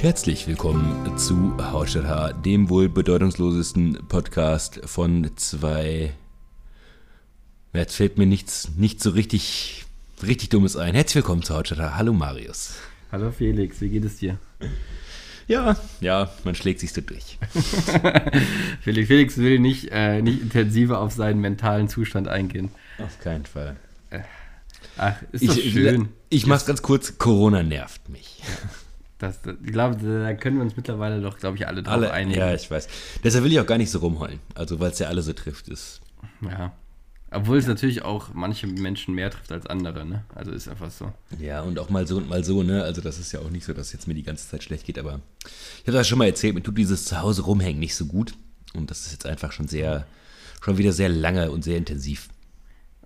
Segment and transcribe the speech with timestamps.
[0.00, 6.14] Herzlich willkommen zu Hautstadt H, dem wohl bedeutungslosesten Podcast von zwei.
[7.74, 9.84] Jetzt fällt mir nichts, nicht so richtig,
[10.22, 10.94] richtig Dummes ein.
[10.94, 11.96] Herzlich willkommen zu Hautstadt H.
[11.96, 12.76] Hallo Marius.
[13.12, 14.38] Hallo Felix, wie geht es dir?
[15.48, 17.38] Ja, ja, man schlägt sich so durch.
[18.80, 22.70] Felix, Felix will nicht, äh, nicht intensiver auf seinen mentalen Zustand eingehen.
[22.98, 23.76] Auf keinen Fall.
[24.96, 26.08] Ach, ist doch Ich, schön.
[26.28, 28.42] ich mach's ganz kurz, Corona nervt mich.
[28.42, 28.79] Das,
[29.20, 32.38] das, ich glaube, da können wir uns mittlerweile doch, glaube ich, alle drauf Alle, einigen.
[32.38, 32.88] ja, ich weiß.
[33.22, 34.40] Deshalb will ich auch gar nicht so rumheulen.
[34.54, 36.00] Also, weil es ja alle so trifft, ist.
[36.40, 36.72] Ja.
[37.30, 40.24] Obwohl es natürlich auch manche Menschen mehr trifft als andere, ne?
[40.34, 41.12] Also ist einfach so.
[41.38, 42.82] Ja, und auch mal so und mal so, ne?
[42.82, 44.84] Also, das ist ja auch nicht so, dass es jetzt mir die ganze Zeit schlecht
[44.86, 48.06] geht, aber ich habe das schon mal erzählt, mir tut dieses Zuhause rumhängen nicht so
[48.06, 48.32] gut.
[48.74, 50.06] Und das ist jetzt einfach schon sehr,
[50.62, 52.28] schon wieder sehr lange und sehr intensiv.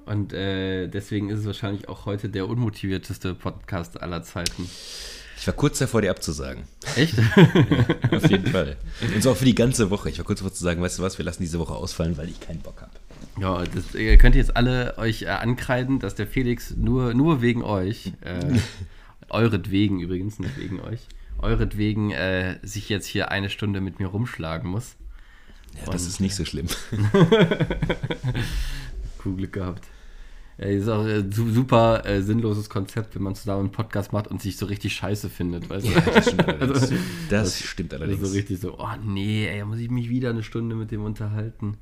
[0.07, 4.69] Und äh, deswegen ist es wahrscheinlich auch heute der unmotivierteste Podcast aller Zeiten.
[5.45, 6.62] Ich war kurz davor, dir abzusagen.
[6.97, 7.19] Echt?
[8.11, 8.78] Auf jeden Fall.
[9.14, 10.09] Und so auch für die ganze Woche.
[10.09, 12.31] Ich war kurz davor zu sagen, weißt du was, wir lassen diese Woche ausfallen, weil
[12.31, 12.91] ich keinen Bock habe.
[13.39, 17.62] ja, das ihr könnt jetzt alle euch äh, ankreiden, dass der Felix nur, nur wegen
[17.62, 18.59] euch, äh,
[19.28, 21.01] euretwegen übrigens, nicht wegen euch,
[21.41, 24.97] euretwegen äh, sich jetzt hier eine Stunde mit mir rumschlagen muss.
[25.75, 26.69] Ja, das Und- ist nicht so schlimm.
[29.23, 29.84] Cool Glück gehabt.
[30.59, 34.41] Ja, ist auch ein super äh, sinnloses Konzept, wenn man zusammen einen Podcast macht und
[34.41, 35.69] sich so richtig scheiße findet.
[35.69, 35.91] Weißt du?
[35.93, 36.83] Ja, das stimmt allerdings.
[36.83, 36.95] Also,
[37.31, 38.29] Das stimmt Also allerdings.
[38.29, 41.77] so richtig so, oh nee, ey, muss ich mich wieder eine Stunde mit dem unterhalten.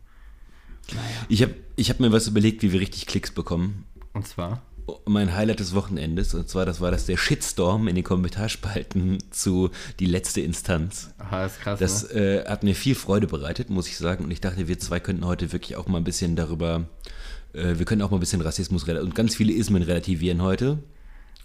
[1.29, 3.85] Ich habe ich hab mir was überlegt, wie wir richtig Klicks bekommen.
[4.15, 4.63] Und zwar,
[5.07, 9.71] Mein Highlight des Wochenendes, und zwar, das war das der Shitstorm in den Kommentarspalten zu
[10.01, 11.15] die letzte Instanz.
[11.19, 12.43] aha, ist krass, Das ne?
[12.45, 14.25] äh, hat mir viel Freude bereitet, muss ich sagen.
[14.25, 17.13] Und ich dachte, wir zwei könnten heute wirklich auch mal ein bisschen darüber, äh,
[17.53, 20.79] wir können auch mal ein bisschen Rassismus und ganz viele Ismen relativieren heute,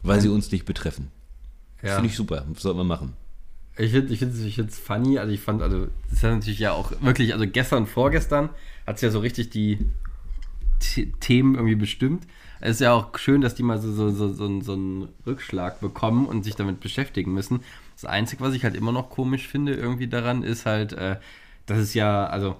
[0.04, 1.12] weil sie uns nicht betreffen.
[1.81, 1.96] Ja.
[1.96, 3.14] Finde ich super, sollten wir machen.
[3.78, 6.34] Ich finde es ich find's, ich find's funny, also ich fand, also das ist ja
[6.34, 8.50] natürlich ja auch wirklich, also gestern, vorgestern
[8.88, 9.80] hat es ja so richtig die
[10.81, 12.26] The Themen irgendwie bestimmt.
[12.60, 15.80] Es ist ja auch schön, dass die mal so, so, so, so, so einen Rückschlag
[15.80, 17.62] bekommen und sich damit beschäftigen müssen.
[17.96, 21.18] Das Einzige, was ich halt immer noch komisch finde irgendwie daran, ist halt, äh,
[21.68, 22.56] dass es ja, also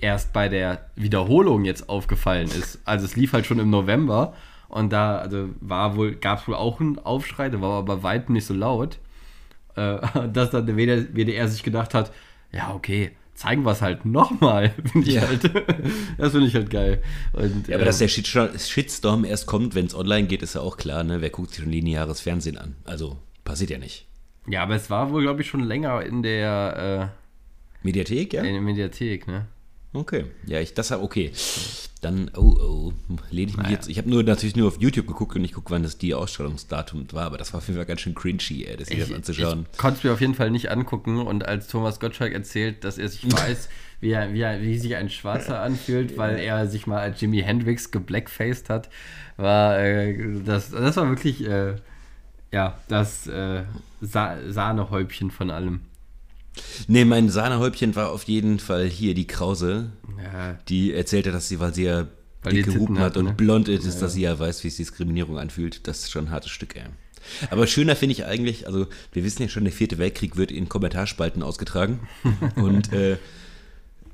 [0.00, 2.80] erst bei der Wiederholung jetzt aufgefallen ist.
[2.84, 4.34] Also es lief halt schon im November
[4.68, 8.34] und da also war wohl, gab es wohl auch einen Aufschrei, der war aber weitem
[8.34, 8.98] nicht so laut
[9.76, 9.98] äh,
[10.32, 12.12] dass dann der WDR, WDR sich gedacht hat,
[12.52, 14.70] ja, okay, zeigen wir es halt nochmal.
[14.92, 15.22] Finde ich Ja.
[15.28, 15.44] halt,
[16.18, 17.02] das finde ich halt geil.
[17.32, 20.60] Und, Ja, aber ähm, dass der Shitstorm, erst kommt, wenn es online geht, ist ja
[20.60, 21.20] auch klar, ne?
[21.20, 22.74] Wer guckt sich schon lineares Fernsehen an?
[22.84, 24.06] Also, passiert ja nicht.
[24.48, 27.12] ja, aber es war wohl, glaube ich, schon länger in der,
[27.88, 28.42] Mediathek, ja?
[28.42, 29.46] in der Mediathek, ne?
[29.94, 30.26] Okay.
[30.46, 31.32] Ja, ich, das okay.
[32.02, 32.92] Dann, oh, oh,
[33.30, 33.70] lehne ich mich Naja.
[33.70, 33.88] jetzt.
[33.88, 37.06] Ich habe nur natürlich nur auf YouTube geguckt und ich gucke, wann das die Ausstrahlungsdatum
[37.12, 39.66] war, aber das war auf jeden Fall ganz schön cringy, ey, das das anzuschauen.
[39.72, 42.98] Ich konnte es mir auf jeden Fall nicht angucken und als Thomas Gottschalk erzählt, dass
[42.98, 43.68] er sich weiß,
[44.00, 47.40] wie, er, wie, er, wie sich ein Schwarzer anfühlt, weil er sich mal als Jimi
[47.40, 48.90] Hendrix geblackfaced hat,
[49.36, 51.76] war äh, das, das war wirklich äh,
[52.52, 53.64] ja, das äh,
[54.00, 55.80] Sa Sahnehäubchen von allem.
[56.86, 59.92] Nee, mein Sahnehäubchen war auf jeden Fall hier die Krause,
[60.22, 62.06] Ja, die erzählte, dass sie, weil sie ja
[62.42, 63.32] Weil dicke Hupen hat und ne?
[63.32, 65.86] blond ist, dass sie ja weiß, wie sich Diskriminierung anfühlt.
[65.86, 66.84] Das ist schon ein hartes Stück, ey.
[67.50, 70.68] Aber schöner finde ich eigentlich, also wir wissen ja schon, der vierte Weltkrieg wird in
[70.68, 72.00] Kommentarspalten ausgetragen.
[72.56, 73.18] und äh,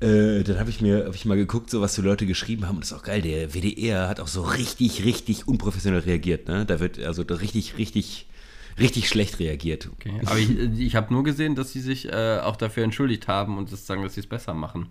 [0.01, 2.75] äh, dann habe ich mir hab ich mal geguckt, so was für Leute geschrieben haben.
[2.75, 3.21] Und das ist auch geil.
[3.21, 6.47] Der WDR hat auch so richtig, richtig unprofessionell reagiert.
[6.47, 6.65] Ne?
[6.65, 8.27] Da wird also richtig, richtig,
[8.79, 9.89] richtig schlecht reagiert.
[9.91, 10.13] okay.
[10.25, 13.71] Aber ich, ich habe nur gesehen, dass sie sich äh, auch dafür entschuldigt haben und
[13.71, 14.87] das sagen, dass sie es besser machen.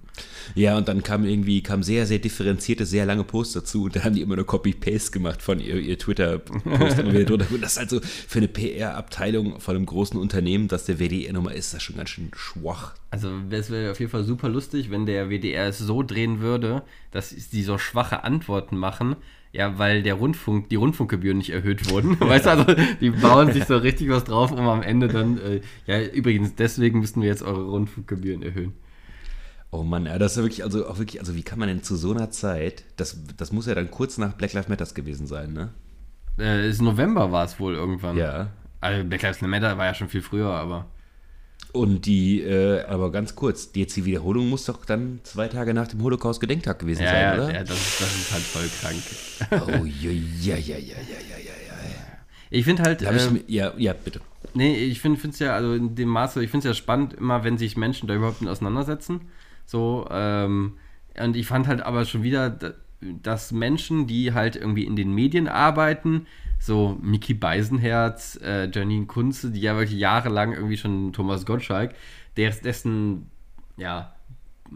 [0.54, 4.04] Ja, und dann kam irgendwie, kam sehr, sehr differenzierte, sehr lange Posts dazu und da
[4.04, 7.46] haben die immer nur Copy-Paste gemacht von ihr, ihr Twitter-Post und wieder drunter.
[7.50, 11.54] Und das ist also für eine PR-Abteilung von einem großen Unternehmen, das der WDR nochmal
[11.54, 12.94] ist, das schon ganz schön schwach.
[13.10, 16.82] Also es wäre auf jeden Fall super lustig, wenn der WDR es so drehen würde,
[17.10, 19.16] dass sie so schwache Antworten machen,
[19.54, 22.18] ja, weil der Rundfunk, die Rundfunkgebühren nicht erhöht wurden.
[22.20, 25.60] Weißt du, also die bauen sich so richtig was drauf, um am Ende dann, äh,
[25.86, 28.74] ja, übrigens, deswegen müssten wir jetzt eure Rundfunkgebühren erhöhen.
[29.70, 31.84] Oh Mann, ja, das ist ja wirklich, also auch wirklich, also wie kann man denn
[31.84, 35.28] zu so einer Zeit, das, das muss ja dann kurz nach Black Lives Matters gewesen
[35.28, 35.72] sein, ne?
[36.36, 38.16] Äh, ist November war es wohl irgendwann.
[38.16, 38.48] Ja.
[38.80, 40.86] Also Black Lives Matter war ja schon viel früher, aber.
[41.72, 45.74] Und die, äh, aber ganz kurz, die jetzt die Wiederholung muss doch dann zwei Tage
[45.74, 47.52] nach dem Holocaust-Gedenktag gewesen ja, sein, oder?
[47.52, 49.80] Ja, das ist, das ist halt voll krank.
[49.82, 51.54] oh, ja, ja, ja, ja, ja, ja, ja.
[52.50, 53.02] Ich finde halt.
[53.02, 54.20] Äh, ich, ähm, ja, ja, bitte.
[54.54, 57.42] Nee, ich finde es ja, also in dem Maße, ich finde es ja spannend, immer
[57.42, 59.22] wenn sich Menschen da überhaupt mit auseinandersetzen.
[59.66, 60.74] So, ähm,
[61.18, 62.56] und ich fand halt aber schon wieder,
[63.00, 66.26] dass Menschen, die halt irgendwie in den Medien arbeiten,
[66.64, 71.94] so Miki Beisenherz, äh, Janine Kunze, die ja wirklich jahrelang irgendwie schon Thomas Gottschalk,
[72.36, 73.30] der, dessen,
[73.76, 74.14] ja,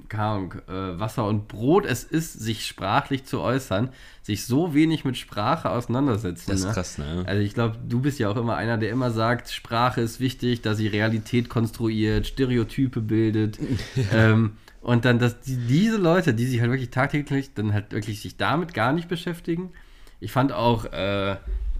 [0.08, 3.88] keine Ahnung, äh, Wasser und Brot es ist, sich sprachlich zu äußern,
[4.23, 6.50] sich so wenig mit Sprache auseinandersetzen.
[6.50, 6.73] Das ist ne?
[6.73, 7.25] krass, ne?
[7.26, 10.61] Also ich glaube, du bist ja auch immer einer, der immer sagt, Sprache ist wichtig,
[10.61, 13.58] dass sie Realität konstruiert, Stereotype bildet.
[14.12, 14.52] ähm,
[14.82, 18.37] und dann, dass die, diese Leute, die sich halt wirklich tagtäglich dann halt wirklich sich
[18.37, 19.73] damit gar nicht beschäftigen.
[20.20, 21.37] Ich fand auch, äh,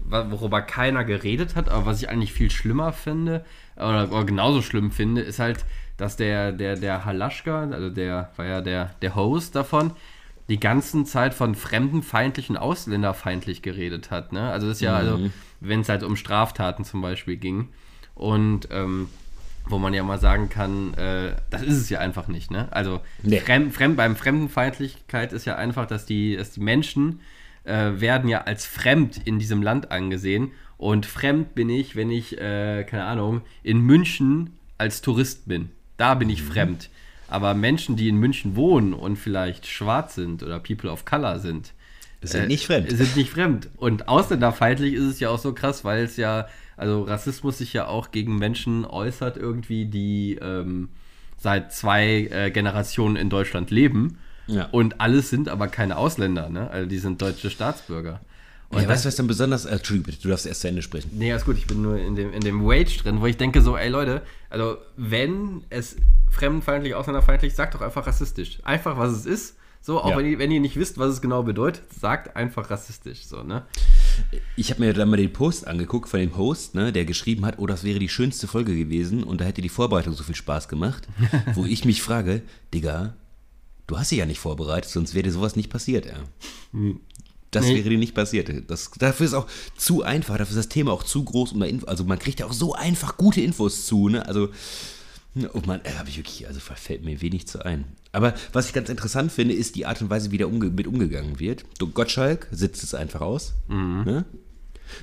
[0.09, 3.45] worüber keiner geredet hat, aber was ich eigentlich viel schlimmer finde,
[3.75, 5.65] oder, oder genauso schlimm finde, ist halt,
[5.97, 9.91] dass der, der, der Halaschka, also der war ja der, der Host davon,
[10.47, 14.33] die ganzen Zeit von fremdenfeindlich und ausländerfeindlich geredet hat.
[14.33, 14.49] Ne?
[14.49, 15.17] Also das ist ja, also,
[15.59, 17.69] wenn es halt um Straftaten zum Beispiel ging.
[18.15, 19.09] Und ähm,
[19.67, 22.49] wo man ja mal sagen kann, äh, das ist es ja einfach nicht.
[22.49, 22.67] Ne?
[22.71, 23.39] Also Nee.
[23.39, 27.19] fremd, fremd, beim Fremdenfeindlichkeit ist ja einfach, dass die, dass die Menschen
[27.69, 30.51] äh, werden ja als fremd in diesem Land angesehen.
[30.77, 35.69] Und fremd bin ich, wenn ich, äh, keine Ahnung, in München als Tourist bin.
[35.97, 36.89] Da bin ich fremd.
[37.27, 41.73] Aber Menschen, die in München wohnen und vielleicht schwarz sind oder People of Color sind,
[42.21, 42.89] Sind äh, nicht fremd.
[42.89, 43.69] Sind nicht fremd.
[43.77, 47.87] Und ausländerfeindlich ist es ja auch so krass, weil es ja, also Rassismus sich ja
[47.87, 50.89] auch gegen Menschen äußert, irgendwie, die ähm,
[51.37, 54.17] seit zwei äh, Generationen in Deutschland leben.
[54.49, 54.65] Ja.
[54.71, 56.69] Und alles sind aber keine Ausländer, ne?
[56.71, 58.19] Also die sind deutsche Staatsbürger.
[58.69, 59.65] Und ja, weißt du, was dann besonders.
[59.65, 61.09] Äh, Entschuldigung, bitte, du darfst erst zu Ende sprechen.
[61.13, 63.61] Nee, ist gut, ich bin nur in dem, in dem Wage drin, wo ich denke
[63.61, 65.95] so, ey Leute, also wenn es
[66.29, 68.59] fremdenfeindlich, ausländerfeindlich, sagt doch einfach rassistisch.
[68.63, 69.55] Einfach, was es ist.
[69.81, 70.17] So, auch Ja.
[70.17, 73.63] wenn, ihr, wenn ihr nicht wisst, was es genau bedeutet, sagt einfach rassistisch, so, ne?
[74.57, 77.55] Ich habe mir dann mal den Post angeguckt von dem Host, ne, der geschrieben hat,
[77.59, 80.67] oh, das wäre die schönste Folge gewesen und da hätte die Vorbereitung so viel Spaß
[80.67, 81.07] gemacht,
[81.55, 82.41] wo ich mich frage,
[82.73, 83.13] Digga,
[83.89, 86.13] du hast dich ja nicht vorbereitet, sonst wäre dir sowas nicht passiert, ja.
[87.51, 87.77] Das Nee.
[87.77, 88.51] wäre dir nicht passiert.
[88.67, 91.53] Das, dafür ist auch zu einfach, dafür ist das Thema auch zu groß.
[91.53, 94.25] Um Info, also man kriegt ja auch so einfach gute Infos zu, ne?
[94.27, 94.49] Also,
[95.53, 97.85] oh man, da habe ich wirklich, also fällt mir wenig zu ein.
[98.11, 100.85] Aber was ich ganz interessant finde, ist die Art und Weise, wie da umge mit
[100.85, 101.65] umgegangen wird.
[101.93, 103.53] Gottschalk sitzt es einfach aus.
[103.67, 104.25] Ne?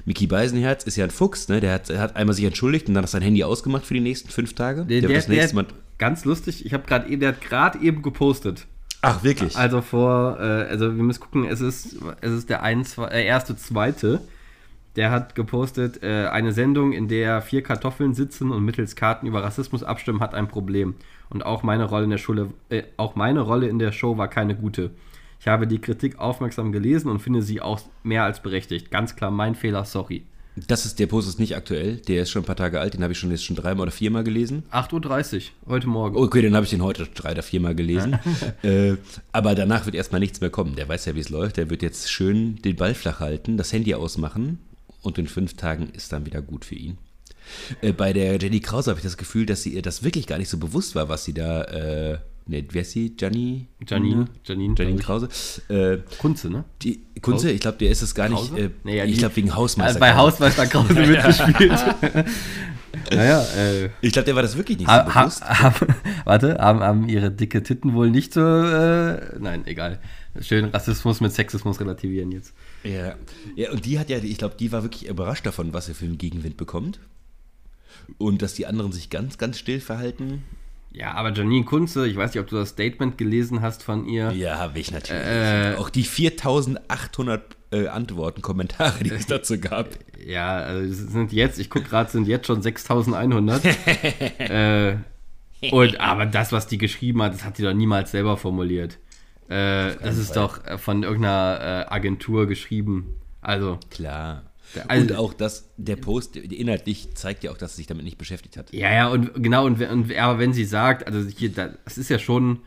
[0.05, 1.61] Mickey Beisenherz ist ja ein Fuchs, ne?
[1.61, 4.29] Der hat, hat einmal sich entschuldigt und dann hat sein Handy ausgemacht für die nächsten
[4.29, 4.85] fünf Tage.
[4.85, 5.67] Der, der, das nächste der, Mal.
[5.99, 8.67] ganz lustig, ich habe gerade, der hat gerade eben gepostet.
[9.07, 9.57] Ach, wirklich?
[9.57, 13.25] Also vor, äh, also wir müssen gucken, es ist, es ist der ein, zwei, äh,
[13.25, 14.21] erste, zweite.
[14.97, 19.45] Der hat gepostet, äh, eine Sendung, in der vier Kartoffeln sitzen und mittels Karten über
[19.45, 20.97] Rassismus abstimmen, hat ein Problem.
[21.31, 24.27] Und auch meine Rolle in der Schule, äh, auch meine Rolle in der Show war
[24.27, 24.91] keine gute.
[25.39, 28.91] Ich habe die Kritik aufmerksam gelesen und finde sie auch mehr als berechtigt.
[28.91, 30.25] Ganz klar mein Fehler, sorry.
[30.57, 33.03] Das ist, der Post ist nicht aktuell, der ist schon ein paar Tage alt, den
[33.03, 34.63] habe ich schon jetzt schon dreimal oder viermal gelesen.
[34.73, 36.17] 8.30 Uhr, heute Morgen.
[36.17, 38.19] Okay, dann habe ich den heute drei oder viermal gelesen.
[38.63, 38.95] äh,
[39.33, 40.75] aber danach wird erstmal nichts mehr kommen.
[40.75, 41.59] Der weiß ja, wie es läuft.
[41.59, 44.59] Der wird jetzt schön den Ball flach halten, das Handy ausmachen
[45.03, 46.97] und in fünf Tagen ist dann wieder gut für ihn.
[47.83, 50.39] Äh, bei der Jenny Krause habe ich das Gefühl, dass sie ihr das wirklich gar
[50.39, 51.65] nicht so bewusst war, was sie da.
[51.65, 53.17] Äh, ne, wer ist sie?
[53.17, 53.67] Gianni?
[53.87, 55.29] Janine, Janine, Janine glaub ich.
[55.29, 55.29] Krause.
[55.69, 56.65] Äh, Kunze, ne?
[56.83, 58.57] die Kunze, ich glaube, der ist es gar nicht.
[58.57, 59.89] Äh, Nee, ja, ich glaube, wegen Hausmeister.
[59.89, 61.73] Also bei Hausmeister Krause mitgespielt.
[63.11, 63.91] naja, äh.
[64.01, 65.45] Ich glaube, der war das wirklich nicht so Ha, ha, bewusst.
[65.45, 65.95] haben,
[66.25, 68.41] warte, haben, haben ihre dicke Titten wohl nicht so.
[68.41, 70.01] Äh, nein, egal.
[70.41, 72.53] Schön Rassismus mit Sexismus relativieren jetzt.
[72.85, 73.15] Ja.
[73.55, 76.05] ja, und die hat ja, ich glaube, die war wirklich überrascht davon, was sie für
[76.05, 77.01] einen Gegenwind bekommt.
[78.19, 80.45] Und dass die anderen sich ganz, ganz still verhalten.
[80.97, 84.33] Ja, aber Janine Kunze, ich weiß nicht, ob du das Statement gelesen hast von ihr.
[84.33, 85.27] Ja, habe ich natürlich.
[85.27, 89.91] Äh, Auch die 4800 äh, Antworten, Kommentare, die es dazu gab.
[90.27, 93.63] Ja, also es sind jetzt, ich gucke gerade, sind jetzt schon 6100.
[94.39, 94.97] äh,
[95.71, 98.99] und, aber das, was die geschrieben hat, das hat die doch niemals selber formuliert.
[99.49, 100.45] Äh, das ist Fall.
[100.45, 103.17] doch äh, von irgendeiner äh, Agentur geschrieben.
[103.43, 104.45] Also, Klar.
[104.89, 108.19] Also- und auch das, der Post inhaltlich zeigt ja auch, dass sie sich damit nicht
[108.19, 108.73] beschäftigt hat.
[108.73, 112.11] Ja, ja, und genau, und, und aber wenn sie sagt, also hier, da- das ist
[112.11, 112.61] ja schon,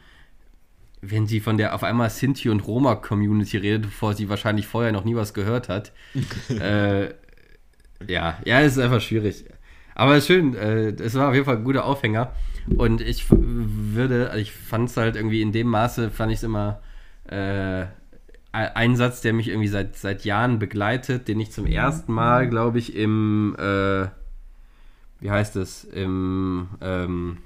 [1.02, 5.06] wenn sie von der auf einmal Sinti und Roma-Community redet, bevor sie wahrscheinlich vorher noch
[5.06, 5.92] nie was gehört hat.
[6.50, 7.06] äh,
[8.08, 9.46] ja, ja, es ist einfach schwierig.
[9.96, 12.34] Aber es ist schön, äh, es war auf jeden Fall ein guter Aufhänger.
[12.78, 16.44] Und ich würde, also ich fand es halt irgendwie in dem Maße, fand ich es
[16.44, 16.82] immer
[17.28, 17.86] äh,
[18.52, 22.80] ein Satz, der mich irgendwie seit, seit Jahren begleitet, den ich zum ersten Mal, glaube
[22.80, 24.08] ich, im äh,
[25.20, 27.38] wie heißt es, im ähm,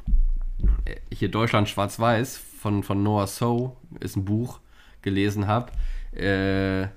[1.11, 4.59] hier Deutschland Schwarz-Weiß von, von Noah So ist ein Buch
[5.01, 5.71] gelesen habe.
[6.15, 6.87] Äh,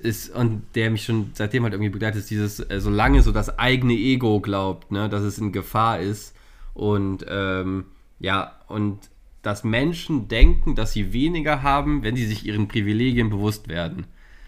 [0.00, 3.58] ist, und der mich schon seitdem halt irgendwie begleitet, ist dieses, äh, solange so das
[3.58, 6.34] eigene Ego glaubt, ne, dass es in Gefahr ist.
[6.72, 7.86] Und ähm,
[8.20, 9.10] ja, und
[9.42, 14.06] dass Menschen denken, dass sie weniger haben, wenn sie sich ihren Privilegien bewusst werden.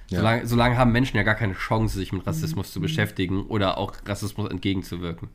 [0.08, 0.18] Ja.
[0.18, 3.94] Solange, solange haben Menschen ja gar keine Chance, sich mit Rassismus zu beschäftigen oder auch
[4.04, 5.28] Rassismus entgegenzuwirken.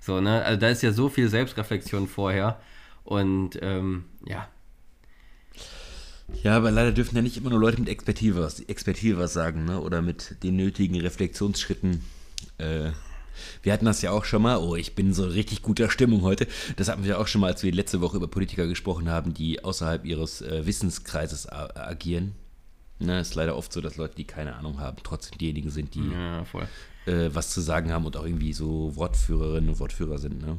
[0.00, 0.42] So, ne?
[0.44, 2.60] Also da ist ja so viel Selbstreflexion vorher.
[3.04, 4.48] Und ähm, ja,
[6.42, 9.64] Ja, aber leider dürfen ja nicht immer nur Leute mit Expertise was, Expertise was sagen,
[9.64, 9.80] ne?
[9.80, 12.02] Oder mit den nötigen Reflexionsschritten.
[12.58, 12.90] Äh,
[13.62, 14.58] wir hatten das ja auch schon mal.
[14.58, 16.46] Oh, ich bin so richtig guter Stimmung heute.
[16.76, 19.64] Das hatten wir auch schon mal, als wir letzte Woche über Politiker gesprochen haben, die
[19.64, 22.32] außerhalb ihres äh, Wissenskreises a- agieren.
[23.00, 26.00] Ne, ist leider oft so, dass Leute, die keine Ahnung haben, trotzdem diejenigen sind, die
[26.10, 26.44] ja,
[27.06, 30.42] äh, was zu sagen haben und auch irgendwie so Wortführerinnen und Wortführer sind.
[30.44, 30.58] Ne?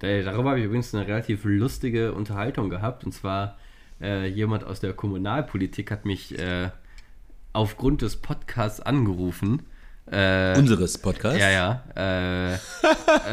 [0.00, 3.04] Da- Darüber habe ich übrigens eine relativ lustige Unterhaltung gehabt.
[3.04, 3.56] Und zwar
[4.00, 6.70] äh, jemand aus der Kommunalpolitik hat mich äh,
[7.52, 9.62] aufgrund des Podcasts angerufen.
[10.10, 11.38] Äh, Unseres Podcasts.
[11.38, 12.54] ja, ja.
[12.54, 12.58] Äh,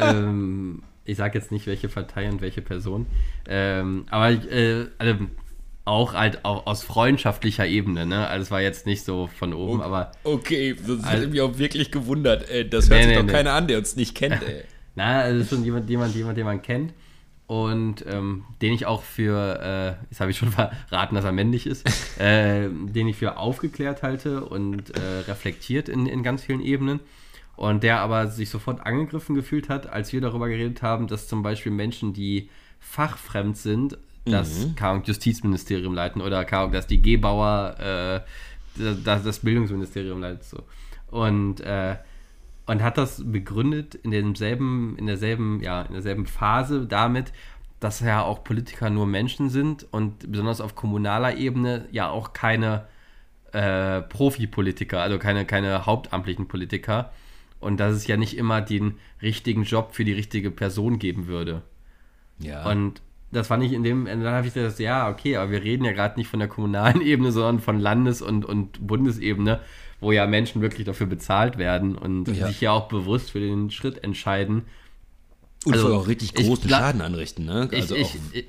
[0.00, 3.06] ähm, ich sage jetzt nicht, welche Partei und welche Person.
[3.48, 5.14] Ähm, aber äh, also
[5.84, 8.04] auch halt auch aus freundschaftlicher Ebene.
[8.06, 8.26] Ne?
[8.28, 11.56] Also es war jetzt nicht so von oben, aber Okay, das Also- hat mich auch
[11.58, 12.48] wirklich gewundert.
[12.50, 13.32] Ey, das Nee, hört sich nee, doch nee.
[13.32, 14.42] keiner an, der uns nicht kennt.
[14.46, 14.64] Ey.
[14.94, 16.92] Na, also schon jemand, jemand, jemand, den man kennt.
[17.48, 20.52] Und ähm, den ich auch für, äh, jetzt habe ich schon
[20.88, 21.88] verraten, dass er männlich ist,
[22.20, 27.00] äh, den ich für aufgeklärt halte und äh, reflektiert in, in ganz vielen Ebenen.
[27.56, 31.42] Und der aber sich sofort angegriffen gefühlt hat, als wir darüber geredet haben, dass zum
[31.42, 38.20] Beispiel Menschen, die fachfremd sind, das Ahnung, Justizministerium leiten oder dass die Gebauer äh,
[39.02, 40.44] das, das Bildungsministerium leitet.
[40.44, 40.62] So.
[41.10, 41.96] Und äh,
[42.68, 47.32] und hat das begründet in demselben, in derselben, ja, in derselben Phase damit,
[47.80, 52.86] dass ja auch Politiker nur Menschen sind und besonders auf kommunaler Ebene ja auch keine
[53.52, 57.10] äh, Profipolitiker, also keine, keine hauptamtlichen Politiker.
[57.58, 61.62] Und dass es ja nicht immer den richtigen Job für die richtige Person geben würde.
[62.38, 62.68] Ja.
[62.70, 63.00] Und
[63.32, 65.92] das fand ich in dem, dann habe ich gesagt, ja, okay, aber wir reden ja
[65.92, 69.60] gerade nicht von der kommunalen Ebene, sondern von Landes- und, und Bundesebene,
[70.00, 72.46] wo ja Menschen wirklich dafür bezahlt werden und Ja.
[72.48, 74.64] sich ja auch bewusst für den Schritt entscheiden.
[75.64, 77.44] und also, auch richtig ich großen Schaden anrichten.
[77.44, 77.68] Ne?
[77.72, 78.46] Ich, Also ich, ich,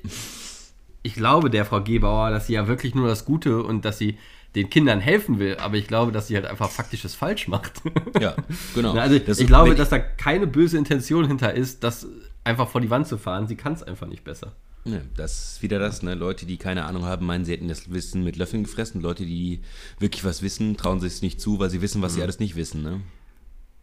[1.02, 4.16] ich glaube der Frau Gebauer, dass sie ja wirklich nur das Gute und dass sie
[4.54, 7.82] den Kindern helfen will, aber ich glaube, dass sie halt einfach faktisches falsch macht.
[8.20, 8.34] ja,
[8.74, 8.92] genau.
[8.96, 12.06] Also Das ich glaube, dass da keine böse Intention hinter ist, das
[12.44, 13.46] einfach vor die Wand zu fahren.
[13.48, 14.52] Sie kann es einfach nicht besser.
[14.84, 16.14] Ja, das ist wieder das, ne?
[16.14, 19.00] Leute, die keine Ahnung haben, meinen, sie hätten das Wissen mit Löffeln gefressen.
[19.02, 19.60] Leute, die
[19.98, 22.56] wirklich was wissen, trauen sich es nicht zu, weil sie wissen, was sie alles nicht
[22.56, 23.00] wissen, ne?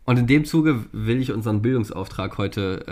[0.06, 2.86] Und in dem Zuge will ich unseren Bildungsauftrag heute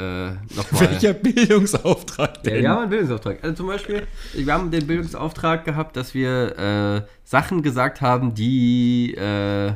[0.51, 0.91] äh, nochmal.
[0.91, 2.61] Welcher Bildungsauftrag Ja, denn?
[2.61, 3.41] wir haben einen Bildungsauftrag.
[3.41, 6.57] Also zum Beispiel, wir haben den Bildungsauftrag gehabt, dass wir
[7.05, 9.73] äh, Sachen gesagt haben, die, äh,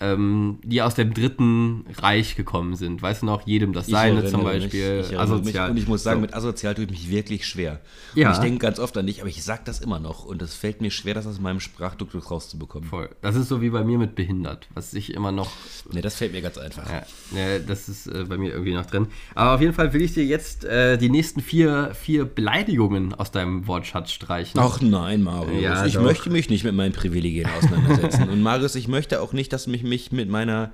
[0.00, 3.00] ähm, die aus dem Dritten Reich gekommen sind.
[3.02, 5.00] Weißt du noch, jedem das Ich Seine zum mich, Beispiel.
[5.00, 5.48] ich erinnere mich.
[5.48, 5.70] asozial.
[5.70, 6.20] Und ich muss sagen, So.
[6.22, 7.80] mit asozial tue ich mich wirklich schwer.
[8.14, 8.28] Ja.
[8.28, 10.24] Und ich denke ganz oft an dich, aber ich sage das immer noch.
[10.24, 12.88] Und es fällt mir schwer, das aus meinem Sprachduktus rauszubekommen.
[12.88, 13.08] Voll.
[13.22, 15.50] Das ist so wie bei mir mit behindert, was ich immer noch
[15.92, 16.88] Ne, das fällt mir ganz einfach.
[16.90, 19.06] Ja, ne, das ist äh, bei mir irgendwie noch drin.
[19.34, 23.30] Aber auf jeden Fall will ich dir jetzt äh, die nächsten vier, vier Beleidigungen aus
[23.30, 24.60] deinem Wortschatz streichen.
[24.60, 25.62] Ach nein, Marius.
[25.62, 26.02] Ja, ich doch.
[26.02, 28.28] möchte mich nicht mit meinen Privilegien auseinandersetzen.
[28.30, 30.72] Und Marius, ich möchte auch nicht, dass du mich, mich mit meiner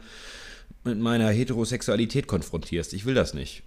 [0.85, 2.93] mit meiner Heterosexualität konfrontierst.
[2.93, 3.63] Ich will das nicht.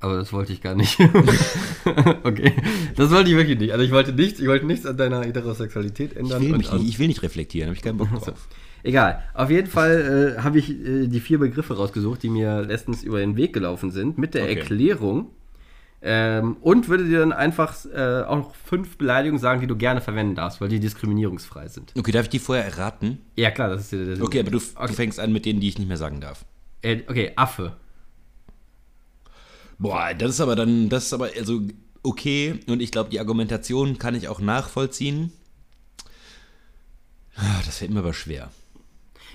[0.00, 0.98] Aber das wollte ich gar nicht.
[2.22, 2.52] okay.
[2.96, 3.72] Das wollte ich wirklich nicht.
[3.72, 6.42] Also ich wollte nichts, ich wollte nichts an deiner Heterosexualität Ich ändern.
[6.42, 8.48] will, und mich nicht, ich will nicht reflektieren, habe ich keinen Bock drauf.
[8.82, 9.22] Egal.
[9.34, 13.18] Auf jeden Fall äh, habe ich äh, die vier Begriffe rausgesucht, die mir letztens über
[13.20, 14.58] den Weg gelaufen sind, mit der Okay.
[14.58, 15.30] Erklärung.
[16.02, 20.00] Ähm, und würde dir dann einfach äh, auch noch fünf Beleidigungen sagen, die du gerne
[20.00, 21.92] verwenden darfst, weil die diskriminierungsfrei sind.
[21.98, 23.18] Okay, darf ich die vorher erraten?
[23.36, 24.92] Ja, klar, das ist der, der Okay, aber du, du Okay.
[24.94, 26.44] fängst an mit denen, die ich nicht mehr sagen darf.
[26.82, 27.76] Äh, okay, Affe.
[29.78, 31.60] Boah, das ist aber dann, das ist aber also
[32.02, 35.32] okay und ich glaube, die Argumentation kann ich auch nachvollziehen.
[37.36, 38.50] Ah, Das fällt mir aber schwer.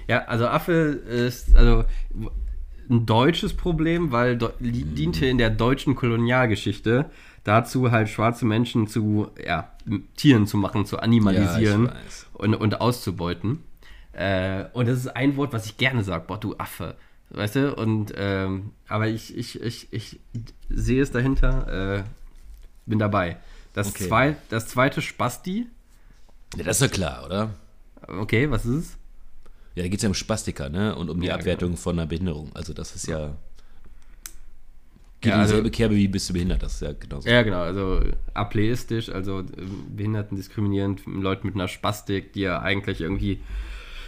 [0.07, 1.86] Ja, also Affe ist also
[2.89, 7.10] ein deutsches Problem, weil do, li- diente in der deutschen Kolonialgeschichte
[7.44, 9.72] dazu, halt schwarze Menschen zu ja,
[10.15, 11.94] Tieren zu machen, zu animalisieren Ja,
[12.34, 13.63] und, und auszubeuten.
[14.13, 16.96] Äh, und das ist ein Wort, was ich gerne sage, boah, du Affe.
[17.32, 17.75] Weißt du?
[17.75, 20.20] Und ähm, aber ich, ich, ich, ich
[20.70, 22.04] sehe es dahinter, äh,
[22.86, 23.38] bin dabei.
[23.74, 24.08] Das, Okay.
[24.08, 25.68] zwei, das zweite Spasti.
[26.56, 27.50] Ja, das ist ja klar, oder?
[28.08, 28.98] Okay, was ist es?
[29.75, 30.96] Ja, da geht es ja um Spastiker, ne?
[30.96, 32.50] Und um die Ja, Abwertung von einer Behinderung.
[32.53, 33.36] Also das ist ja.
[35.22, 37.27] Geht Ja, in also- dieselbe Kerbe wie bist du behindert, das ist ja genauso.
[37.29, 38.00] Ja, genau, also
[38.34, 39.48] ableistisch, also ähm,
[39.96, 43.39] Behinderten diskriminierend, Leuten mit einer Spastik, die ja eigentlich irgendwie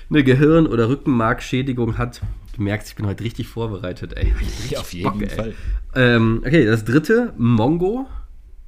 [0.10, 2.22] eine Gehirn- oder Rückenmarkschädigung hat.
[2.56, 4.34] Du merkst, ich bin heute richtig vorbereitet, ey.
[4.70, 5.32] Ja, auf jeden Bock.
[5.32, 5.54] Fall.
[5.96, 8.08] Ähm, okay, das dritte, Mongo.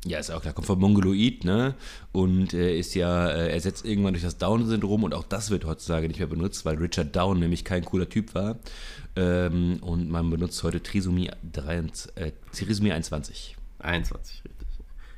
[0.06, 1.76] Ja, ist auch klar, kommt vom Mongoloid, ne?
[2.14, 6.08] Und äh, ist ja äh, ersetzt irgendwann durch das Down-Syndrom und auch das wird heutzutage
[6.08, 8.60] nicht mehr benutzt, weil Richard Down nämlich kein cooler Typ war.
[9.18, 13.58] Ähm, und man benutzt heute Trisomie, 23, äh, Trisomie 21.
[13.80, 14.68] 21, richtig.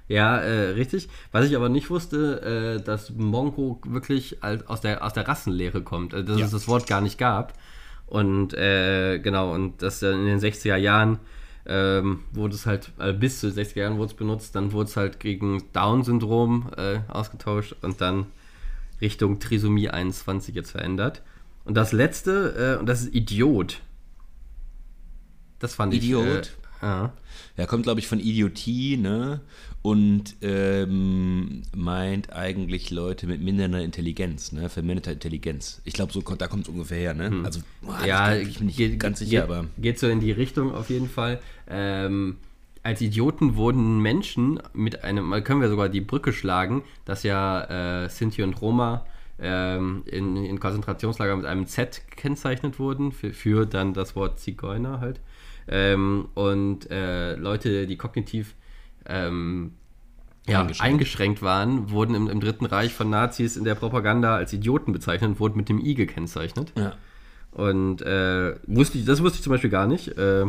[0.08, 1.10] Ja, äh, richtig.
[1.32, 5.84] Was ich aber nicht wusste, äh, dass Mongo wirklich als, aus, der, aus der Rassenlehre
[5.84, 6.46] kommt, also dass Ja.
[6.46, 7.54] es das Wort gar nicht gab.
[8.08, 11.20] Und äh, genau, und das in den 60er Jahren
[11.66, 14.90] ähm, wurde es halt, äh, bis zu den 60er Jahren wurde es benutzt, dann wurde
[14.90, 18.26] es halt gegen Down-Syndrom äh, ausgetauscht und dann
[19.00, 21.22] Richtung Trisomie 21 jetzt verändert.
[21.66, 23.82] Und das letzte, äh, und das ist Idiot.
[25.60, 26.26] Das fand Idiot?
[26.26, 26.48] ich.
[26.48, 27.14] Äh, ja.
[27.58, 29.42] Ja, kommt, glaube ich, von Idiotie, ne?
[29.82, 34.70] Und ähm, meint eigentlich Leute mit mindernder Intelligenz, ne?
[34.70, 35.82] Verminderter Intelligenz.
[35.86, 37.42] Ich glaube, so, kommt- da kommt es ungefähr her, ne?
[37.44, 39.66] Also, boah, ja, ich, glaub, ich bin nicht geht, ganz geht, sicher, aber.
[39.78, 41.40] Geht so in die Richtung auf jeden Fall.
[41.68, 42.38] Ähm,
[42.84, 48.04] als Idioten wurden Menschen mit einem, mal können wir sogar die Brücke schlagen, dass ja
[48.06, 49.06] äh, Sinti und Roma
[49.40, 55.00] ähm, in, in Konzentrationslager mit einem Z gekennzeichnet wurden, für, für dann das Wort Zigeuner
[55.00, 55.20] halt.
[55.68, 58.56] Ähm, und äh, Leute, die kognitiv
[59.06, 59.74] ähm,
[60.48, 60.82] ja, Eingeschränkt.
[60.82, 61.42] eingeschränkt.
[61.42, 65.40] waren, wurden im, im Dritten Reich von Nazis in der Propaganda als Idioten bezeichnet und
[65.40, 66.74] wurden mit dem I gekennzeichnet.
[66.76, 66.94] Ja.
[67.52, 70.18] Und äh, wusste ich, das wusste ich zum Beispiel gar nicht.
[70.18, 70.46] Äh,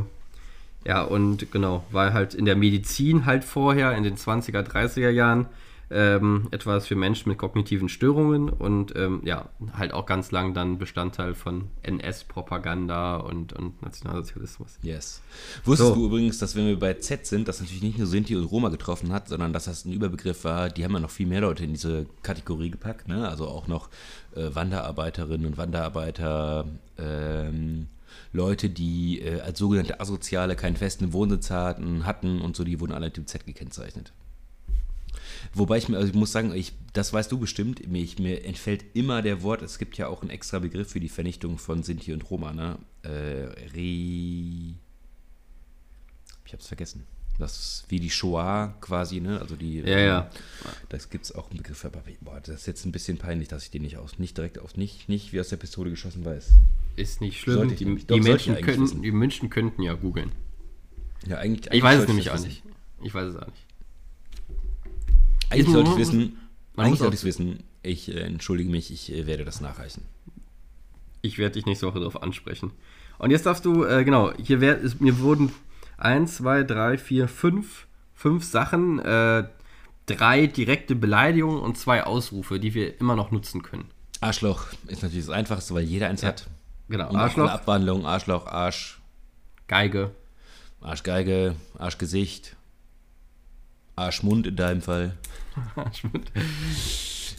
[0.84, 5.46] ja, und genau, war halt in der Medizin halt vorher, in den 20er, 30er Jahren,
[5.90, 10.78] ähm, etwas für Menschen mit kognitiven Störungen und ähm, ja, halt auch ganz lang dann
[10.78, 14.78] Bestandteil von NS-Propaganda und, und Nationalsozialismus.
[14.82, 15.22] Yes.
[15.64, 15.94] Wusstest So.
[15.94, 18.70] du übrigens, dass wenn wir bei Z sind, das natürlich nicht nur Sinti und Roma
[18.70, 21.64] getroffen hat, sondern dass das ein Überbegriff war, die haben ja noch viel mehr Leute
[21.64, 23.28] in diese Kategorie gepackt, ne?
[23.28, 23.88] Also auch noch
[24.34, 26.66] äh, Wanderarbeiterinnen und Wanderarbeiter,
[26.98, 27.88] ähm,
[28.32, 32.92] Leute, die äh, als sogenannte Asoziale keinen festen Wohnsitz hatten, hatten und so, die wurden
[32.92, 34.12] alle mit dem Z gekennzeichnet.
[35.54, 38.44] Wobei ich mir, also ich muss sagen, ich, das weißt du bestimmt, mir, ich, mir
[38.44, 41.82] entfällt immer der Wort, es gibt ja auch einen extra Begriff für die Vernichtung von
[41.82, 42.78] Sinti und Roma, ne?
[43.02, 43.08] Äh,
[43.74, 44.74] Re.
[46.44, 47.06] Ich hab's vergessen.
[47.38, 49.40] Das ist wie die Shoah quasi, ne?
[49.40, 49.80] Also die.
[49.80, 50.30] Ja, ja.
[50.90, 53.70] Das gibt's auch einen Begriff aber boah, das ist jetzt ein bisschen peinlich, dass ich
[53.70, 56.50] den nicht aus, nicht direkt aus, nicht, nicht wie aus der Pistole geschossen weiß.
[56.96, 57.74] Ist nicht schlimm.
[57.74, 59.02] Die, die, doch, Menschen eigentlich können, wissen.
[59.02, 60.32] die Menschen könnten ja googeln.
[61.26, 61.72] Ja, eigentlich.
[61.72, 62.48] Ich weiß es nämlich auch wissen.
[62.48, 62.62] nicht.
[63.02, 63.61] Ich weiß es auch nicht.
[65.52, 66.38] Eigentlich Man sollte ich muss- wissen.
[66.76, 67.62] Eigentlich sollte ich wissen.
[67.82, 70.02] Ich äh, entschuldige mich, ich äh, werde das nachreichen.
[71.20, 72.72] Ich werde dich nächste Woche darauf ansprechen.
[73.18, 75.52] Und jetzt darfst du, äh, genau, hier wär, ist, mir wurden
[75.98, 79.44] 1, 2, 3, 4, 5, fünf Sachen, äh,
[80.06, 83.84] drei direkte Beleidigungen und zwei Ausrufe, die wir immer noch nutzen können.
[84.20, 86.46] Arschloch ist natürlich das Einfachste, weil jeder eins hat.
[86.88, 89.00] Genau, Und Arschloch, Abwandlung, Arschloch, Arsch,
[89.68, 90.10] Geige,
[90.80, 92.56] Arschgeige, Arschgesicht,
[93.96, 95.16] Arschmund in deinem Fall.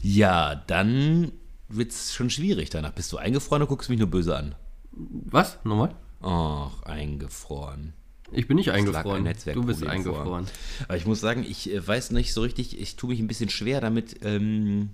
[0.05, 1.31] Ja, dann
[1.69, 2.91] wird's schon schwierig danach.
[2.91, 4.53] Bist du eingefroren oder guckst du mich nur böse an?
[4.91, 5.59] Was?
[5.63, 5.95] Nochmal?
[6.21, 7.93] Och, eingefroren.
[8.33, 9.25] Ich bin nicht ein eingefroren.
[9.53, 9.89] Du bist vor.
[9.89, 10.47] eingefroren.
[10.87, 13.49] Aber ich muss sagen, ich äh, weiß nicht so richtig, ich tue mich ein bisschen
[13.49, 14.17] schwer damit.
[14.23, 14.89] Ähm,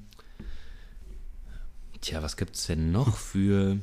[2.01, 3.79] tja, was gibt's denn noch für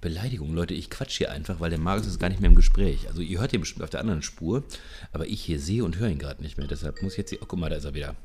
[0.00, 0.54] Beleidigungen?
[0.54, 3.08] Leute, ich quatsch hier einfach, weil der Marius ist gar nicht mehr im Gespräch.
[3.08, 4.64] Also ihr hört ihn bestimmt auf der anderen Spur,
[5.12, 6.66] aber ich hier sehe und höre ihn gerade nicht mehr.
[6.66, 7.40] Deshalb muss ich jetzt hier.
[7.42, 8.16] Oh, guck mal, da ist er wieder.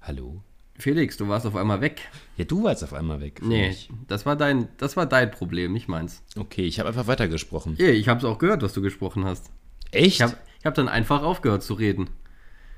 [0.00, 0.42] Hallo?
[0.78, 2.02] Felix, du warst auf einmal weg.
[2.36, 3.40] Ja, du warst auf einmal weg.
[3.42, 3.90] Nee, mich.
[4.06, 6.22] das war dein, das war dein Problem, nicht meins.
[6.36, 7.74] Okay, ich habe einfach weitergesprochen.
[7.78, 9.50] Ja, ich habe es auch gehört, was du gesprochen hast.
[9.90, 10.14] Echt?
[10.14, 12.10] Ich habe hab dann einfach aufgehört zu reden.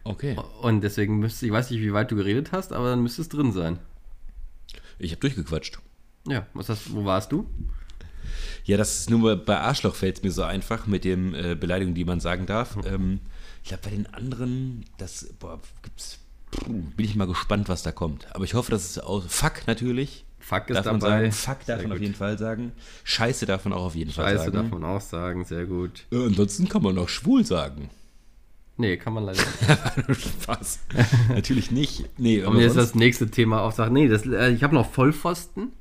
[0.05, 0.35] okay.
[0.62, 3.29] Und deswegen müsste, ich weiß nicht, wie weit du geredet hast, aber dann müsste es
[3.29, 3.79] drin sein.
[4.99, 5.79] Ich habe durchgequatscht.
[6.29, 7.47] Ja, was hast, wo warst du?
[8.65, 11.95] Ja, das ist nur bei Arschloch fällt es mir so einfach mit den äh, Beleidigungen,
[11.95, 12.77] die man sagen darf.
[12.87, 13.21] Ähm,
[13.63, 16.19] ich glaube, bei den anderen, das, boah, gibt's,
[16.69, 18.27] bin ich mal gespannt, was da kommt.
[18.35, 19.25] Aber ich hoffe, dass es aus.
[19.29, 20.25] Fuck natürlich.
[20.39, 21.31] Fuck ist darf man dabei.
[21.31, 21.33] sagen.
[21.33, 22.03] Fuck darf Sehr man auf gut.
[22.03, 22.73] jeden Fall sagen.
[23.05, 24.57] Scheiße darf man auch auf jeden Fall Scheiße sagen.
[24.57, 26.07] darf man auch sagen, sehr gut.
[26.11, 27.91] Äh, ansonsten kann man auch schwul sagen.
[28.81, 30.21] Nee, kann man leider nicht.
[30.43, 30.81] Spaß.
[31.29, 32.09] natürlich nicht.
[32.19, 33.93] Nee, wir jetzt das nächste Thema auf sagen.
[33.93, 35.73] Nee, das, äh, ich habe noch Vollpfosten.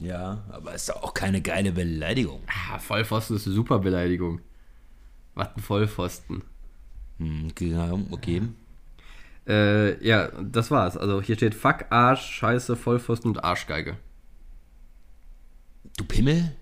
[0.00, 2.40] ja, aber ist doch auch keine geile Beleidigung.
[2.48, 4.40] Ah, Vollpfosten ist eine super Beleidigung.
[5.36, 6.42] Was ein Vollpfosten.
[7.18, 8.42] Hm, genau, okay.
[9.46, 10.96] Äh, ja, das war's.
[10.96, 13.96] Also hier steht Fuck, Arsch, Scheiße, Vollpfosten und Arschgeige.
[15.96, 16.56] Du Pimmel?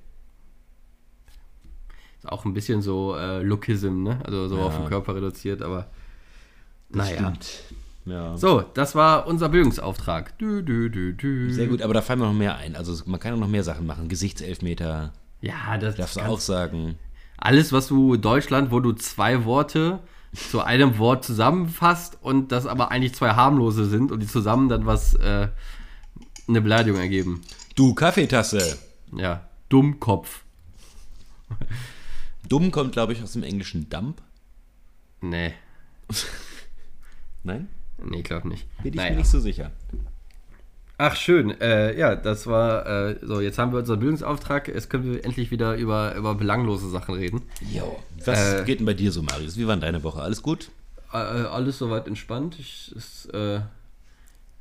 [2.24, 4.20] Auch ein bisschen so äh, Lookism, ne?
[4.24, 4.64] Also so Ja.
[4.64, 5.88] auf den Körper reduziert, aber
[6.90, 7.32] naja.
[8.04, 8.36] Ja.
[8.36, 10.36] So, das war unser Bildungsauftrag.
[10.38, 11.52] Dü, dü, dü, dü.
[11.52, 12.74] Sehr gut, aber da fallen mir noch mehr ein.
[12.74, 14.08] Also man kann auch noch mehr Sachen machen.
[14.08, 16.96] Gesichtselfmeter, Ja, das darfst du auch sagen.
[17.38, 20.00] alles, was du Deutschland, wo du zwei Worte
[20.34, 24.84] zu einem Wort zusammenfasst und das aber eigentlich zwei harmlose sind und die zusammen dann
[24.86, 25.48] was, äh,
[26.48, 27.42] eine Beleidigung ergeben.
[27.76, 28.78] Du Kaffeetasse.
[29.16, 30.42] Ja, Dummkopf.
[32.48, 34.20] Dumm kommt, glaube ich, aus dem englischen Dump.
[35.20, 35.54] Nee,
[37.44, 37.68] Nein?
[38.04, 38.66] nee, glaub nicht.
[38.82, 39.10] Bin ich Naja.
[39.10, 39.70] mir nicht so sicher.
[40.98, 41.60] Ach, schön.
[41.60, 44.68] Äh, ja, das war, äh, so, jetzt haben wir unseren Bildungsauftrag.
[44.68, 47.42] Jetzt können wir endlich wieder über, über belanglose Sachen reden.
[47.72, 47.98] Jo.
[48.24, 49.56] Was Äh, geht denn bei dir so, Marius?
[49.56, 50.20] Wie war deine Woche?
[50.22, 50.70] Alles gut?
[51.12, 52.56] Äh, alles soweit entspannt.
[52.60, 53.60] Ich, ist äh,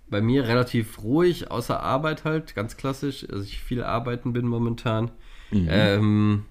[0.10, 3.28] bei mir relativ ruhig, außer Arbeit halt, ganz klassisch.
[3.30, 5.12] Also ich viel arbeiten bin momentan.
[5.52, 6.46] Ähm,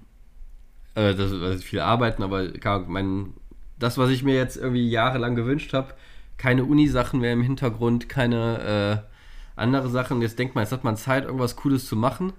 [0.94, 2.48] äh, das, also viel arbeiten, aber
[2.86, 3.34] mein,
[3.78, 5.94] das, was ich mir jetzt irgendwie jahrelang gewünscht habe,
[6.36, 10.22] keine Uni-Sachen mehr im Hintergrund, keine äh, andere Sachen.
[10.22, 12.32] Jetzt denkt man, jetzt hat man Zeit, irgendwas Cooles zu machen.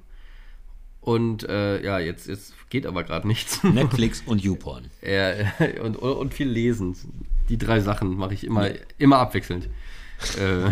[1.01, 3.63] Und äh, ja, jetzt, jetzt geht aber gerade nichts.
[3.63, 4.85] Netflix und YouPorn.
[5.01, 5.33] Ja,
[5.83, 6.95] und, und viel lesen.
[7.49, 9.67] Die drei Sachen mache ich immer, immer abwechselnd.
[10.39, 10.71] Äh,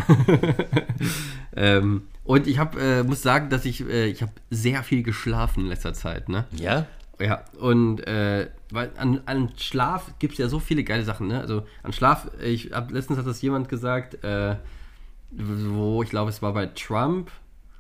[1.55, 5.61] ähm, und ich hab, äh, muss sagen, dass ich, äh, ich habe sehr viel geschlafen
[5.61, 6.29] in letzter Zeit.
[6.29, 6.45] Ne?
[6.51, 6.85] Ja?
[7.19, 11.27] Ja, und äh, weil an, an Schlaf gibt es ja so viele geile Sachen.
[11.27, 11.39] Ne?
[11.39, 14.55] Also an Schlaf, ich hab, letztens hat das jemand gesagt, äh,
[15.31, 17.29] wo ich glaube, es war bei Trump.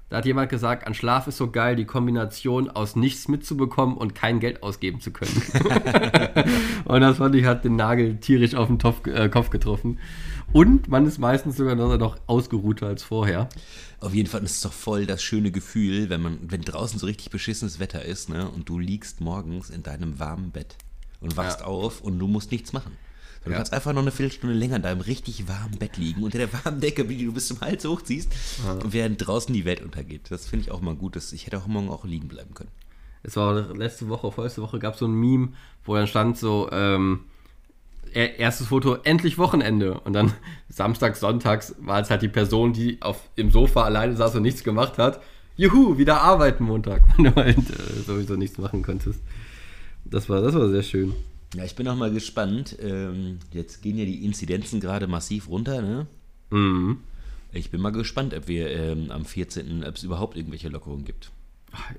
[0.09, 4.15] Da hat jemand gesagt, an Schlaf ist so geil, die Kombination aus nichts mitzubekommen und
[4.15, 5.39] kein Geld ausgeben zu können.
[6.85, 9.99] und das fand ich, hat den Nagel tierisch auf den Topf, äh, Kopf getroffen.
[10.51, 13.49] Und man ist meistens sogar noch, noch ausgeruhter als vorher.
[14.01, 17.05] Auf jeden Fall ist es doch voll das schöne Gefühl, wenn man, wenn draußen so
[17.05, 20.75] richtig beschissenes Wetter ist, ne, und du liegst morgens in deinem warmen Bett
[21.19, 21.65] und wachst Ja.
[21.65, 22.93] auf und du musst nichts machen.
[23.43, 23.57] Du Ja.
[23.57, 26.79] kannst einfach noch eine Viertelstunde länger in deinem richtig warmen Bett liegen, unter der warmen
[26.81, 28.29] Decke, die du bis zum Hals hochziehst,
[28.85, 30.29] während draußen die Welt untergeht.
[30.29, 31.15] Das finde ich auch mal gut.
[31.15, 32.71] Das, ich hätte auch morgen auch liegen bleiben können.
[33.23, 35.49] Es war letzte Woche, vorletzte Woche gab es so ein Meme,
[35.83, 37.25] wo dann stand so, ähm,
[38.13, 39.99] erstes Foto, endlich Wochenende.
[40.01, 40.33] Und dann
[40.69, 44.63] samstags, sonntags war es halt die Person, die auf, im Sofa alleine saß und nichts
[44.63, 45.21] gemacht hat.
[45.57, 49.21] Juhu, wieder arbeiten Montag, wenn du halt äh, sowieso nichts machen konntest.
[50.05, 51.13] Das war, das war sehr schön.
[51.55, 52.77] Ja, ich bin auch mal gespannt.
[52.81, 56.07] Ähm, jetzt gehen ja die Inzidenzen gerade massiv runter, ne?
[56.51, 56.99] Mhm.
[57.51, 59.83] Ich bin mal gespannt, ob wir ähm, am 14.
[59.83, 61.31] ob es überhaupt irgendwelche Lockerungen gibt.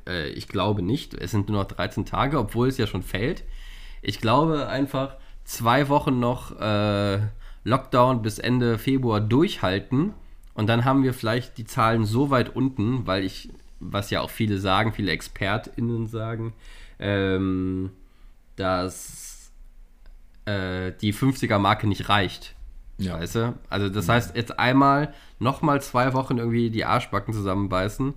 [0.06, 1.14] Äh, ich glaube nicht.
[1.14, 3.42] Es sind nur noch 13 Tage, obwohl es ja schon fällt.
[4.02, 5.16] Ich glaube einfach
[5.50, 7.18] zwei Wochen noch äh,
[7.64, 10.14] Lockdown bis Ende Februar durchhalten
[10.54, 14.30] und dann haben wir vielleicht die Zahlen so weit unten, weil ich, was ja auch
[14.30, 16.52] viele sagen, viele ExpertInnen sagen,
[17.00, 17.90] ähm,
[18.54, 19.50] dass
[20.44, 22.54] äh, die 50er-Marke nicht reicht.
[22.98, 23.14] Ja.
[23.14, 23.58] Weißt du?
[23.68, 28.14] Also das heißt, jetzt einmal nochmal zwei Wochen irgendwie die Arschbacken zusammenbeißen,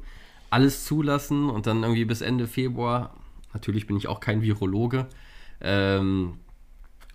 [0.52, 3.15] alles zulassen und dann irgendwie bis Ende Februar,
[3.54, 5.08] natürlich bin ich auch kein Virologe,
[5.62, 6.38] ähm,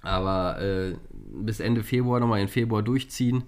[0.03, 0.95] aber äh,
[1.33, 3.45] bis Ende Februar nochmal in Februar durchziehen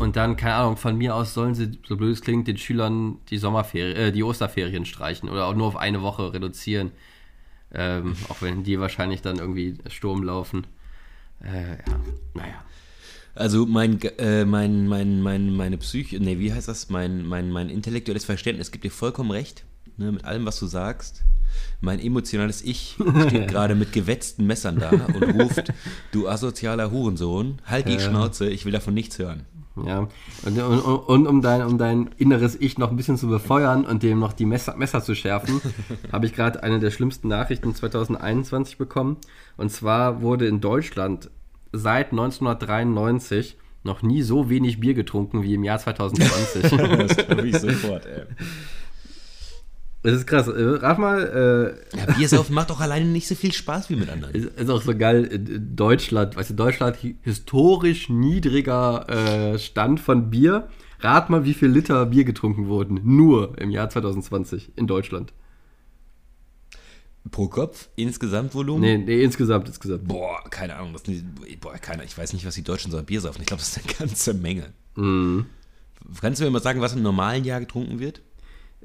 [0.00, 3.18] und dann, keine Ahnung, von mir aus sollen sie, so blöd es klingt, den Schülern
[3.30, 6.90] die Sommerferien, äh, die Osterferien streichen oder auch nur auf eine Woche reduzieren.
[7.72, 10.66] Ähm, auch wenn die wahrscheinlich dann irgendwie Sturm laufen.
[11.42, 12.00] Äh, ja,
[12.34, 12.64] naja.
[13.34, 16.88] Also mein, äh, mein, mein, mein, meine Psyche, nee, wie heißt das?
[16.88, 19.64] Mein, mein, mein intellektuelles Verständnis gibt dir vollkommen recht,
[19.96, 21.22] ne, mit allem, was du sagst.
[21.80, 22.96] Mein emotionales Ich
[23.28, 25.72] steht gerade mit gewetzten Messern da und ruft,
[26.12, 28.00] du asozialer Hurensohn, halt die Ja.
[28.00, 29.44] Schnauze, ich will davon nichts hören.
[29.84, 30.08] Ja,
[30.44, 34.04] und, und, und um, dein, um dein inneres Ich noch ein bisschen zu befeuern und
[34.04, 35.60] dem noch die Messer, Messer zu schärfen,
[36.12, 39.16] habe ich gerade eine der schlimmsten Nachrichten 2021 bekommen.
[39.56, 41.28] Und zwar wurde in Deutschland
[41.72, 46.62] seit 1993 noch nie so wenig Bier getrunken wie im Jahr 2020.
[46.98, 48.22] Das glaube ich sofort, ey.
[50.04, 50.46] Das ist krass.
[50.48, 54.08] Äh, rat mal, äh, Ja, Biersaufen macht doch alleine nicht so viel Spaß wie mit
[54.08, 54.34] anderen.
[54.34, 59.08] ist, ist auch so geil, in Deutschland, weißt du, Deutschland hi- historisch niedriger
[59.54, 60.68] äh, Stand von Bier.
[61.00, 63.00] Rat mal, wie viel Liter Bier getrunken wurden.
[63.02, 65.32] Nur im Jahr 2020 in Deutschland.
[67.30, 68.80] Pro Kopf, Insgesamtvolumen?
[68.82, 70.06] Nee, nee, insgesamt, insgesamt.
[70.06, 70.92] Boah, keine Ahnung.
[70.92, 71.02] Das,
[71.60, 73.40] boah, keine, ich weiß nicht, was die Deutschen so an Bier saufen.
[73.40, 74.72] Ich glaube, das ist eine ganze Menge.
[74.96, 75.46] Mhm.
[76.20, 78.20] Kannst du mir mal sagen, was im normalen Jahr getrunken wird?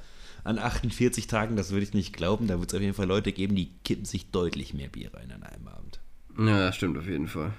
[0.44, 2.46] an 48 Tagen, das würde ich nicht glauben.
[2.46, 5.32] Da wird es auf jeden Fall Leute geben, die kippen sich deutlich mehr Bier rein
[5.32, 6.00] an einem Abend.
[6.38, 7.52] Ja, das stimmt auf jeden Fall.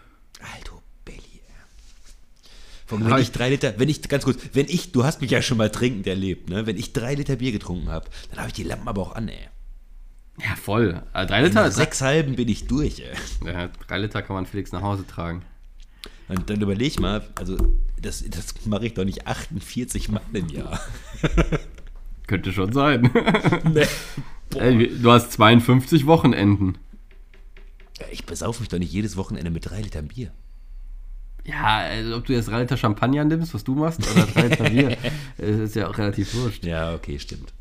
[0.55, 2.95] Alto Belly, ey.
[2.97, 5.41] Allem, wenn ich drei Liter, wenn ich, ganz kurz, wenn ich, du hast mich ja
[5.41, 6.65] schon mal trinkend erlebt, ne?
[6.65, 9.27] Wenn ich drei Liter Bier getrunken habe, dann habe ich die Lampen aber auch an,
[9.29, 9.49] ey.
[10.41, 11.01] Ja, voll.
[11.13, 13.15] Also 3 Nach Liter, sechs halben bin ich durch, ey.
[13.45, 15.43] ja, 3 Liter kann man Felix nach Hause tragen.
[16.27, 17.57] Und dann überleg mal, also
[18.01, 20.79] das, das mache ich doch nicht 48 Mal im Jahr.
[22.27, 23.11] Könnte schon sein.
[23.73, 23.85] nee.
[24.57, 26.77] Ey, du hast 52 Wochenenden.
[28.11, 30.31] Ich besaufe mich doch nicht jedes Wochenende mit drei Litern Bier.
[31.45, 34.69] Ja, also ob du jetzt 3 Liter Champagner nimmst, was du machst, oder 3 Liter
[34.69, 34.97] Bier,
[35.37, 36.65] das ist ja auch relativ wurscht.
[36.65, 37.53] Ja, okay, stimmt.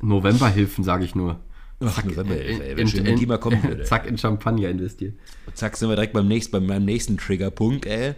[0.00, 1.40] Novemberhilfen, sage ich nur.
[1.82, 3.84] Ach, November, ey, In- wenn schön, wenn die mal kommen würde.
[3.84, 5.14] Zack, in Champagner investiert.
[5.54, 8.14] Zack, sind wir direkt beim nächsten, bei meinem nächsten Triggerpunkt, ey.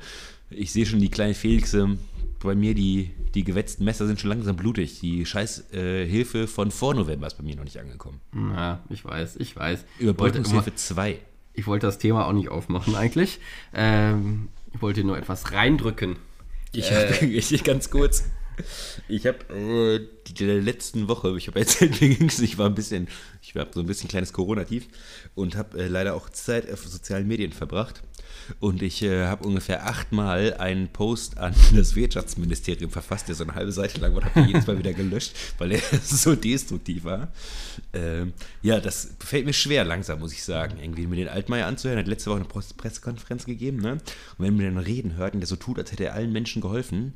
[0.51, 1.97] Ich sehe schon die kleinen Felixe
[2.41, 5.01] bei mir, die, die gewetzten Messer sind schon langsam blutig.
[5.01, 8.21] Die scheiß äh, von vor November ist bei mir noch nicht angekommen.
[8.35, 9.85] Ja, ich weiß, ich weiß.
[10.01, 11.19] Überbeutungshilfe 2.
[11.55, 13.39] Ich wollte das Thema auch nicht aufmachen eigentlich.
[13.75, 16.17] Ähm, ich wollte nur etwas reindrücken.
[16.73, 18.25] Ich habe ich, ganz kurz.
[19.09, 22.75] Ich habe äh, die, die letzten Woche, ich habe erzählt, mir ging's, ich war ein
[22.75, 23.09] bisschen,
[23.41, 24.87] ich habe so ein bisschen kleines Corona-Tief
[25.35, 28.03] und habe äh, leider auch Zeit auf sozialen Medien verbracht.
[28.61, 33.55] Und ich äh, habe ungefähr achtmal einen Post an das Wirtschaftsministerium verfasst, der so eine
[33.55, 37.33] halbe Seite lang war, habe jedes Mal wieder gelöscht, weil er so destruktiv war.
[37.93, 41.99] Ähm, ja, das fällt mir schwer langsam, muss ich sagen, irgendwie mir den Altmaier anzuhören.
[41.99, 43.93] Er hat letzte Woche eine Pres- Pressekonferenz gegeben, ne?
[43.93, 44.01] Und
[44.39, 47.15] wenn man den reden hört und der so tut, als hätte er allen Menschen geholfen,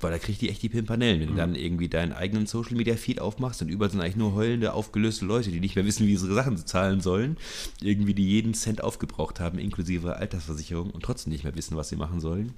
[0.00, 1.20] weil da kriegt die echt die Pimpanellen.
[1.20, 4.34] Wenn du dann irgendwie deinen eigenen Social Media Feed aufmachst und überall sind eigentlich nur
[4.34, 7.36] heulende, aufgelöste Leute, die nicht mehr wissen, wie sie ihre Sachen zahlen sollen,
[7.80, 11.96] irgendwie die jeden Cent aufgebraucht haben, inklusive Altersversicherung und trotzdem nicht mehr wissen, was sie
[11.96, 12.54] machen sollen.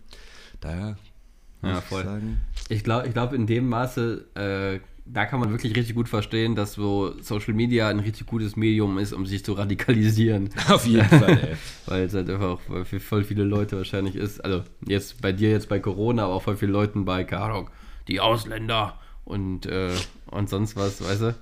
[0.60, 0.96] Daher
[1.60, 2.04] muss Ja, ich voll.
[2.04, 6.08] sagen, Ich glaube, ich glaub, in dem Maße, äh, da kann man wirklich richtig gut
[6.08, 10.50] verstehen, dass so Social Media ein richtig gutes Medium ist, um sich zu radikalisieren.
[10.68, 11.56] auf jeden Fall, ey.
[11.86, 14.42] Weil es halt einfach auch für voll viele Leute wahrscheinlich ist.
[14.42, 17.66] Also jetzt bei dir jetzt bei Corona, aber auch voll vielen Leuten bei, keine
[18.08, 19.90] die Ausländer und, äh,
[20.30, 21.34] und sonst was, weißt du?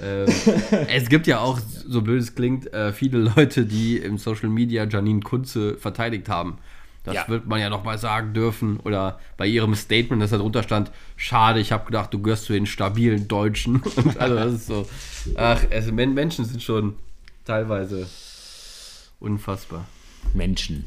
[0.00, 0.28] Ähm,
[0.88, 4.84] es gibt ja auch, so blöd es klingt, äh, viele Leute, die im Social Media
[4.84, 6.58] Janine Kunze verteidigt haben.
[7.08, 7.28] Das Ja.
[7.28, 8.78] wird man ja noch mal sagen dürfen.
[8.80, 12.52] Oder bei ihrem Statement, das da drunter stand, schade, ich habe gedacht, du gehörst zu
[12.52, 13.82] den stabilen Deutschen.
[13.96, 14.88] Und also das ist so,
[15.36, 16.94] ach, also Men Menschen sind schon
[17.44, 18.06] teilweise
[19.20, 19.86] unfassbar.
[20.34, 20.84] Menschen.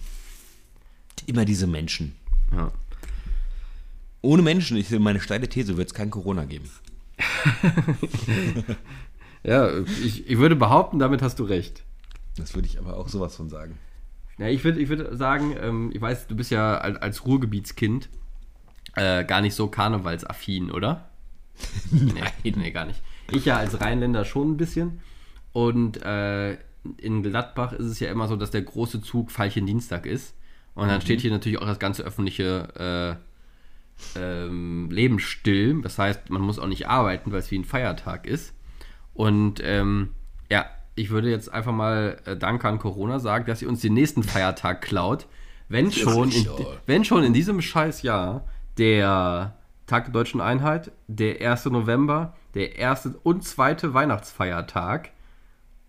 [1.25, 2.15] Immer diese Menschen.
[2.55, 2.71] Ja.
[4.21, 6.69] Ohne Menschen, ich meine steile These, wird es kein Corona geben.
[9.43, 11.81] Ja, ich, ich würde behaupten, damit hast du recht.
[12.37, 13.77] Das würde ich aber auch sowas von sagen.
[14.41, 18.09] Ja, ich würde ich würd sagen, ähm, ich weiß, du bist ja als, Ruhrgebietskind
[18.95, 21.11] äh, gar nicht so karnevalsaffin, oder?
[21.91, 22.31] Nein.
[22.43, 23.03] Nee, nee, gar nicht.
[23.29, 25.01] Ich ja als Rheinländer schon ein bisschen.
[25.53, 26.53] Und äh,
[26.97, 30.33] in Gladbach ist es ja immer so, dass der große Zug Veilchendienstag ist.
[30.73, 33.19] Und dann steht hier natürlich auch das ganze öffentliche
[34.15, 35.83] äh, ähm, Leben still.
[35.83, 38.55] Das heißt, man muss auch nicht arbeiten, weil es wie ein Feiertag ist.
[39.13, 40.15] Und ähm,
[40.49, 43.93] ja, ich würde jetzt einfach mal äh, Danke an Corona sagen, dass sie uns den
[43.93, 45.27] nächsten Feiertag klaut.
[45.69, 46.47] Wenn schon, in,
[46.85, 48.45] wenn schon in diesem scheiß Jahr
[48.77, 49.55] der
[49.87, 51.65] Tag der Deutschen Einheit, der 1.
[51.65, 55.11] November, der erste und zweite Weihnachtsfeiertag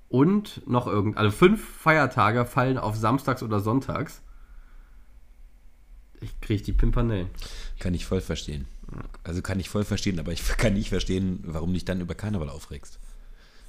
[0.08, 4.22] und noch irgend, also fünf Feiertage fallen auf Samstags oder Sonntags.
[6.20, 7.28] Ich kriege die Pimpernellen.
[7.80, 8.66] Kann ich voll verstehen.
[9.24, 12.14] Also kann ich voll verstehen, aber ich kann nicht verstehen, warum du dich dann über
[12.14, 13.00] Karneval aufregst.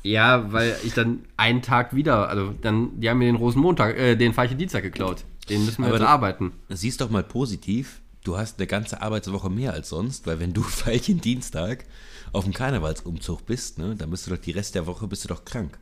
[0.03, 4.15] Ja, weil ich dann einen Tag wieder, also dann, die haben mir den Rosenmontag, äh,
[4.15, 5.23] den Dienstag geklaut.
[5.49, 6.51] Den müssen wir Aber jetzt arbeiten.
[6.69, 10.61] Siehst doch mal positiv, du hast eine ganze Arbeitswoche mehr als sonst, weil wenn du
[10.85, 11.85] Veilchen Dienstag
[12.33, 15.29] auf dem Karnevalsumzug bist, ne, dann bist du doch die Rest der Woche bist du
[15.29, 15.79] doch krank.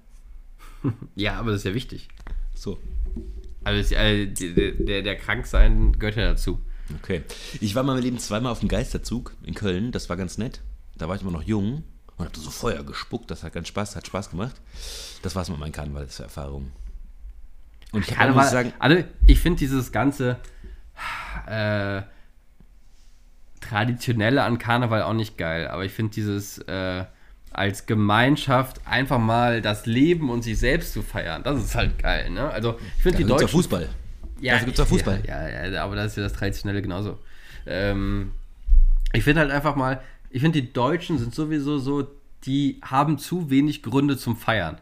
[1.16, 2.08] Ja, aber das ist ja wichtig.
[2.56, 2.80] So.
[3.64, 6.60] Also das, äh, der, der, der Kranksein gehört ja dazu.
[7.00, 7.22] Okay.
[7.60, 10.62] Ich war mal mein Leben zweimal auf dem Geisterzug in Köln, das war ganz nett.
[10.98, 11.84] Da war ich immer noch jung
[12.22, 14.56] und hatte so Feuer gespuckt, das hat ganz Spaß, hat Spaß gemacht.
[15.22, 16.72] Das war's mit meinen Karnevalserfahrungen.
[17.92, 20.38] Und ich kann sagen, also ich finde dieses ganze
[21.48, 22.02] äh,
[23.60, 27.06] traditionelle an Karneval auch nicht geil, aber ich finde dieses äh,
[27.52, 32.30] als Gemeinschaft einfach mal das Leben und sich selbst zu feiern, das ist halt geil,
[32.30, 32.50] ne?
[32.50, 33.90] Also ich finde die Deutschen doch Fußball.
[34.42, 35.24] dafür gibt's Fußball.
[35.28, 37.20] Ja, ja, ja, aber das ist ja das Traditionelle genauso.
[37.66, 38.32] Ähm,
[39.12, 42.08] ich finde halt einfach mal, ich finde die Deutschen sind sowieso so,
[42.46, 44.80] die haben zu wenig Gründe zum Feiern.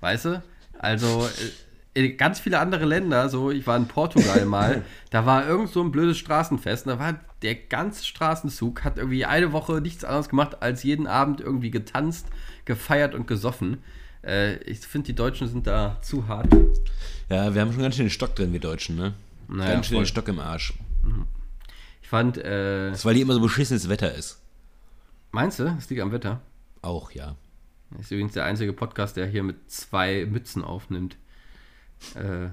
[0.00, 0.42] Weißt du?
[0.78, 1.28] Also
[1.94, 5.82] äh, ganz viele andere Länder, so ich war in Portugal mal, da war irgend so
[5.82, 10.28] ein blödes Straßenfest und da war der ganze Straßenzug, hat irgendwie eine Woche nichts anderes
[10.28, 12.26] gemacht, als jeden Abend irgendwie getanzt,
[12.64, 13.78] gefeiert und gesoffen.
[14.24, 16.46] Äh, ich finde, die Deutschen sind da zu hart.
[17.28, 19.14] Ja, wir haben schon ganz schön den Stock drin, wir Deutschen, ne?
[19.48, 20.04] Naja, ganz schön voll.
[20.04, 20.74] den Stock im Arsch.
[22.00, 24.41] Ich fand, äh, Das ist, weil hier immer so beschissenes Wetter ist.
[25.32, 26.40] Meinst du, es liegt am Wetter?
[26.82, 27.36] Auch, ja.
[27.90, 31.16] Das ist übrigens der einzige Podcast, der hier mit zwei Mützen aufnimmt.
[32.14, 32.48] Äh,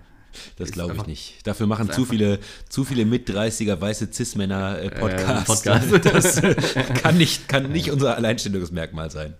[0.57, 1.47] Das glaube ich nicht.
[1.47, 5.45] Dafür machen zu viele, zu viele Mit-30er weiße Cis-Männer äh, Podcasts.
[5.63, 5.91] Podcast.
[6.13, 6.55] Das äh,
[7.01, 9.33] kann nicht, kann nicht unser Alleinstellungsmerkmal sein.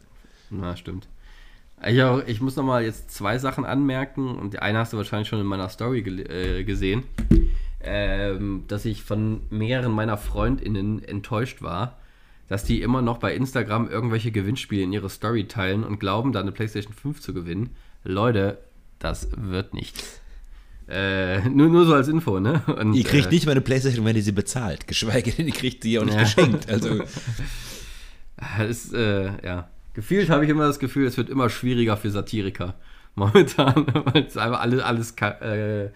[0.50, 1.08] na, stimmt.
[1.86, 5.30] Ich, auch, ich muss nochmal jetzt zwei Sachen anmerken und die eine hast du wahrscheinlich
[5.30, 7.04] schon in meiner Story gel- äh, gesehen,
[7.82, 11.99] ähm, dass ich von mehreren meiner FreundInnen enttäuscht war,
[12.50, 16.42] dass die immer noch bei Instagram irgendwelche Gewinnspiele in ihre Story teilen und glauben, da
[16.42, 17.70] eine PlayStation 5 zu gewinnen.
[18.04, 18.58] Leute,
[19.00, 20.20] das wird nichts.
[20.90, 22.64] Äh, nur, nur so als Info, ne?
[22.66, 24.88] Und, Ihr kriegt äh, nicht mal eine Playstation, wenn ihr sie bezahlt.
[24.88, 26.24] Geschweige denn, ihr kriegt sie auch nicht Ja.
[26.24, 26.68] geschenkt.
[26.68, 27.04] Also,
[28.60, 29.70] Es ist, äh, ja.
[29.94, 32.76] Gefühlt habe ich immer das Gefühl, es wird immer schwieriger für Satiriker.
[33.16, 35.90] Momentan, weil es einfach alles, alles ka äh,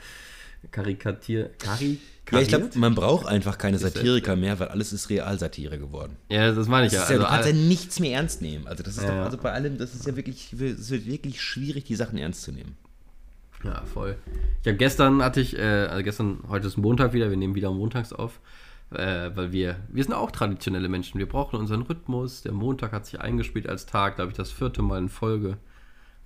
[0.71, 1.99] karikatier, kari
[2.33, 6.15] ja, ich glaube, man braucht einfach keine Satiriker mehr, weil alles ist Realsatire geworden.
[6.29, 7.15] Ja, das meine ich Das ja.
[7.15, 8.67] Also, du kannst ja all- nichts mehr ernst nehmen.
[8.67, 11.41] Also das ist Ja, doch, also bei allem, das ist ja wirklich, es wird wirklich
[11.41, 12.75] schwierig, die Sachen ernst zu nehmen.
[13.63, 14.17] ja, voll.
[14.61, 17.71] Ich habe gestern hatte ich, äh, also gestern, heute ist Montag wieder, wir nehmen wieder
[17.71, 18.39] montags auf,
[18.91, 21.17] äh, weil wir, wir sind auch traditionelle Menschen.
[21.19, 22.41] Wir brauchen unseren Rhythmus.
[22.43, 25.57] Der Montag hat sich eingespielt als Tag, glaube ich, das vierte Mal in Folge.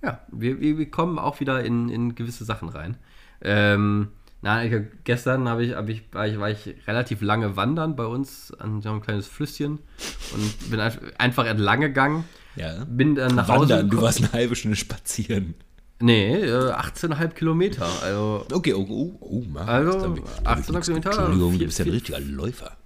[0.02, 2.96] Ja, wir, wir, wir kommen auch wieder in, in gewisse Sachen rein.
[3.40, 4.08] Ähm,
[4.42, 8.04] ich, hab- gestern habe ich, hab ich, war, ich, war ich relativ lange wandern bei
[8.06, 9.78] uns an so ein kleines Flüsschen
[10.32, 12.24] und bin einf- einfach entlang gegangen.
[12.56, 12.84] Ja.
[12.88, 15.54] Bin dann nach Hause Wandern, du warst eine halbe Stunde spazieren.
[16.00, 17.86] Nee, äh, 18,5 Kilometer.
[18.02, 21.66] Also Okay, oh, oh, oh Marc, Also, das glaub ich- 18 Kilometer, Entschuldigung, du vier-
[21.66, 22.76] bist ja ein vier- richtiger Läufer.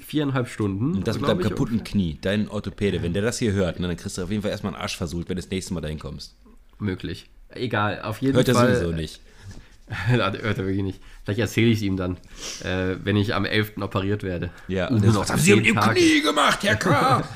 [0.00, 0.94] viereinhalb Stunden.
[0.96, 3.88] Und das mit deinem ich, kaputten Knie, dein Orthopäde, wenn der das hier hört, ne,
[3.88, 5.80] dann kriegst du auf jeden Fall erstmal einen Arsch versucht, wenn du das nächste Mal
[5.82, 6.34] dahin kommst.
[6.78, 7.28] Möglich.
[7.50, 8.74] Egal, auf jeden Hört er Fall.
[8.74, 9.20] sowieso nicht.
[10.06, 11.00] Hört er wirklich nicht.
[11.24, 12.16] Vielleicht erzähle ich es ihm dann,
[12.64, 13.78] äh, wenn ich am 11.
[13.80, 14.50] operiert werde.
[14.68, 15.76] Ja, Uh, und das, was haben Sie mit dem.
[15.76, 17.24] Knie gemacht, Herr K.?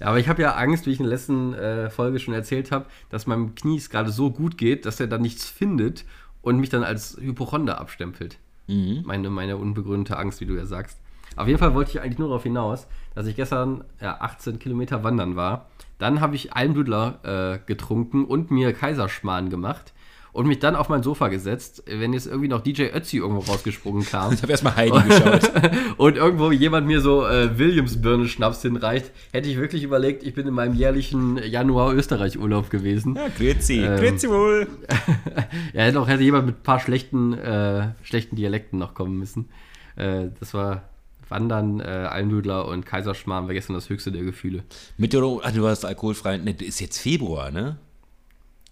[0.00, 2.70] Ja, aber ich habe ja Angst, wie ich in der letzten äh, Folge schon erzählt
[2.70, 6.04] habe, dass meinem Knie es gerade so gut geht, dass er dann nichts findet
[6.40, 8.38] und mich dann als Hypochonder abstempelt.
[8.68, 9.02] Mhm.
[9.04, 10.98] Meine, meine unbegründete Angst, wie du ja sagst.
[11.34, 15.02] Auf jeden Fall wollte ich eigentlich nur darauf hinaus, dass ich gestern ja, 18 Kilometer
[15.02, 15.68] wandern war.
[15.98, 19.92] Dann habe ich Almdudler äh, getrunken und mir Kaiserschmarrn gemacht
[20.38, 24.06] und mich dann auf mein Sofa gesetzt, wenn jetzt irgendwie noch DJ Ötzi irgendwo rausgesprungen
[24.06, 24.32] kam.
[24.38, 25.50] Ich habe erstmal Heidi geschaut.
[25.96, 30.54] und irgendwo jemand mir so äh, Williams-Birne-Schnaps hinreicht, hätte ich wirklich überlegt, ich bin in
[30.54, 33.16] meinem jährlichen Januar-Österreich-Urlaub gewesen.
[33.16, 34.68] Ja, grüezi, Ähm, grüezi wohl.
[35.72, 39.48] Ja, hätte auch hätte jemand mit ein paar schlechten, äh, schlechten Dialekten noch kommen müssen.
[39.96, 40.84] Äh, das war
[41.28, 44.62] Wandern, äh, Almdudler und Kaiserschmarrn war gestern das höchste der Gefühle.
[44.98, 47.78] Mit der, ach, du hast alkoholfrei, ne, ist jetzt Februar, ne?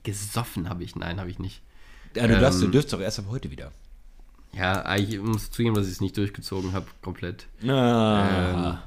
[0.07, 1.61] Gesoffen habe ich, nein, habe ich nicht.
[2.15, 2.73] Ja, du, darfst, du Ähm.
[2.73, 3.73] dürfst doch erst ab heute wieder.
[4.53, 7.47] Ja, eigentlich muss ich zugeben, dass ich es nicht durchgezogen habe, komplett.
[7.67, 8.79] Ah.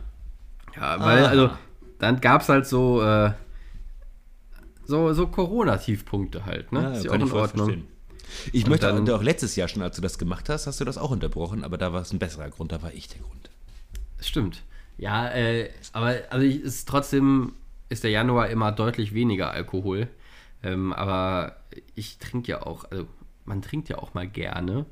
[0.76, 1.30] Ja, weil, Ah.
[1.30, 1.50] also,
[2.00, 3.32] dann gab es halt so, äh,
[4.86, 6.82] so, so Corona-Tiefpunkte halt, ne?
[6.82, 7.65] Ja, Ist ja auch in ich Ordnung.
[7.67, 7.88] verstehen.
[8.54, 10.86] Ich Und möchte dann- auch letztes Jahr schon, als du das gemacht hast, hast du
[10.86, 13.50] das auch unterbrochen, aber da war es ein besserer Grund, da war ich der Grund.
[14.22, 14.63] Stimmt.
[14.98, 17.54] Ja, äh, aber also ich, ist trotzdem
[17.90, 20.08] ist der Januar immer deutlich weniger Alkohol.
[20.64, 21.56] Ähm, aber
[21.96, 23.06] ich trinke ja auch, also
[23.46, 24.86] man trinkt ja auch mal gerne.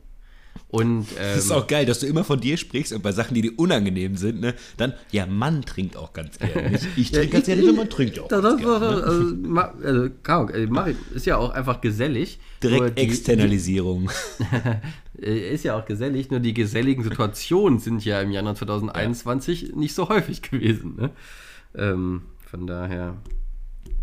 [0.70, 3.36] Und, ähm, Das ist auch geil, dass du immer von dir sprichst und bei Sachen,
[3.36, 6.80] die dir unangenehm sind, ne, dann, ja, Mann trinkt auch ganz gerne.
[6.96, 9.02] Ich, trinke ganz gerne, man trinkt auch Das, ganz das, gerne.
[9.02, 9.74] das, Ne?
[10.24, 12.40] also, also, ich- ist ja auch einfach gesellig.
[12.64, 14.10] Direkt die- Externalisierung.
[15.20, 19.96] Äh, Ist ja auch gesellig, nur die geselligen Situationen sind ja im Januar 2021 nicht
[19.96, 20.96] so häufig gewesen.
[20.96, 21.10] Ne?
[21.76, 23.18] Ähm, von daher.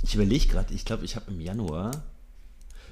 [0.06, 2.04] Ich überlege gerade, ich glaube, ich habe im Januar,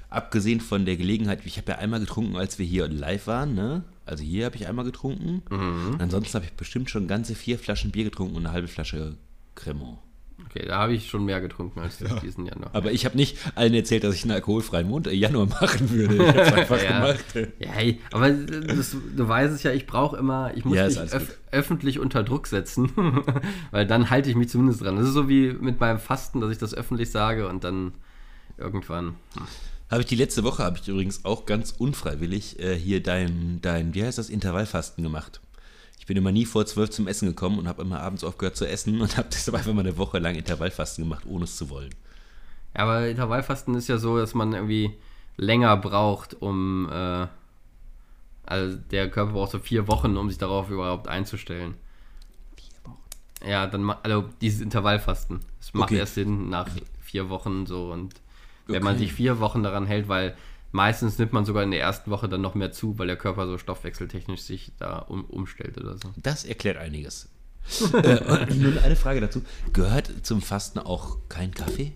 [0.09, 3.83] abgesehen von der Gelegenheit, ich habe ja einmal getrunken, als wir hier live waren, ne?
[4.05, 5.43] Also hier habe ich einmal getrunken.
[5.99, 9.15] Ansonsten habe ich bestimmt schon ganze vier Flaschen Bier getrunken und eine halbe Flasche
[9.55, 9.99] Cremant.
[10.55, 12.69] Okay, da habe ich schon mehr getrunken als diesen Januar.
[12.73, 16.15] Aber ich habe nicht allen erzählt, dass ich einen alkoholfreien Mond äh, Januar machen würde.
[16.15, 16.99] Ich habe es einfach Ja.
[16.99, 17.25] gemacht.
[17.57, 20.97] Ja, hey, aber das, du weißt es ja, ich brauche immer, ich muss Ja, mich
[20.99, 22.91] öf öffentlich unter Druck setzen,
[23.71, 24.95] weil dann halte ich mich zumindest dran.
[24.95, 27.93] Das ist so wie mit meinem Fasten, dass ich das öffentlich sage und dann
[28.57, 29.15] irgendwann.
[29.89, 33.93] Habe ich die letzte Woche, habe ich übrigens auch ganz unfreiwillig äh, hier dein, dein,
[33.95, 35.41] wie heißt das, Intervallfasten gemacht.
[36.03, 38.67] Ich bin immer nie vor zwölf zum Essen gekommen und habe immer abends aufgehört zu
[38.67, 41.91] essen und habe deshalb einfach mal eine Woche lang Intervallfasten gemacht, ohne es zu wollen.
[42.75, 44.91] Ja, aber Intervallfasten ist ja so, dass man irgendwie
[45.37, 46.89] länger braucht, um.
[46.91, 47.27] Äh,
[48.45, 51.75] also der Körper braucht so vier Wochen, um sich darauf überhaupt einzustellen.
[53.47, 55.39] Ja, dann also dieses Intervallfasten.
[55.59, 55.99] Das macht Okay.
[55.99, 56.67] erst Sinn nach
[57.01, 58.15] vier Wochen so und
[58.67, 59.05] wenn man Okay.
[59.05, 60.35] sich vier Wochen daran hält, weil
[60.73, 63.47] meistens nimmt man sogar in der ersten Woche dann noch mehr zu, weil der Körper
[63.47, 66.09] so stoffwechseltechnisch sich da um, umstellt oder so.
[66.17, 67.29] Das erklärt einiges.
[67.93, 69.41] äh, nun eine Frage dazu.
[69.71, 71.93] Gehört zum Fasten auch kein Kaffee?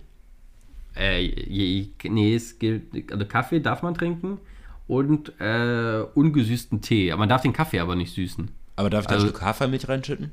[0.95, 4.39] Äh, je, nee, es gilt, also Kaffee darf man trinken
[4.87, 7.11] und äh, ungesüßten Tee.
[7.11, 8.49] Aber man darf den Kaffee aber nicht süßen.
[8.77, 10.31] Aber darf ich da Also- ein Stück Hafermilch reinschütten?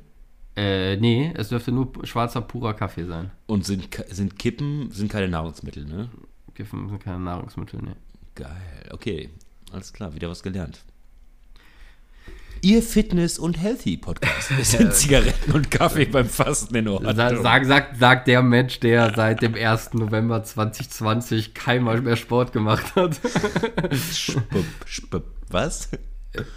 [0.55, 3.29] Äh, nee, es dürfte nur schwarzer, purer Kaffee sein.
[3.45, 6.09] Und sind, sind Kippen, sind keine Nahrungsmittel, ne?
[6.53, 7.97] Kiffen sind keine Nahrungsmittel, ne.
[8.35, 9.29] Geil, okay.
[9.71, 10.79] Alles klar, wieder was gelernt.
[12.61, 14.51] Ihr Fitness- und Healthy-Podcast.
[14.59, 17.15] Es sind Zigaretten und Kaffee beim Fasten in Ordnung.
[17.15, 19.93] Sa sag, sag, sagt der Mensch, der seit dem 1.
[19.93, 23.19] November 2020 keinmal mehr Sport gemacht hat.
[24.13, 25.25] Spupp, spupp.
[25.49, 25.89] Was?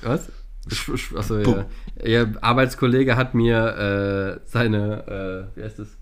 [0.02, 0.30] Was?
[0.68, 1.66] Sch- sch- Achso, ja.
[2.02, 5.97] Ihr Arbeitskollege hat mir äh, seine, äh, wie heißt das?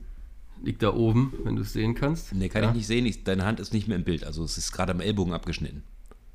[0.63, 2.35] Liegt da oben, wenn du es sehen kannst.
[2.35, 2.71] Nee, kann ja.
[2.71, 3.07] ich nicht sehen.
[3.07, 4.25] Ich, deine Hand ist nicht mehr im Bild.
[4.25, 5.83] Also es ist gerade am Ellbogen abgeschnitten.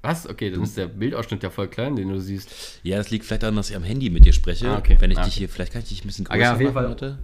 [0.04, 0.28] Was?
[0.28, 2.80] Okay, dann ist der Bildausschnitt ja voll klein, den du siehst.
[2.84, 4.70] Ja, das liegt vielleicht daran, dass ich am Handy mit dir spreche.
[4.70, 4.96] Ah, okay.
[5.00, 5.40] Wenn ich Ah, dich okay.
[5.40, 6.90] hier, vielleicht kann ich dich ein bisschen Ah, größer ja, auf jeden machen, Fall.
[6.90, 7.20] warte.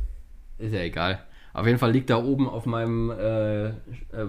[0.60, 1.20] Ist ja egal.
[1.54, 3.74] Auf jeden Fall liegt da oben auf meinem, äh, äh,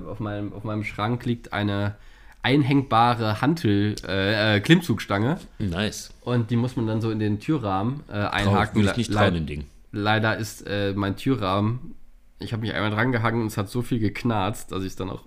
[0.08, 1.96] auf meinem, auf meinem Schrank liegt eine
[2.42, 5.38] einhängbare Hantel, äh, äh, Klimmzugstange.
[5.58, 6.10] Nice.
[6.22, 8.80] Und die muss man dann so in den Türrahmen äh, einhaken.
[8.80, 9.64] will ich nicht Le- trauen, dem Ding.
[9.92, 11.94] Leider ist äh, mein Türrahmen,
[12.38, 14.96] ich habe mich einmal dran gehangen und es hat so viel geknarzt, dass ich es
[14.96, 15.24] dann auch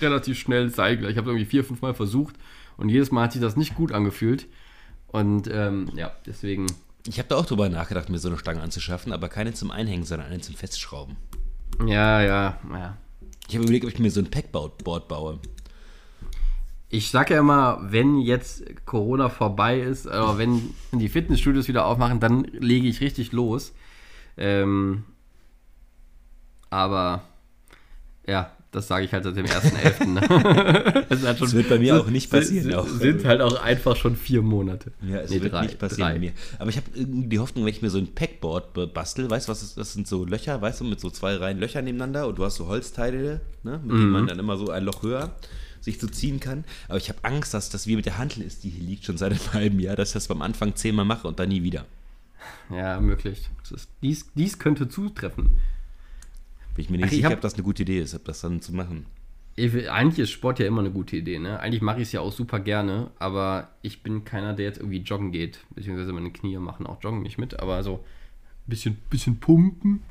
[0.00, 1.08] relativ schnell zeige.
[1.08, 2.36] Ich habe irgendwie vier, fünf Mal versucht
[2.76, 4.46] und jedes Mal hat sich das nicht gut angefühlt.
[5.08, 6.66] Und ähm, ja, deswegen.
[7.06, 10.04] Ich habe da auch drüber nachgedacht, mir so eine Stange anzuschaffen, aber keine zum Einhängen,
[10.04, 11.16] sondern eine zum Festschrauben.
[11.84, 12.96] Ja, ja, ja.
[13.48, 15.40] Ich habe überlegt, ob ich mir so ein Packboard baue.
[16.88, 22.20] Ich sage ja immer, wenn jetzt Corona vorbei ist, oder wenn die Fitnessstudios wieder aufmachen,
[22.20, 23.72] dann lege ich richtig los.
[24.36, 25.04] Ähm,
[26.72, 27.22] aber
[28.26, 30.06] ja, das sage ich halt seit dem 1.11.
[30.06, 31.04] Ne?
[31.08, 32.86] das, schon- Das wird bei mir auch nicht passieren, Sind, auch.
[32.88, 34.92] sind halt auch einfach schon vier Monate.
[35.02, 36.12] Ja, es Nee, wird drei, nicht passieren drei.
[36.14, 36.32] bei mir.
[36.58, 39.52] Aber ich habe irgendwie die Hoffnung, wenn ich mir so ein Packboard bastel, weißt du,
[39.52, 42.38] was ist, das sind so Löcher, weißt du, mit so zwei Reihen Löcher nebeneinander und
[42.38, 43.98] du hast so Holzteile, ne, mit Mhm.
[44.00, 45.34] denen man dann immer so ein Loch höher
[45.82, 46.64] sich so ziehen kann.
[46.88, 49.18] Aber ich habe Angst, dass das wie mit der Hantel ist, die hier liegt, schon
[49.18, 51.84] seit einem halben Jahr, dass ich das beim Anfang zehnmal mache und dann nie wieder.
[52.70, 53.50] Ja, möglich.
[53.62, 55.58] Das ist, dies, dies könnte zutreffen.
[56.74, 58.24] Bin ich mir nicht Ach, ich sicher, hab- ob das eine gute Idee ist, ob
[58.24, 59.06] das dann zu machen.
[59.54, 61.60] Ich, eigentlich ist Sport ja immer eine gute Idee, ne?
[61.60, 65.00] Eigentlich mache ich es ja auch super gerne, aber ich bin keiner, der jetzt irgendwie
[65.02, 65.60] joggen geht.
[65.74, 70.02] Beziehungsweise meine Knie machen auch Joggen nicht mit, aber so ein bisschen, bisschen pumpen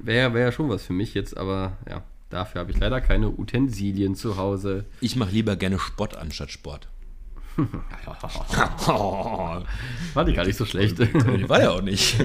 [0.00, 3.30] wäre wär ja schon was für mich jetzt, aber ja, dafür habe ich leider keine
[3.30, 4.84] Utensilien zu Hause.
[5.00, 6.88] Ich mache lieber gerne Sport anstatt Sport.
[7.56, 7.66] War
[10.24, 10.98] die gar nicht so schlecht.
[11.48, 12.16] War ja auch nicht.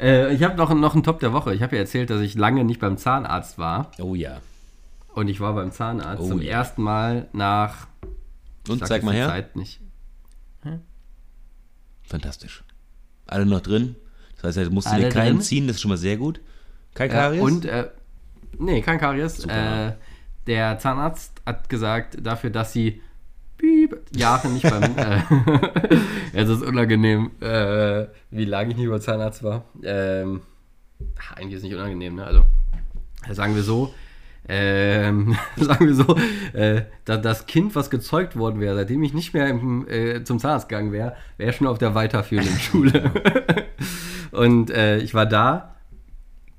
[0.00, 1.54] äh, ich habe noch, noch einen Top der Woche.
[1.54, 3.90] Ich habe ja erzählt, dass ich lange nicht beim Zahnarzt war.
[3.98, 4.40] Oh ja.
[5.14, 6.50] Und ich war beim Zahnarzt Oh zum ja.
[6.52, 7.86] ersten Mal nach.
[8.68, 9.28] Und sag zeig mal die her.
[9.28, 9.80] Zeit nicht.
[12.02, 12.62] Fantastisch.
[13.26, 13.96] Alle noch drin.
[14.42, 15.40] Das heißt, du musst dir keinen drin?
[15.40, 16.40] ziehen, das ist schon mal sehr gut.
[16.94, 17.40] Kein Ja, Karies?
[17.42, 17.88] und, äh,
[18.58, 19.38] nee, kein Karies.
[19.38, 19.88] Super.
[19.88, 19.92] Äh,
[20.46, 23.02] der Zahnarzt hat gesagt, dafür, dass sie
[23.58, 24.82] piep, Jahre nicht beim.
[24.96, 25.20] äh,
[26.32, 29.64] es ist unangenehm, äh, wie lange ich nicht über Zahnarzt war.
[29.82, 30.42] Ähm,
[31.18, 32.24] ach, eigentlich ist es nicht unangenehm, ne?
[32.24, 32.44] Also,
[33.30, 33.94] sagen wir so.
[34.48, 36.16] ähm, sagen wir so,
[36.52, 40.38] äh, da, das Kind, was gezeugt worden wäre, seitdem ich nicht mehr im, äh, zum
[40.38, 43.10] Zahnarzt gegangen wäre, wäre schon auf der weiterführenden Schule.
[44.30, 45.74] und äh, ich war da,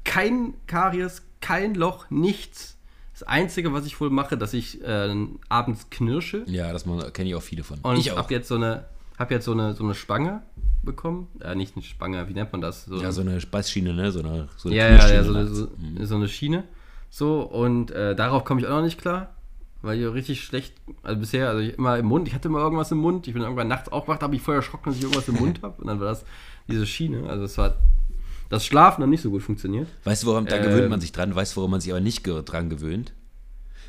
[0.04, 2.77] kein Karies, kein Loch, nichts.
[3.18, 6.44] Das Einzige, was ich wohl mache, dass ich äh, abends knirsche.
[6.46, 7.80] Ja, das kenne ich auch viele von.
[7.80, 8.86] Und ich habe jetzt so eine,
[9.18, 10.44] hab jetzt so eine, so eine Spange
[10.84, 11.28] bekommen.
[11.42, 12.86] Äh, nicht eine Spange, wie nennt man das?
[12.86, 14.12] So ja, so eine Beißschiene, ne?
[14.12, 16.06] So eine, so eine ja, ja, ja, so eine, so, mhm.
[16.06, 16.66] so eine Schiene.
[17.10, 19.34] So, und äh, darauf komme ich auch noch nicht klar,
[19.82, 22.92] weil ich richtig schlecht, also bisher, also ich immer im Mund, ich hatte immer irgendwas
[22.92, 25.38] im Mund, ich bin irgendwann nachts aufgewacht, habe ich vorher erschrocken, dass ich irgendwas im
[25.38, 26.24] Mund habe und dann war das
[26.68, 27.78] diese Schiene, also es war
[28.50, 29.88] das Schlafen hat nicht so gut funktioniert.
[30.04, 32.02] Weißt du, woran, da äh, gewöhnt man sich dran, weißt du, woran man sich aber
[32.02, 33.14] nicht dran gewöhnt?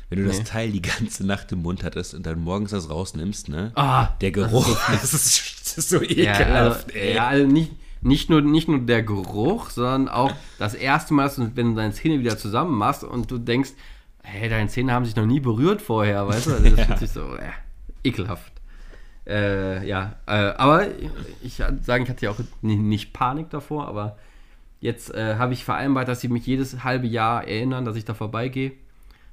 [0.09, 0.31] Wenn du nee.
[0.31, 3.71] das Teil die ganze Nacht im Mund hattest und dann morgens das rausnimmst, ne?
[3.75, 7.15] Ah, der Geruch, das ist, das ist so ekelhaft, ja, also, ey.
[7.15, 11.71] Ja, also nicht, nicht nur, nicht nur der Geruch, sondern auch das erste Mal, wenn
[11.71, 13.71] du deine Zähne wieder zusammen machst und du denkst,
[14.23, 16.53] hey, deine Zähne haben sich noch nie berührt vorher, weißt du?
[16.53, 16.85] Also das ja.
[16.85, 17.51] fühlt sich so äh,
[18.03, 18.53] ekelhaft.
[19.27, 20.87] Äh, ja, äh, aber
[21.43, 24.17] ich sagen, ich hatte ja auch nicht, nicht Panik davor, aber
[24.79, 28.13] jetzt äh, habe ich vereinbart, dass sie mich jedes halbe Jahr erinnern, dass ich da
[28.13, 28.73] vorbeigehe.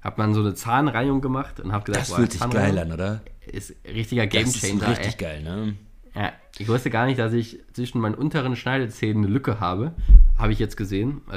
[0.02, 3.22] Hab man so eine Zahnreihung gemacht und habe gesagt, das fühlt sich geil an, oder?
[3.46, 4.80] Ist richtiger Gamechanger.
[4.80, 5.42] Das ist richtig ey.
[5.42, 5.74] geil, ne?
[6.14, 9.92] Ja, ich wusste gar nicht, dass ich zwischen meinen unteren Schneidezähnen eine Lücke habe.
[10.38, 11.20] Habe ich jetzt gesehen.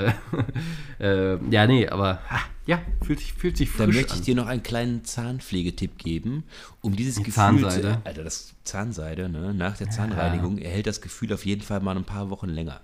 [0.99, 2.19] Äh, äh, ja, nee, aber
[2.65, 6.43] ja, fühlt sich, fühlt sich frisch Dann möchte ich dir noch einen kleinen Zahnpflegetipp geben,
[6.81, 7.81] um dieses Die Gefühl Zahnseide.
[7.81, 8.01] zu...
[8.03, 9.53] Alter, das Zahnseide, ne?
[9.53, 10.65] Nach der Zahnreinigung ja.
[10.65, 12.81] erhält das Gefühl auf jeden Fall mal ein paar Wochen länger.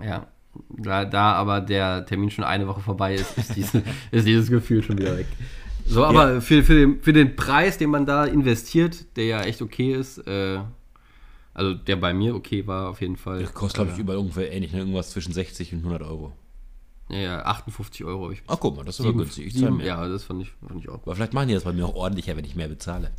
[0.00, 0.28] Ja,
[0.68, 4.82] da, da aber der Termin schon eine Woche vorbei ist, ist, diese, ist dieses Gefühl
[4.82, 5.26] schon wieder weg.
[5.86, 6.40] So, aber ja.
[6.40, 10.18] für, für, den, für den Preis, den man da investiert, der ja echt okay ist,
[10.18, 10.60] äh,
[11.52, 13.40] also der bei mir okay war auf jeden Fall.
[13.40, 14.80] Der kostet, glaube ich, überall ungefähr ähnlich, ne?
[14.80, 16.32] irgendwas zwischen 60 und 100 Euro.
[17.08, 18.42] Ja, 58 Euro habe ich.
[18.46, 19.46] Ach, guck mal, das ist aber günstig.
[19.46, 21.02] Ich sieben, ja, das fand ich, fand ich auch.
[21.02, 23.10] Aber vielleicht machen die das bei mir auch ordentlicher, wenn ich mehr bezahle.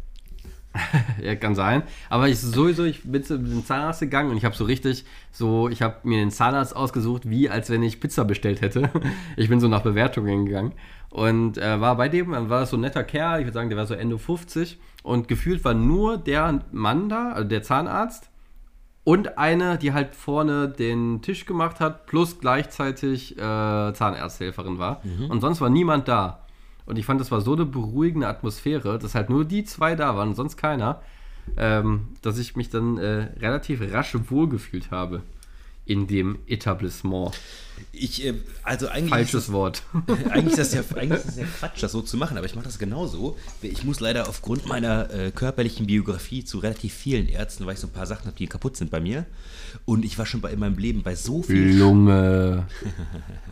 [1.22, 1.84] ja, kann sein.
[2.10, 5.70] Aber ich sowieso, ich bin zu dem Zahnarzt gegangen und ich habe so richtig, so,
[5.70, 8.90] ich habe mir den Zahnarzt ausgesucht, wie als wenn ich Pizza bestellt hätte.
[9.38, 10.74] Ich bin so nach Bewertungen gegangen
[11.10, 13.78] und äh, war bei dem, dann war so ein netter Kerl, ich würde sagen, der
[13.78, 18.32] war so Ende 50 und gefühlt war nur der Mann da, also der Zahnarzt
[19.04, 23.40] und eine, die halt vorne den Tisch gemacht hat, plus gleichzeitig äh,
[23.94, 25.02] Zahnarzthelferin war.
[25.04, 25.32] Mhm.
[25.32, 26.41] Und sonst war niemand da.
[26.86, 30.16] Und ich fand, das war so eine beruhigende Atmosphäre, dass halt nur die zwei da
[30.16, 31.02] waren sonst keiner,
[31.58, 35.22] ähm, dass ich mich dann äh, relativ rasch wohlgefühlt habe
[35.92, 37.34] in dem Etablissement.
[37.92, 39.10] Ich, äh, also eigentlich.
[39.10, 39.84] Falsches das, Wort.
[40.30, 42.56] Eigentlich ist, das ja, eigentlich ist das ja Quatsch, das so zu machen, aber ich
[42.56, 43.36] mache das genauso.
[43.62, 47.88] Ich muss leider aufgrund meiner äh, körperlichen Biografie zu relativ vielen Ärzten, weil ich so
[47.88, 49.26] ein paar Sachen habe, die kaputt sind bei mir.
[49.86, 51.76] Und ich war schon bei, in meinem Leben bei so viel.
[51.78, 52.68] Lunge.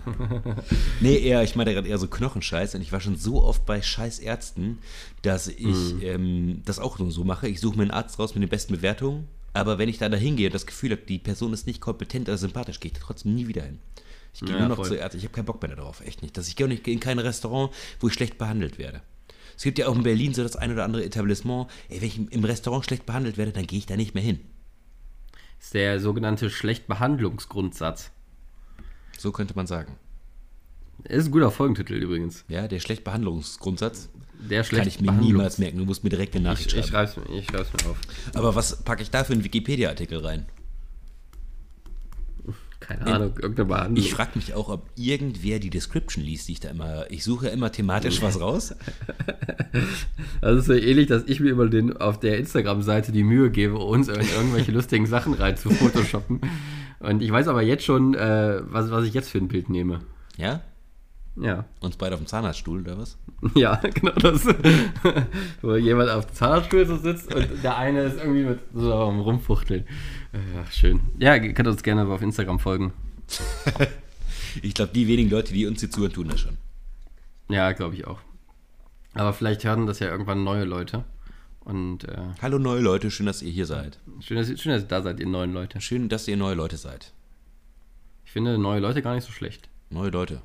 [1.02, 2.76] nee, eher, ich meine gerade eher so Knochenscheiß.
[2.76, 4.78] Und ich war schon so oft bei Scheißärzten,
[5.24, 6.02] dass ich mhm.
[6.02, 7.48] ähm, das auch so mache.
[7.48, 10.48] Ich suche mir einen Arzt raus mit den besten Bewertungen aber wenn ich da hingehe
[10.48, 13.36] und das Gefühl habe, die Person ist nicht kompetent oder sympathisch, gehe ich da trotzdem
[13.36, 13.80] nie wieder hin.
[14.34, 14.88] Ich gehe ja, nur noch voll.
[14.88, 15.18] zu Ärzten.
[15.18, 16.38] Ich habe keinen Bock mehr darauf, echt nicht.
[16.38, 19.02] Dass ich gehe nicht in kein Restaurant, wo ich schlecht behandelt werde.
[19.58, 21.70] Es gibt ja auch in Berlin so das ein oder andere Etablissement.
[21.90, 24.40] Ey, wenn ich im Restaurant schlecht behandelt werde, dann gehe ich da nicht mehr hin.
[25.58, 28.12] Das ist der sogenannte Schlechtbehandlungsgrundsatz.
[29.18, 29.98] So könnte man sagen.
[31.04, 32.46] Ist ein guter Folgentitel übrigens.
[32.48, 34.10] Ja, der Schlechtbehandlungsgrundsatz.
[34.40, 35.78] Der Kann ich mir niemals merken.
[35.78, 37.12] Du musst mir direkt eine Nachricht ich, schreiben.
[37.34, 37.98] Ich schreibe es mir auf.
[38.34, 40.46] Aber was packe ich da für einen Wikipedia-Artikel rein?
[42.80, 43.98] Keine Ahnung, irgendeine Behandlung.
[43.98, 47.12] Ich frage mich auch, ob irgendwer die Description liest, die ich da immer.
[47.12, 48.76] Ich suche immer thematisch was raus.
[50.42, 53.78] Das ist so ähnlich, dass ich mir immer den, auf der Instagram-Seite die Mühe gebe,
[53.78, 56.42] uns irgendwelche lustigen Sachen rein zu photoshoppen.
[57.00, 60.00] Und ich weiß aber jetzt schon, äh, was, was ich jetzt für ein Bild nehme.
[60.38, 60.62] Ja?
[61.42, 61.66] Ja.
[61.80, 63.18] Uns beide auf dem Zahnarztstuhl, oder was?
[63.56, 64.46] Ja, genau das.
[65.62, 69.22] Wo jemand auf dem Zahnarztstuhl so sitzt und der eine ist irgendwie mit so am
[69.22, 69.86] Rumfuchteln.
[70.62, 71.00] Ach, schön.
[71.18, 72.94] Ja, ihr könnt uns gerne auf Instagram folgen.
[74.62, 76.58] ich glaube, die wenigen Leute, die uns hier zuhören, tun das schon.
[77.48, 78.20] Ja, glaube ich auch.
[79.14, 81.06] Aber vielleicht hören das ja irgendwann neue Leute.
[81.62, 84.00] Und, äh, Hallo neue Leute, schön, dass ihr hier seid.
[84.20, 85.80] Schön dass, schön, dass ihr da seid, ihr neuen Leute.
[85.82, 87.14] Schön, dass ihr neue Leute seid.
[88.26, 89.70] Ich finde neue Leute gar nicht so schlecht.
[89.90, 90.42] Neue Leute.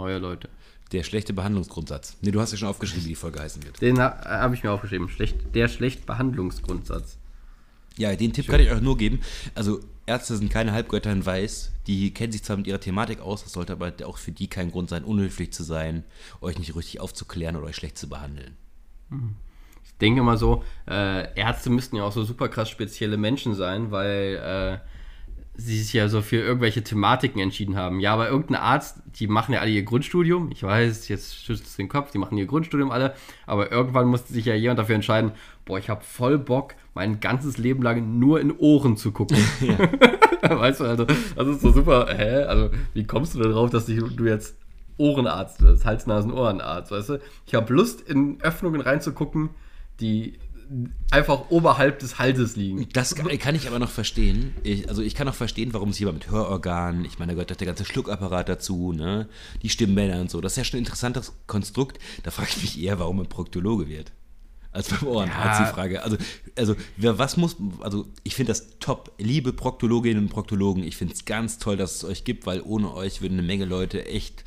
[0.00, 0.48] Neue Leute.
[0.92, 2.16] Der schlechte Behandlungsgrundsatz.
[2.22, 3.82] Ne, du hast ja schon aufgeschrieben, wie die Folge heißen wird.
[3.82, 5.10] Den ha habe ich mir aufgeschrieben.
[5.10, 7.18] Schlecht, der Schlechtbehandlungsgrundsatz.
[7.98, 8.52] Ja, den Tipp Schön.
[8.52, 9.20] kann ich euch nur geben.
[9.54, 11.72] Also, Ärzte sind keine Halbgötter in Weiß.
[11.86, 14.70] Die kennen sich zwar mit ihrer Thematik aus, das sollte aber auch für die kein
[14.70, 16.02] Grund sein, unhöflich zu sein,
[16.40, 18.56] euch nicht richtig aufzuklären oder euch schlecht zu behandeln.
[19.84, 23.90] Ich denke mal so, äh, Ärzte müssten ja auch so super krass spezielle Menschen sein,
[23.90, 24.88] weil äh,
[25.54, 28.00] sie sich ja so für irgendwelche Thematiken entschieden haben.
[28.00, 30.50] Ja, aber irgendein Arzt, die machen ja alle ihr Grundstudium.
[30.52, 33.14] Ich weiß, jetzt schützt du den Kopf, die machen ihr Grundstudium alle.
[33.46, 35.32] Aber irgendwann musste sich ja jemand dafür entscheiden,
[35.64, 39.36] boah, ich habe voll Bock, mein ganzes Leben lang nur in Ohren zu gucken.
[40.42, 42.06] weißt du, also, das ist so super.
[42.16, 42.44] Hä?
[42.44, 44.56] Also, wie kommst du darauf, dass du jetzt
[44.96, 47.20] Ohrenarzt wirst, Hals-Nasen-Ohrenarzt, weißt du?
[47.46, 49.50] Ich habe Lust, in Öffnungen reinzugucken,
[50.00, 50.38] die
[51.10, 52.88] einfach oberhalb des Halses liegen.
[52.92, 54.54] Das kann, ich aber noch verstehen.
[54.62, 57.60] Ich, also ich kann auch verstehen, warum es jemand mit Hörorganen, ich meine, da gehört
[57.60, 59.28] der ganze Schluckapparat dazu, ne?
[59.62, 60.40] die Stimmbänder und so.
[60.40, 61.98] Das ist ja schon ein interessantes Konstrukt.
[62.22, 64.12] Da frage ich mich eher, warum man Proktologe wird.
[64.72, 65.66] Als beim Ohrenarzt ja.
[65.66, 66.02] die Frage.
[66.04, 66.16] Also,
[66.56, 69.12] also was muss, also ich finde das top.
[69.18, 72.94] Liebe Proktologinnen und Proktologen, ich finde es ganz toll, dass es euch gibt, weil ohne
[72.94, 74.44] euch würden eine Menge Leute echt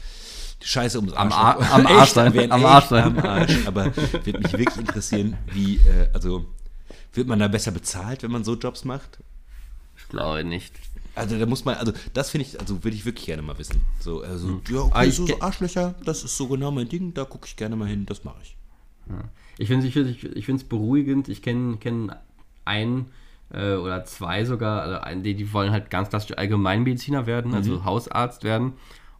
[0.63, 1.33] Scheiße ums Arsch.
[1.33, 2.51] Am, Ar am Arsch sein.
[2.51, 3.03] Am Arsch sein.
[3.03, 3.67] Am Arsch.
[3.67, 6.45] Aber würde mich wirklich interessieren, wie, äh, also,
[7.13, 9.19] wird man da besser bezahlt, wenn man so Jobs macht?
[9.97, 10.73] Ich glaube nicht.
[11.15, 13.81] Also da muss man, also das finde ich, also würde ich wirklich gerne mal wissen.
[13.99, 14.61] So, also, hm.
[14.69, 17.75] ja, okay, so, so Arschlöcher, das ist so genau mein Ding, da gucke ich gerne
[17.75, 18.55] mal hin, das mache ich.
[19.09, 19.23] Ja.
[19.59, 22.11] Ich finde es ich, ich, ich beruhigend, ich kenne kenn
[22.65, 23.11] einen
[23.51, 27.73] äh, oder zwei sogar, also einen, die, die wollen halt ganz klassisch Allgemeinmediziner werden, also
[27.73, 27.85] mhm.
[27.85, 28.73] Hausarzt werden.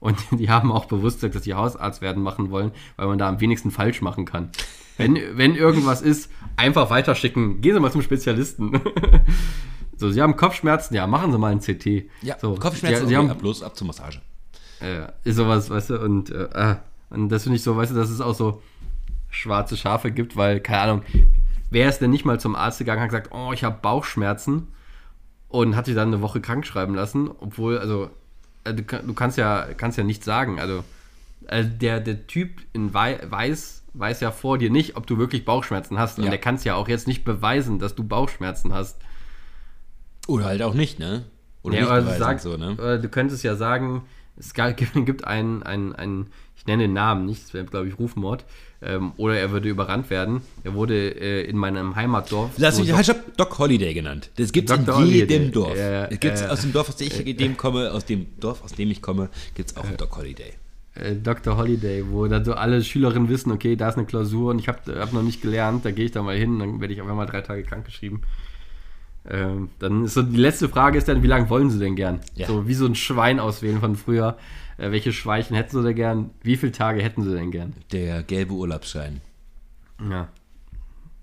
[0.04, 3.30] Und die haben auch bewusst gesagt, dass sie Hausarzt werden machen wollen, weil man da
[3.30, 4.50] am wenigsten falsch machen kann.
[4.98, 7.62] Wenn, wenn irgendwas ist, einfach weiterschicken.
[7.62, 8.82] Gehen Sie mal zum Spezialisten.
[9.98, 12.10] so, Sie haben Kopfschmerzen, ja, machen Sie mal ein CT.
[12.22, 14.20] Ja, so, Kopfschmerzen, Sie, okay, haben, bloß ab zur Massage.
[14.82, 16.76] Äh, ist sowas, weißt du, und, äh,
[17.10, 18.62] und das finde ich so, weißt du, dass es auch so
[19.30, 21.04] schwarze Schafe gibt, weil, keine Ahnung,
[21.70, 24.68] wer ist denn nicht mal zum Arzt gegangen und hat gesagt, oh, ich habe Bauchschmerzen
[25.48, 28.10] und hat sich dann eine Woche krank schreiben lassen, obwohl, also
[28.64, 30.60] du, du, kannst ja, kannst ja nichts sagen.
[30.60, 30.84] Also,
[31.48, 36.00] also der, der Typ in Weiß weiß ja vor dir nicht, ob du wirklich Bauchschmerzen
[36.00, 36.18] hast.
[36.18, 36.30] Und ja.
[36.32, 38.98] der kann es ja auch jetzt nicht beweisen, dass du Bauchschmerzen hast.
[40.28, 41.26] Oder halt auch nicht, ne?
[41.62, 43.00] Oder ja, nicht beweisen, sag, so, ne?
[43.00, 44.04] Du könntest ja sagen,
[44.38, 48.46] es gibt einen, einen, einen ich nenne den Namen nicht, das wäre, glaube ich, Rufmord,
[48.82, 50.42] ähm, oder er würde überrannt werden.
[50.64, 52.52] Er wurde äh, in meinem Heimatdorf.
[52.58, 54.30] Lass mich, ich habe Doc Holiday genannt.
[54.38, 55.52] Das gibt es in jedem Holiday.
[55.52, 55.78] Dorf.
[55.78, 58.64] Äh, es gibt's äh, aus dem Dorf, aus dem ich äh, komme, aus dem Dorf,
[58.64, 60.54] aus dem ich komme, gibt es auch einen Doc Holiday.
[60.96, 61.58] Äh, Dr.
[61.58, 65.00] Holiday, wo dann so alle Schülerinnen wissen, okay, da ist eine Klausur und ich habe
[65.00, 67.26] hab noch nicht gelernt, da gehe ich da mal hin, dann werde ich auf einmal
[67.26, 68.22] drei Tage krankgeschrieben.
[69.30, 72.20] Ähm, dann ist so die letzte Frage ist dann, wie lange wollen Sie denn gern?
[72.36, 72.48] Ja.
[72.48, 74.38] So wie so ein Schwein auswählen von früher.
[74.78, 76.30] Äh, welche Schweichen hätten Sie denn gern?
[76.42, 77.74] Wie viele Tage hätten Sie denn gern?
[77.92, 79.22] Der gelbe Urlaubsschein.
[80.10, 80.30] Ja,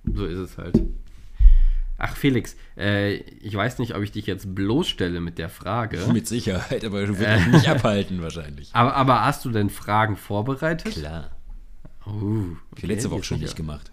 [0.04, 0.80] so ist es halt.
[1.98, 5.98] Ach, Felix, äh, ich weiß nicht, ob ich dich jetzt bloßstelle mit der Frage.
[6.12, 8.70] Mit Sicherheit, aber du wirst mich nicht abhalten wahrscheinlich.
[8.74, 10.94] Aber, aber hast du denn Fragen vorbereitet?
[10.94, 11.30] Klar.
[12.06, 13.92] Uh, okay, letzte Woche schon nicht gemacht.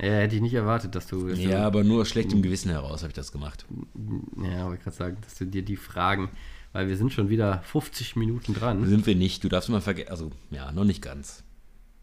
[0.00, 1.28] Ja, hätte ich nicht erwartet, dass du.
[1.28, 3.66] Dass ja, du, aber nur aus schlechtem Gewissen heraus habe ich das gemacht.
[4.42, 6.30] Ja, aber ich gerade sagen, dass du dir die Fragen,
[6.72, 8.86] weil wir sind schon wieder 50 Minuten dran.
[8.86, 11.42] Sind wir nicht, du darfst mal vergessen, also ja, noch nicht ganz.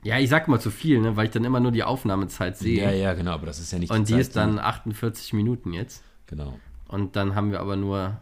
[0.04, 2.84] Ja, ich sag mal zu viel, ne, weil ich dann immer nur die Aufnahmezeit sehe.
[2.84, 5.74] Ja, ja, genau, aber das ist ja nicht Und die, die ist dann 48 Minuten
[5.74, 6.04] jetzt.
[6.28, 6.60] Genau.
[6.88, 8.22] Und dann haben wir aber nur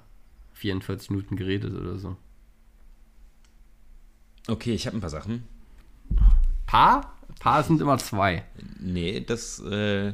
[0.53, 2.15] 44 Minuten geredet oder so.
[4.47, 5.43] Okay, ich habe ein paar Sachen.
[6.65, 7.13] Paar?
[7.43, 8.45] Paar sind immer zwei.
[8.79, 10.13] Nee, das äh,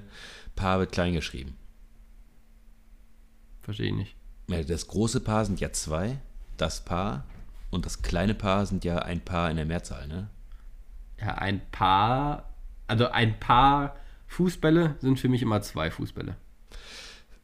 [0.55, 1.55] Paar wird klein geschrieben.
[3.61, 4.15] Verstehe ich nicht.
[4.47, 6.17] Ja, das große Paar sind ja zwei,
[6.57, 7.25] das Paar.
[7.69, 10.27] Und das kleine Paar sind ja ein Paar in der Mehrzahl, ne?
[11.21, 12.49] Ja, ein Paar.
[12.87, 16.35] Also ein Paar Fußbälle sind für mich immer zwei Fußbälle.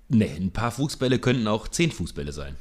[0.08, 2.56] Nee, ein paar Fußbälle könnten auch zehn Fußbälle sein.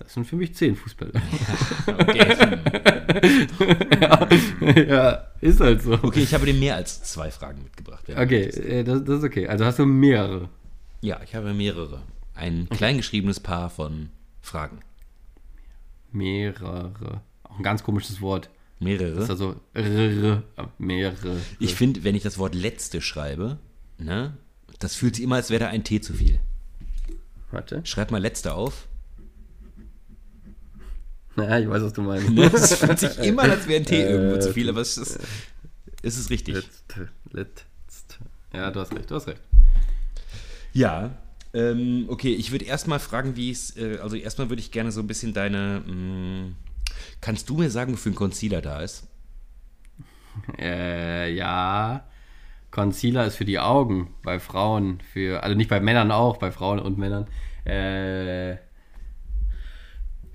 [0.00, 1.12] Das sind für mich zehn Fußbälle.
[1.86, 2.56] okay.
[4.00, 4.28] ja,
[4.82, 5.92] ja, ist halt so.
[5.92, 8.04] Okay, ich habe dir mehr als zwei Fragen mitgebracht.
[8.08, 9.46] Okay, äh, das, das, ist okay.
[9.46, 10.48] Also hast du mehrere.
[11.00, 12.02] Ja, ich habe mehrere.
[12.34, 14.08] Ein kleingeschriebenes Paar von
[14.40, 14.80] Fragen.
[16.12, 17.20] Mehrere.
[17.42, 18.48] Auch ein ganz komisches Wort.
[18.78, 19.14] Mehrere.
[19.14, 19.56] Das ist also
[20.78, 21.36] mehrere.
[21.58, 23.58] Ich finde, wenn ich das Wort letzte schreibe,
[23.98, 24.34] ne,
[24.78, 26.40] das fühlt sich immer, als wäre da ein T zu viel.
[27.50, 27.82] Warte.
[27.84, 28.88] Schreib mal letzte auf.
[31.36, 32.28] Naja, ich weiß, was du meinst.
[32.38, 35.18] Es fühlt sich immer, als wäre ein T irgendwo zu viel, aber es ist,
[36.02, 36.54] es ist richtig.
[36.54, 36.94] Letzt,
[37.32, 38.18] letzt.
[38.52, 39.40] Ja, du hast recht, du hast recht.
[40.72, 41.10] Ja,
[41.52, 45.00] ähm, okay, ich würde erstmal fragen, wie es, äh, also erstmal würde ich gerne so
[45.00, 46.56] ein bisschen deine, mh, mm,
[47.20, 49.06] kannst du mir sagen, wofür ein Concealer da ist?
[50.58, 52.04] Äh, ja,
[52.70, 56.78] Concealer ist für die Augen, bei Frauen, für, also nicht bei Männern auch, bei Frauen
[56.78, 57.26] und Männern.
[57.64, 58.56] Äh,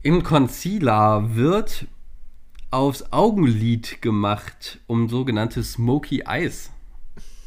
[0.05, 1.87] im Concealer wird
[2.69, 6.69] aufs Augenlid gemacht, um sogenannte Smoky Eyes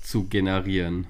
[0.03, 1.07] zu generieren.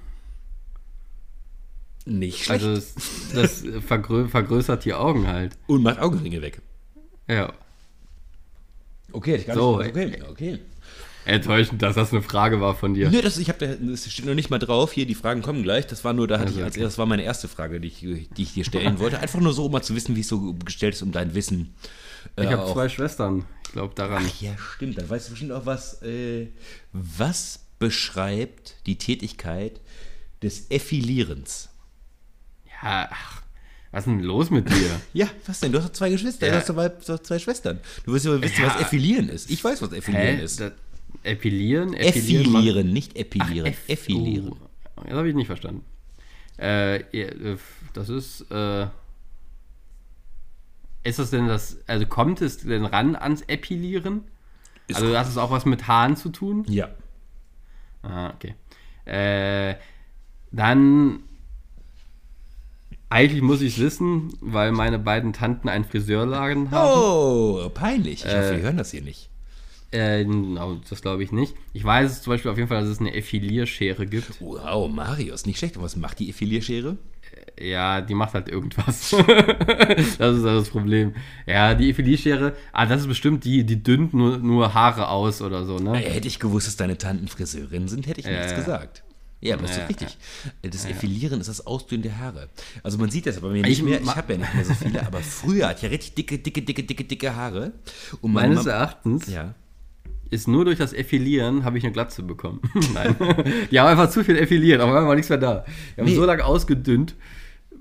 [2.05, 2.65] Nicht schlecht.
[2.65, 2.95] Also das,
[3.33, 5.57] das vergrö vergrößert die Augen halt.
[5.69, 6.61] Und macht Augenringe weg.
[7.27, 7.51] Ja.
[9.13, 9.97] Okay, ich gar So, nicht.
[9.97, 10.59] Okay, okay.
[11.29, 13.11] Enttäuschend, dass das eine Frage war von dir.
[13.11, 14.93] Nö, das, ich hab da, das steht noch nicht mal drauf.
[14.93, 15.87] Hier, die Fragen kommen gleich.
[15.87, 16.85] Das war nur, da hatte Also, ich als okay.
[16.85, 19.19] das war meine erste Frage, die ich, die ich dir stellen wollte.
[19.21, 21.75] Einfach nur so, um mal zu wissen, wie es so gestellt ist, um dein Wissen.
[22.37, 23.45] äh, Ich habe zwei Schwestern.
[23.67, 24.25] Ich glaube daran.
[24.27, 24.97] Ach ja, stimmt.
[24.99, 26.03] Dann weißt du bestimmt auch was.
[26.03, 26.49] Äh,
[26.93, 29.81] was beschreibt die Tätigkeit
[30.43, 31.69] des Effilierens?
[32.83, 33.43] Ja, ach,
[33.91, 35.01] was ist denn los mit dir?
[35.13, 35.73] Ja, was denn?
[35.73, 36.61] Du hast doch zwei Geschwister, Ja.
[36.61, 37.81] du hast doch zwei Schwestern.
[38.05, 38.69] Du wirst ja wissen, Ja.
[38.75, 39.51] was Effilieren ist.
[39.51, 40.61] Ich weiß, was Effilieren ist.
[40.61, 40.73] Das,
[41.23, 41.95] epilieren?
[41.95, 43.67] Effilieren, nicht epilieren.
[43.69, 44.53] Ach, Eff- Effilieren.
[44.97, 45.85] Oh, das habe ich nicht verstanden.
[46.59, 47.57] Äh, äh,
[47.95, 48.51] das ist.
[48.51, 48.87] Äh,
[51.05, 51.79] ist das denn das.
[51.87, 54.23] Also kommt es denn ran ans Epilieren?
[54.89, 56.65] Ist also hat es auch was mit Haaren zu tun?
[56.69, 56.89] Ja.
[58.03, 58.55] Ah, okay.
[59.05, 59.77] Äh,
[60.51, 61.21] dann.
[63.11, 67.01] Eigentlich muss ich es wissen, weil meine beiden Tanten einen Friseurladen haben.
[67.01, 68.23] Oh, peinlich.
[68.23, 69.28] Ich hoffe, Äh, wir hören das hier nicht.
[69.91, 71.55] Äh, no, das glaube ich nicht.
[71.73, 74.41] Ich weiß es zum Beispiel auf jeden Fall, dass es eine Effilierschere gibt.
[74.41, 75.77] Wow, Marius, nicht schlecht.
[75.77, 76.99] Und was macht die Effilierschere?
[77.61, 79.11] Ja, die macht halt irgendwas.
[79.11, 81.15] das ist halt das Problem.
[81.47, 85.65] Ja, die Effilierschere, ah, das ist bestimmt die, die dünnt nur, nur Haare aus oder
[85.65, 86.05] so, ne?
[86.05, 88.57] Äh, hätte ich gewusst, dass deine Tanten Friseurinnen sind, hätte ich nichts ja.
[88.59, 89.03] gesagt.
[89.41, 90.19] Ja, aber das ist Ja, richtig.
[90.63, 92.49] Das Effilieren ist das Ausdünnen der Haare.
[92.83, 94.01] Also man sieht das aber mir Ich nicht mehr.
[94.03, 96.63] Ich habe ja nicht mehr so viele, aber früher hatte ich ja richtig dicke, dicke,
[96.63, 97.73] dicke, dicke, dicke Haare.
[98.23, 99.55] Meines Mama- Erachtens Ja.
[100.31, 102.61] Ist nur durch das Effilieren habe ich eine Glatze bekommen.
[102.95, 103.17] Nein.
[103.71, 105.65] Die haben einfach zu viel effiliert, aber war nichts mehr da.
[105.97, 106.15] Die haben Nee.
[106.15, 107.15] so lange ausgedünnt,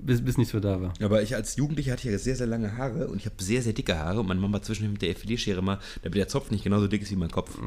[0.00, 0.92] bis, bis nichts mehr da war.
[1.02, 3.72] Aber ich als Jugendlicher hatte ja sehr, sehr lange Haare und ich habe sehr, sehr
[3.72, 6.88] dicke Haare und meine Mama zwischendurch mit der Effilierschere mal, damit der Zopf nicht genauso
[6.88, 7.58] dick ist wie mein Kopf.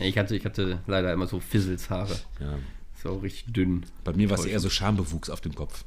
[0.00, 2.14] Ich hatte, ich hatte leider immer so Fizzelshaare.
[2.40, 2.58] Ja.
[3.02, 3.84] So richtig dünn.
[4.04, 5.84] Bei mir war es eher so Schambewuchs auf dem Kopf.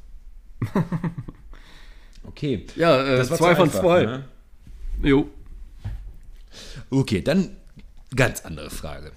[2.24, 2.66] Okay.
[2.76, 4.04] Ja, äh, zwei von einfach, zwei.
[4.06, 4.24] ne?
[5.02, 5.28] Jo.
[6.90, 7.56] Okay, dann
[8.14, 9.12] ganz andere Frage.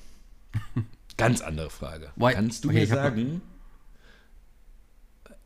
[1.18, 2.12] Ganz andere Frage.
[2.16, 3.42] Why- Kannst du okay, mir sagen,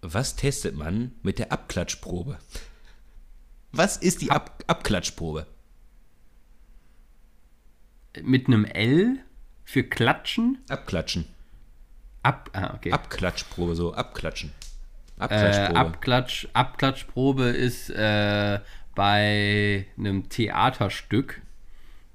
[0.01, 2.37] was testet man mit der Abklatschprobe?
[3.71, 5.45] Was ist die Ab Abklatschprobe?
[8.21, 9.19] Mit einem L
[9.63, 10.57] für Klatschen.
[10.67, 11.25] Abklatschen.
[12.23, 12.91] Ab, ah, okay.
[12.91, 14.51] Abklatschprobe, so abklatschen.
[15.19, 15.79] Äh, Abklatschprobe.
[15.79, 18.59] Abklatsch, Abklatschprobe ist äh,
[18.95, 21.41] bei einem Theaterstück,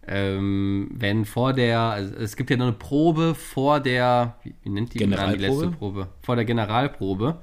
[0.07, 4.69] ähm, wenn vor der, also es gibt ja noch eine Probe vor der, wie, wie
[4.69, 5.47] nennt die die Generalprobe?
[5.47, 6.09] letzte Probe?
[6.23, 7.41] Vor der Generalprobe.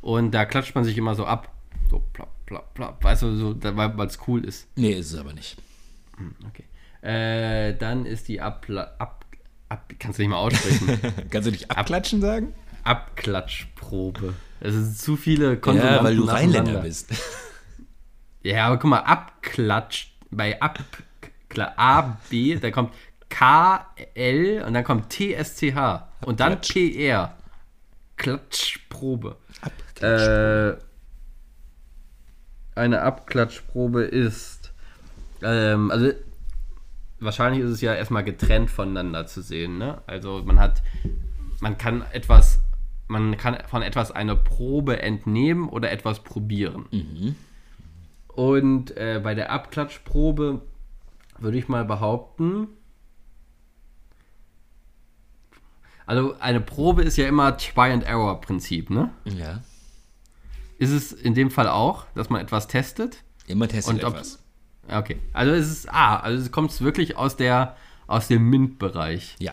[0.00, 1.52] Und da klatscht man sich immer so ab.
[1.90, 3.04] So plapp, plapp, plapp.
[3.04, 4.68] Weißt du, so, weil es cool ist.
[4.76, 5.56] nee, ist es aber nicht.
[6.48, 6.64] Okay.
[7.02, 9.24] Äh, dann ist die Abla ab,
[9.68, 9.92] ab.
[9.98, 11.00] Kannst du nicht mal aussprechen.
[11.30, 12.54] Kannst du nicht abklatschen sagen?
[12.84, 14.34] Abklatschprobe.
[14.60, 16.24] Es sind zu viele Konsonanten Ja, weil du.
[16.24, 17.12] Rheinländer bist.
[18.42, 20.78] Ja, aber guck mal, abklatscht, bei ab,
[21.50, 22.94] klar, A, B, da kommt
[23.28, 26.60] K, L und dann kommt T, S, C, H und dann.
[26.60, 27.36] P, R.
[28.16, 29.36] Klatschprobe.
[29.62, 30.78] Abklatschprobe.
[30.78, 30.90] Äh,
[32.80, 34.72] eine Abklatschprobe ist,
[35.42, 36.12] ähm, also
[37.18, 40.02] wahrscheinlich ist es ja erstmal getrennt voneinander zu sehen, ne?
[40.06, 40.82] Also man hat,
[41.60, 42.60] man kann etwas,
[43.08, 46.86] man kann von etwas eine Probe entnehmen oder etwas probieren.
[48.28, 50.62] Und äh, bei der Abklatschprobe
[51.40, 52.68] würde ich mal behaupten,
[56.06, 59.10] also eine Probe ist ja immer Try-and-Error-Prinzip, ne?
[59.24, 59.60] ja.
[60.78, 63.22] Ist es in dem Fall auch, dass man etwas testet?
[63.46, 64.38] Immer testet Und ob- etwas.
[64.88, 65.18] Okay.
[65.34, 67.76] Also es ist ah, also es kommt wirklich aus der
[68.06, 69.36] aus dem MINT-Bereich.
[69.40, 69.52] Ja.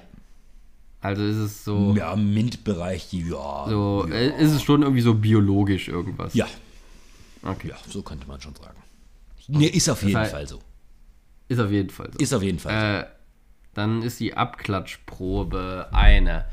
[1.02, 3.66] Also ist es so, Ja, MINT-Bereich, ja.
[3.68, 4.16] so ja.
[4.16, 6.34] äh, ist es schon irgendwie so biologisch irgendwas.
[6.34, 6.48] ja.
[7.44, 7.68] Okay.
[7.70, 8.78] Ja, so könnte man schon sagen.
[9.50, 10.60] Nee, ist auf jeden heißt- Fall so.
[11.48, 12.20] Ist auf jeden Fall so.
[12.20, 13.06] Ist auf jeden Fall Äh,
[13.74, 16.46] dann ist die Abklatschprobe eine.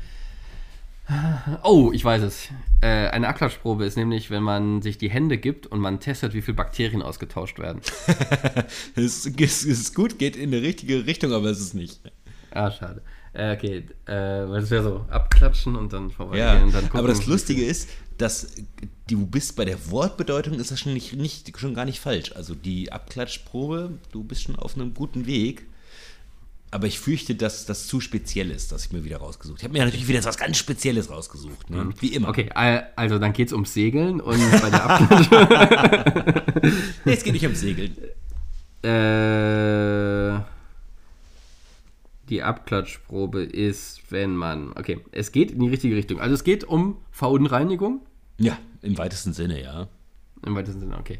[1.63, 2.49] Oh, ich weiß es.
[2.81, 6.41] Äh, eine Abklatschprobe ist nämlich, wenn man sich die Hände gibt und man testet, wie
[6.41, 7.81] viele Bakterien ausgetauscht werden.
[8.95, 11.99] Es ist, es ist gut, geht in die richtige Richtung, aber es ist nicht.
[12.51, 13.01] Ah, schade.
[13.33, 16.37] Äh, okay, äh, weil das wäre so abklatschen und dann vorbei.
[16.37, 18.47] Ja, und dann gucken, aber das Lustige ist, dass
[19.07, 22.31] du bist bei der Wortbedeutung ist das schon, nicht, nicht, schon gar nicht falsch.
[22.35, 25.65] Also die Abklatschprobe, du bist schon auf einem guten Weg.
[26.71, 29.61] Aber ich fürchte, dass das zu speziell ist, dass ich mir wieder rausgesucht habe.
[29.61, 31.69] Ich habe mir natürlich wieder was ganz Spezielles rausgesucht.
[31.69, 31.93] Ne?
[31.99, 32.27] Wie immer.
[32.27, 35.29] Okay, also dann geht es ums Segeln und bei der Abklatsch.
[37.05, 37.95] Nee, es geht nicht ums Segeln.
[38.83, 40.39] äh,
[42.29, 44.71] die Abklatschprobe ist, wenn man.
[44.75, 46.19] Okay, es geht in die richtige Richtung.
[46.19, 48.01] Also es geht um Verunreinigung.
[48.39, 49.87] Ja, im weitesten Sinne, ja.
[50.45, 51.19] Im weitesten Sinne, okay.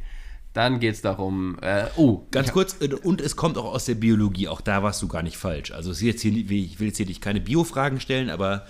[0.53, 2.22] Dann geht es darum, äh, oh.
[2.32, 5.22] Ganz kurz, äh, und es kommt auch aus der Biologie, auch da warst du gar
[5.22, 5.72] nicht falsch.
[5.72, 8.66] Also ich will jetzt hier nicht keine Bio-Fragen stellen, aber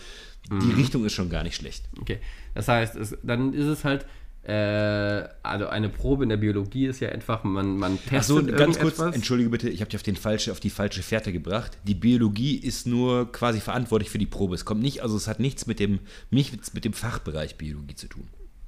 [0.49, 0.75] die Mhm.
[0.75, 1.85] Richtung ist schon gar nicht schlecht.
[1.99, 2.19] Okay,
[2.53, 4.05] das heißt, es, dann ist es halt,
[4.47, 8.77] äh, also eine Probe in der Biologie ist ja einfach, man, man testet Achso, ganz
[8.77, 11.77] kurz, entschuldige bitte, ich habe dich auf, den falsche, auf die falsche Fährte gebracht.
[11.83, 14.53] Die Biologie ist nur quasi verantwortlich für die Probe.
[14.53, 18.07] Es kommt nicht, also es hat nichts mit dem, nichts mit dem Fachbereich Biologie zu
[18.07, 18.27] tun.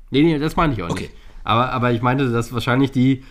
[0.10, 1.04] Nee, nee, das meine ich auch Okay.
[1.04, 1.16] nicht.
[1.44, 3.24] Aber, aber ich meinte, dass wahrscheinlich die,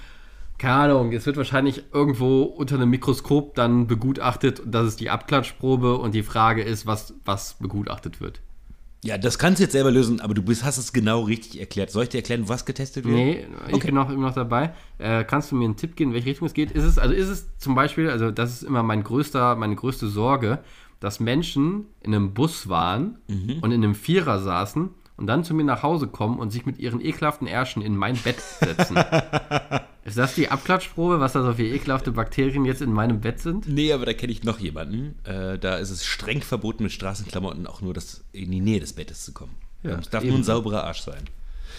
[0.59, 5.11] keine Ahnung, es wird wahrscheinlich irgendwo unter einem Mikroskop dann begutachtet, und das ist die
[5.11, 8.41] Abklatschprobe und die Frage ist, was, was begutachtet wird.
[9.05, 11.91] Ja, das kannst du jetzt selber lösen, aber du bist, hast es genau richtig erklärt.
[11.91, 13.15] Soll ich dir erklären, was getestet wird?
[13.15, 13.87] Nee, ich Okay.
[13.87, 14.75] bin noch, immer noch dabei.
[14.99, 16.73] Äh, kannst du mir einen Tipp geben, in welche Richtung es geht?
[16.73, 20.09] Ist es, also ist es zum Beispiel, also das ist immer mein größter, meine größte
[20.09, 20.59] Sorge,
[20.99, 23.59] dass Menschen in einem Bus waren Mhm.
[23.61, 26.79] und in einem Vierer saßen und dann zu mir nach Hause kommen und sich mit
[26.79, 28.97] ihren ekelhaften Ärschen in mein Bett setzen.
[30.05, 33.69] ist das die Abklatschprobe, was da so für ekelhafte Bakterien jetzt in meinem Bett sind?
[33.69, 35.17] Nee, aber da kenne ich noch jemanden.
[35.25, 38.93] Äh, da ist es streng verboten, mit Straßenklamotten auch nur das, in die Nähe des
[38.93, 39.55] Bettes zu kommen.
[39.83, 40.31] Ja, es darf eben.
[40.31, 41.23] nur ein sauberer Arsch sein.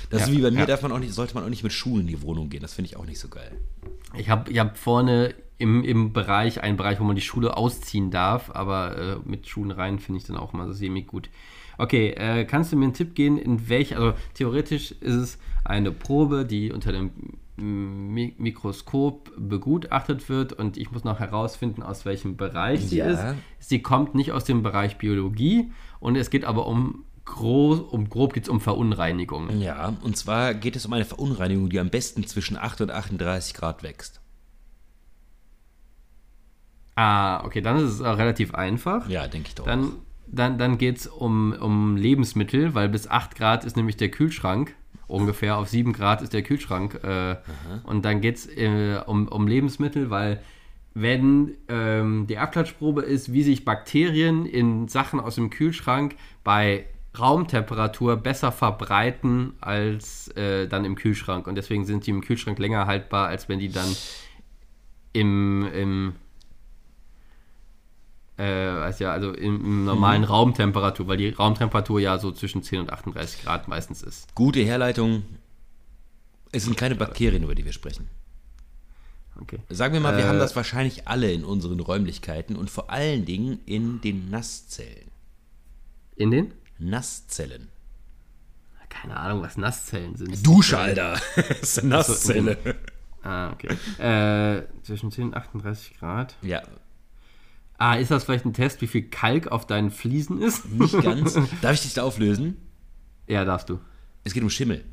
[0.09, 0.65] Das Ja, ist wie bei mir, ja.
[0.65, 2.61] darf man auch nicht, sollte man auch nicht mit Schuhen in die Wohnung gehen.
[2.61, 3.51] Das finde ich auch nicht so geil.
[4.15, 8.11] Ich habe ich hab vorne im, im Bereich, einen Bereich, wo man die Schule ausziehen
[8.11, 11.29] darf, aber äh, mit Schuhen rein finde ich dann auch mal semi gut.
[11.77, 15.91] Okay, äh, kannst du mir einen Tipp geben, in welch, also theoretisch ist es eine
[15.91, 17.11] Probe, die unter dem
[17.59, 23.05] Mi Mikroskop begutachtet wird und ich muss noch herausfinden, aus welchem Bereich sie Ja.
[23.07, 23.23] ist.
[23.59, 28.33] Sie kommt nicht aus dem Bereich Biologie und es geht aber um groß, um grob
[28.33, 29.59] geht es um Verunreinigungen.
[29.59, 33.55] Ja, und zwar geht es um eine Verunreinigung, die am besten zwischen 8 und 38
[33.55, 34.21] Grad wächst.
[36.95, 39.07] Ah, okay, dann ist es auch relativ einfach.
[39.09, 39.65] Ja, denke ich doch.
[39.65, 39.93] Dann,
[40.31, 44.73] dann, dann geht es um, um Lebensmittel, weil bis 8 Grad ist nämlich der Kühlschrank.
[45.07, 46.95] Ungefähr auf 7 Grad ist der Kühlschrank.
[47.03, 47.37] Äh,
[47.83, 50.41] und dann geht es äh, um, um Lebensmittel, weil
[50.93, 56.85] wenn ähm, die Abklatschprobe ist, wie sich Bakterien in Sachen aus dem Kühlschrank bei
[57.17, 61.47] Raumtemperatur besser verbreiten als äh, dann im Kühlschrank.
[61.47, 63.95] Und deswegen sind die im Kühlschrank länger haltbar, als wenn die dann
[65.13, 66.13] im, im
[68.37, 72.93] äh, ja, also im, im normalen Raumtemperatur, weil die Raumtemperatur ja so zwischen 10 und
[72.93, 74.33] 38 Grad meistens ist.
[74.35, 75.23] Gute Herleitung.
[76.51, 78.09] Es sind keine Bakterien, über die wir sprechen.
[79.41, 79.59] Okay.
[79.69, 83.25] Sagen wir mal, wir Äh, haben das wahrscheinlich alle in unseren Räumlichkeiten und vor allen
[83.25, 85.11] Dingen in den Nasszellen.
[86.15, 86.53] In den?
[86.79, 87.69] Nasszellen.
[88.89, 90.45] Keine Ahnung, was Nasszellen sind.
[90.45, 91.19] Dusche, Alter.
[91.35, 92.57] das ist eine Nasszelle.
[93.21, 93.77] Ah, okay.
[93.99, 96.35] Äh, zwischen 10 und 38 Grad.
[96.41, 96.63] Ja,
[97.77, 100.69] Ah, ist das vielleicht ein Test, wie viel Kalk auf deinen Fliesen ist?
[100.71, 101.37] nicht ganz.
[101.61, 102.57] Darf ich dich da auflösen?
[103.27, 103.79] ja, darfst du.
[104.23, 104.83] Es geht um Schimmel.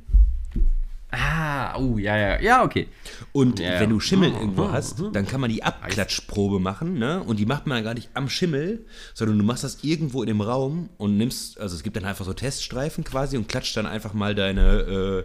[1.11, 2.41] Ah, oh, ja, ja.
[2.41, 2.89] Ja, okay.
[3.33, 3.87] Und Ja, wenn ja.
[3.87, 7.23] du Schimmel irgendwo hast, dann kann man die Abklatschprobe machen, ne?
[7.23, 10.41] Und die macht man gar nicht am Schimmel, sondern du machst das irgendwo in dem
[10.41, 14.13] Raum und nimmst, also es gibt dann einfach so Teststreifen quasi und klatscht dann einfach
[14.13, 15.25] mal deine,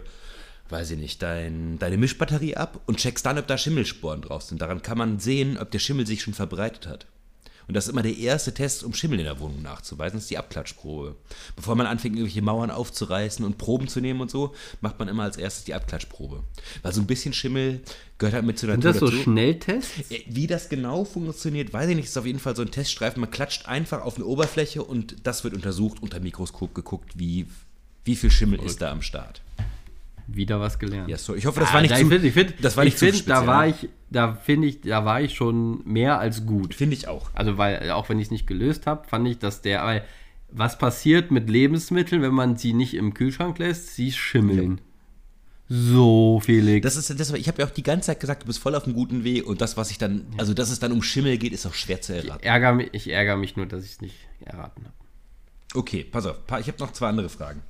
[0.72, 4.62] weiß ich nicht, dein, deine Mischbatterie ab und checkst dann, ob da Schimmelsporen drauf sind.
[4.62, 7.06] Daran kann man sehen, ob der Schimmel sich schon verbreitet hat.
[7.70, 10.30] Und das ist immer der erste Test, um Schimmel in der Wohnung nachzuweisen, das ist
[10.32, 11.14] die Abklatschprobe.
[11.54, 15.22] Bevor man anfängt, irgendwelche Mauern aufzureißen und Proben zu nehmen und so, macht man immer
[15.22, 16.42] als erstes die Abklatschprobe.
[16.82, 17.80] Weil so ein bisschen Schimmel
[18.18, 19.22] gehört halt mit zur Sind Natur das so dazu.
[19.22, 20.10] Schnelltests?
[20.10, 22.06] Äh, Wie das genau funktioniert, weiß ich nicht.
[22.06, 23.20] Es ist auf jeden Fall so ein Teststreifen.
[23.20, 27.46] Man klatscht einfach auf eine Oberfläche und das wird untersucht, unter Mikroskop geguckt, wie,
[28.04, 29.42] wie viel Schimmel ist da am Start.
[30.32, 31.08] Wieder was gelernt.
[31.08, 31.34] Ja, so.
[31.34, 32.94] Ich hoffe, das Ah, war nicht da- zu, ich find, ich find, das war nicht
[32.94, 33.36] ich find, speziell.
[33.40, 36.74] da war ich, da finde ich, da war ich schon mehr als gut.
[36.74, 37.30] Finde ich auch.
[37.34, 40.04] Also weil, auch wenn ich es nicht gelöst habe, fand ich, dass der, weil,
[40.52, 43.94] was passiert mit Lebensmitteln, wenn man sie nicht im Kühlschrank lässt?
[43.94, 44.80] Sie schimmeln.
[45.68, 46.82] So, Felix.
[46.82, 48.84] Das ist, das, ich habe ja auch die ganze Zeit gesagt, du bist voll auf
[48.86, 51.52] einem guten Weg und das, was ich dann, also dass es dann um Schimmel geht,
[51.52, 52.42] ist auch schwer zu ich, erraten.
[52.44, 54.94] ärgere mich, ich ärgere mich nur, dass ich es nicht erraten habe.
[55.74, 57.62] Okay, pass auf, ich habe noch zwei andere Fragen.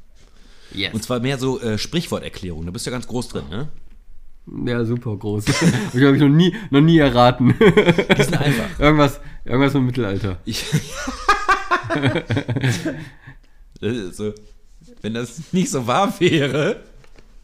[0.73, 0.95] Yes.
[0.95, 2.67] Und zwar mehr so äh, Sprichworterklärungen.
[2.67, 3.69] Da bist du ja ganz groß drin, ne?
[4.67, 5.45] ja, super groß.
[5.93, 7.55] ich habe ich noch nie, noch nie erraten.
[7.59, 8.79] Die sind einfach.
[8.79, 10.39] irgendwas, irgendwas im Mittelalter.
[10.45, 10.65] Ich
[14.13, 14.33] so,
[15.03, 16.83] wenn das nicht so wahr wäre.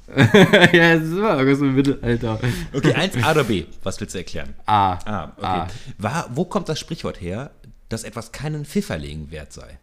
[0.09, 2.39] ja, es ist immer irgendwas im Mittelalter.
[2.73, 3.65] Okay, eins A oder B.
[3.83, 4.55] Was willst du erklären?
[4.67, 4.93] A.
[5.05, 5.47] Ah, okay.
[5.47, 5.69] A.
[5.99, 7.51] War, wo kommt das Sprichwort her,
[7.89, 9.79] dass etwas keinen Pfifferling wert sei?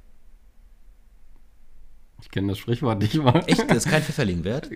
[2.33, 3.43] Ich kenne das Sprichwort nicht mal.
[3.45, 3.69] Echt?
[3.69, 4.71] Das ist kein Pfifferling wert?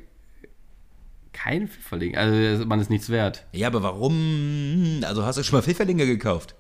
[1.34, 2.16] Kein Pfifferling.
[2.16, 3.48] Also man ist nichts wert.
[3.52, 5.00] Ja, aber warum?
[5.04, 6.54] Also hast du schon mal Pfifferlinge gekauft?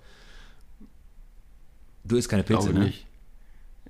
[2.03, 2.85] Du isst keine Pilze, ne?
[2.85, 3.05] nicht.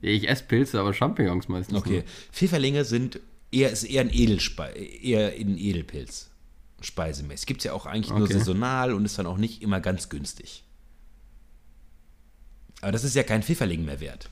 [0.01, 1.77] Ich esse Pilze, aber Champignons meistens.
[1.77, 2.03] Okay.
[2.33, 3.21] Pfifferlinge sind
[3.53, 6.29] eher, ist eher ein Edelspe eher ein Edelpilz.
[6.81, 7.45] Speisemäßig.
[7.47, 8.33] Gibt es ja auch eigentlich nur Okay.
[8.33, 10.65] saisonal und ist dann auch nicht immer ganz günstig.
[12.81, 14.29] Aber das ist ja kein Pfifferling mehr wert.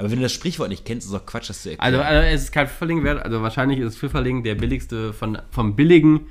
[0.00, 1.94] Aber wenn du das Sprichwort nicht kennst, ist es auch Quatsch, das zu erklären.
[1.94, 5.76] Also, also es ist kein Pfifferling wert, also wahrscheinlich ist Pfifferling der billigste von, vom
[5.76, 6.26] billigen.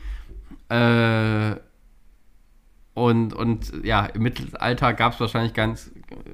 [0.70, 1.56] Äh,
[2.96, 5.92] und, und ja, im Mittelalter gab es wahrscheinlich ganz,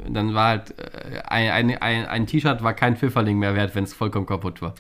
[0.10, 3.84] dann war halt äh, ein, ein, ein, ein T-Shirt war kein Pfifferling mehr wert, wenn
[3.84, 4.74] es vollkommen kaputt war.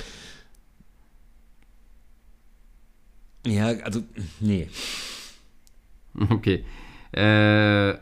[3.46, 4.02] ja, also,
[4.40, 4.70] nee.
[6.30, 6.64] Okay.
[7.12, 7.96] Äh,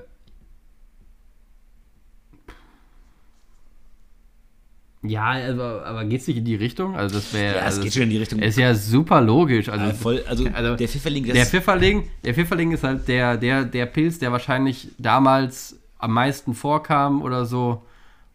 [5.04, 6.95] ja, also, aber geht es nicht in die Richtung?
[6.95, 7.56] Also das wäre.
[7.56, 8.39] Ja, es also, geht schon in die Richtung.
[8.39, 9.70] Ist ja super logisch.
[9.70, 13.66] Also, Ja, voll, also, also der Pfifferling, Der Pfifferling, der Pfifferling ist halt der, der,
[13.66, 17.84] der Pilz, der wahrscheinlich damals am meisten vorkam oder so.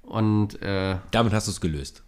[0.03, 2.03] Und äh, Damit hast du es gelöst.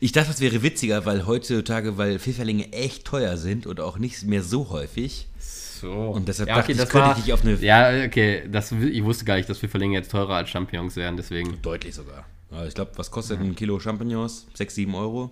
[0.00, 4.24] Ich dachte, das wäre witziger, weil heutzutage, weil Pfifferlinge echt teuer sind und auch nicht
[4.24, 5.26] mehr so häufig.
[5.38, 5.90] so.
[5.90, 8.42] Und deshalb ja, dachte okay, ich, das könnte war, ich dich auf eine- Ja, okay,
[8.50, 11.60] das, ich wusste gar nicht, dass Pfifferlinge jetzt teurer als Champignons wären, deswegen.
[11.62, 12.26] Deutlich sogar.
[12.50, 14.46] Ja, ich glaube, was kostet ein Kilo Champignons?
[14.54, 15.30] 6, 7 Euro?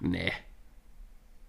[0.00, 0.32] Nee.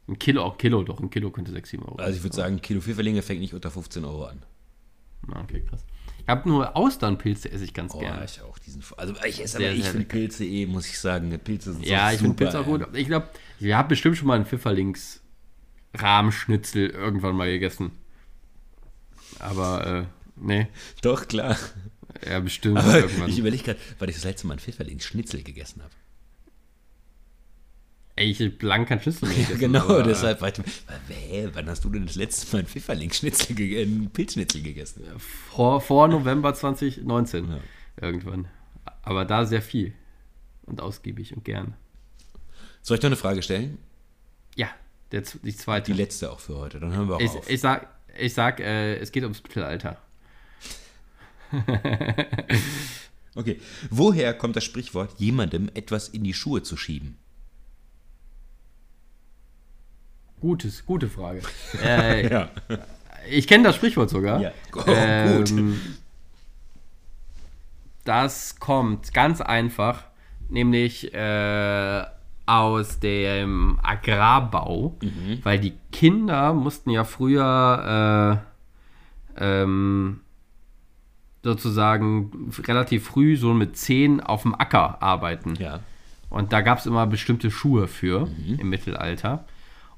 [0.08, 1.96] Ein Kilo, auch Kilo, doch, ein Kilo könnte 6, 7 Euro.
[1.96, 4.44] Also ich würde sagen, ein Kilo Pfifferlinge fängt nicht unter 15 Euro an.
[5.32, 5.84] Ah, Okay, krass.
[6.22, 8.26] Ich habe nur Austernpilze, esse ich ganz Oh, gerne.
[8.26, 8.84] ich auch diesen.
[8.98, 10.08] Also ich esse Sehr, aber ich finde.
[10.08, 11.30] Pilze eh, muss ich sagen.
[11.38, 12.88] Pilze sind Ja, ich finde Pilze auch gut.
[12.94, 13.30] Ich glaube,
[13.60, 17.92] ich habe bestimmt schon mal einen Pfifferlings-Rahmschnitzel irgendwann mal gegessen.
[19.38, 20.68] Aber, äh, nee.
[21.04, 21.58] Doch, klar.
[22.28, 23.30] Ja, bestimmt Aber irgendwann.
[23.30, 25.94] ich überlege gerade, weil ich das letzte Mal einen Pfifferlingsschnitzel gegessen habe.
[28.18, 29.60] Ey, ich hab lang kein Schnitzel mehr Ja, gegessen.
[29.60, 30.40] genau, aber, deshalb.
[30.42, 30.64] Warte,
[31.10, 35.04] hä, wann hast du denn das letzte Mal einen Pfifferlingsschnitzel, ge- einen Pilzschnitzel gegessen?
[35.52, 37.60] Vor, vor November 2019 Ja.
[38.02, 38.48] irgendwann.
[39.02, 39.94] Aber da sehr viel.
[40.64, 41.76] Und ausgiebig und gern.
[42.82, 43.78] Soll ich noch eine Frage stellen?
[44.56, 44.70] Ja,
[45.12, 45.92] der, die zweite.
[45.92, 46.80] Die letzte auch für heute.
[46.80, 47.50] Dann hören wir auch ich, auf.
[47.50, 50.02] ich sag, ich sag äh, es geht ums Mittelalter.
[53.38, 53.60] Okay.
[53.90, 57.18] Woher kommt das Sprichwort, jemandem etwas in die Schuhe zu schieben?
[60.40, 61.42] Gutes, gute Frage.
[61.84, 62.50] äh, Ja.
[63.30, 64.40] ich kenne das Sprichwort sogar.
[64.40, 64.52] Ja.
[64.74, 65.54] Oh, Ähm, gut.
[68.04, 70.04] Das kommt ganz einfach,
[70.50, 72.04] nämlich äh,
[72.46, 75.40] aus dem Agrarbau, Mhm.
[75.44, 78.42] weil die Kinder mussten ja früher
[79.38, 80.22] äh, ähm,
[81.46, 85.54] sozusagen relativ früh so mit zehn auf dem Acker arbeiten.
[85.60, 85.80] Ja.
[86.32, 88.28] Und da gab es immer bestimmte Schuhe für
[88.58, 89.46] im Mittelalter.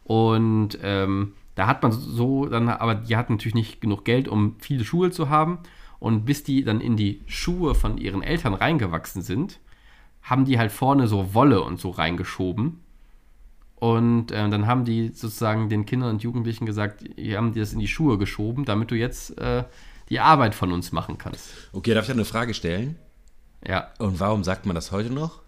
[0.03, 4.57] Und ähm, da hat man so, dann, aber die hatten natürlich nicht genug Geld, um
[4.59, 5.59] viele Schuhe zu haben.
[5.99, 9.59] Und bis die dann in die Schuhe von ihren Eltern reingewachsen sind,
[10.21, 12.81] haben die halt vorne so Wolle und so reingeschoben.
[13.75, 17.71] Und äh, dann haben die sozusagen den Kindern und Jugendlichen gesagt, die haben dir das
[17.71, 19.63] in die Schuhe geschoben, damit du jetzt äh,
[20.09, 21.49] die Arbeit von uns machen kannst.
[21.73, 22.97] Okay, darf ich eine Frage stellen?
[23.65, 23.91] Ja.
[23.99, 25.41] Und warum sagt man das heute noch?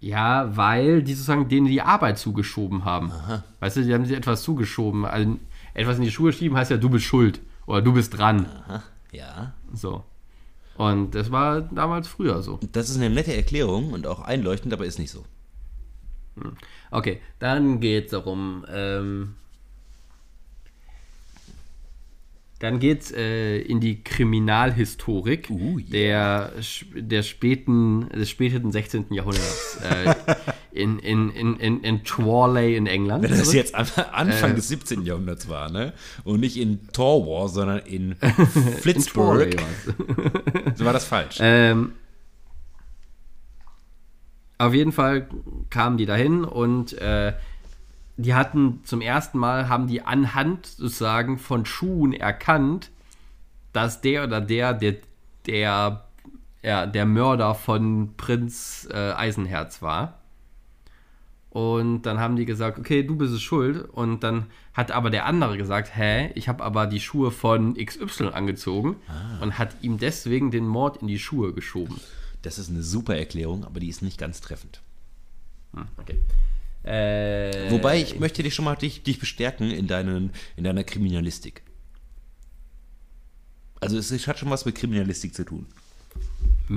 [0.00, 3.12] Ja, weil die sozusagen denen die Arbeit zugeschoben haben.
[3.60, 5.04] Weißt du, die haben dir etwas zugeschoben.
[5.04, 5.38] Also,
[5.74, 7.40] etwas in die Schuhe schieben heißt ja, du bist schuld.
[7.66, 8.46] Oder du bist dran.
[8.46, 9.52] Aha, ja.
[9.72, 10.04] So.
[10.76, 12.60] Und das war damals früher so.
[12.72, 15.24] Das ist eine nette Erklärung und auch einleuchtend, aber ist nicht so.
[16.92, 18.64] Okay, dann geht es darum.
[18.70, 19.34] Ähm,
[22.58, 25.88] dann geht es äh, in die Kriminalhistorik Uh, yeah.
[25.90, 26.52] der,
[26.94, 29.06] der späten, des späten 16.
[29.10, 30.14] Jahrhunderts äh,
[30.72, 33.22] in, in, in, in, in Chorley in England.
[33.22, 34.54] Wenn das jetzt Anfang Äh.
[34.54, 35.04] des 17.
[35.04, 35.92] Jahrhunderts war, ne?
[36.24, 38.46] Und nicht in Torwar, sondern in in
[38.80, 40.74] Flitzburg, war's.
[40.74, 41.38] so war das falsch.
[41.40, 41.92] Ähm,
[44.58, 45.28] auf jeden Fall
[45.70, 47.34] kamen die dahin und äh,
[48.18, 52.90] die hatten zum ersten Mal, haben die anhand sozusagen von Schuhen erkannt,
[53.72, 54.96] dass der oder der, der,
[55.46, 56.04] der,
[56.62, 60.18] ja, der Mörder von Prinz äh, Eisenherz war.
[61.50, 63.88] Und dann haben die gesagt, okay, du bist es schuld.
[63.88, 68.30] Und dann hat aber der andere gesagt, hä, ich habe aber die Schuhe von XY
[68.32, 68.96] angezogen
[69.40, 72.00] und hat ihm deswegen den Mord in die Schuhe geschoben.
[72.42, 74.82] Das ist eine super Erklärung, aber die ist nicht ganz treffend.
[75.98, 76.18] Okay.
[76.88, 81.62] Äh, Wobei, ich möchte dich schon mal dich, dich bestärken in, deinen, in deiner Kriminalistik.
[83.78, 85.66] Also es hat schon was mit Kriminalistik zu tun.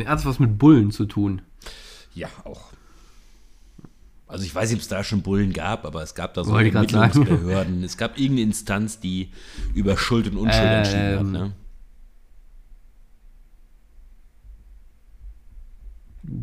[0.05, 1.41] Hat es was mit Bullen zu tun?
[2.13, 2.73] Ja, auch.
[4.27, 6.57] Also ich weiß nicht, ob es da schon Bullen gab, aber es gab da so.
[6.57, 7.81] Ermittlungsbehörden.
[7.83, 9.29] Es gab irgendeine Instanz, die
[9.73, 11.53] über Schuld und Unschuld Ähm, entschieden hat.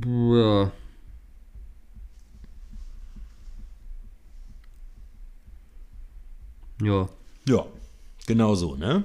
[0.07, 0.33] Ne?
[0.33, 0.73] Ja.
[6.83, 7.09] Ja.
[7.47, 7.65] Ja,
[8.27, 9.05] genau so, ne?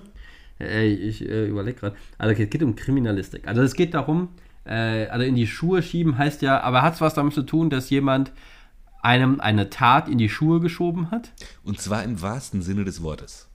[0.60, 1.96] Ey, ich äh, überlege gerade.
[2.18, 3.48] Also es geht um Kriminalistik.
[3.48, 4.30] Also es geht darum,
[4.66, 7.70] äh, also in die Schuhe schieben heißt ja, aber hat es was damit zu tun,
[7.70, 8.32] dass jemand
[9.02, 11.32] einem eine Tat in die Schuhe geschoben hat?
[11.64, 13.48] Und zwar im wahrsten Sinne des Wortes.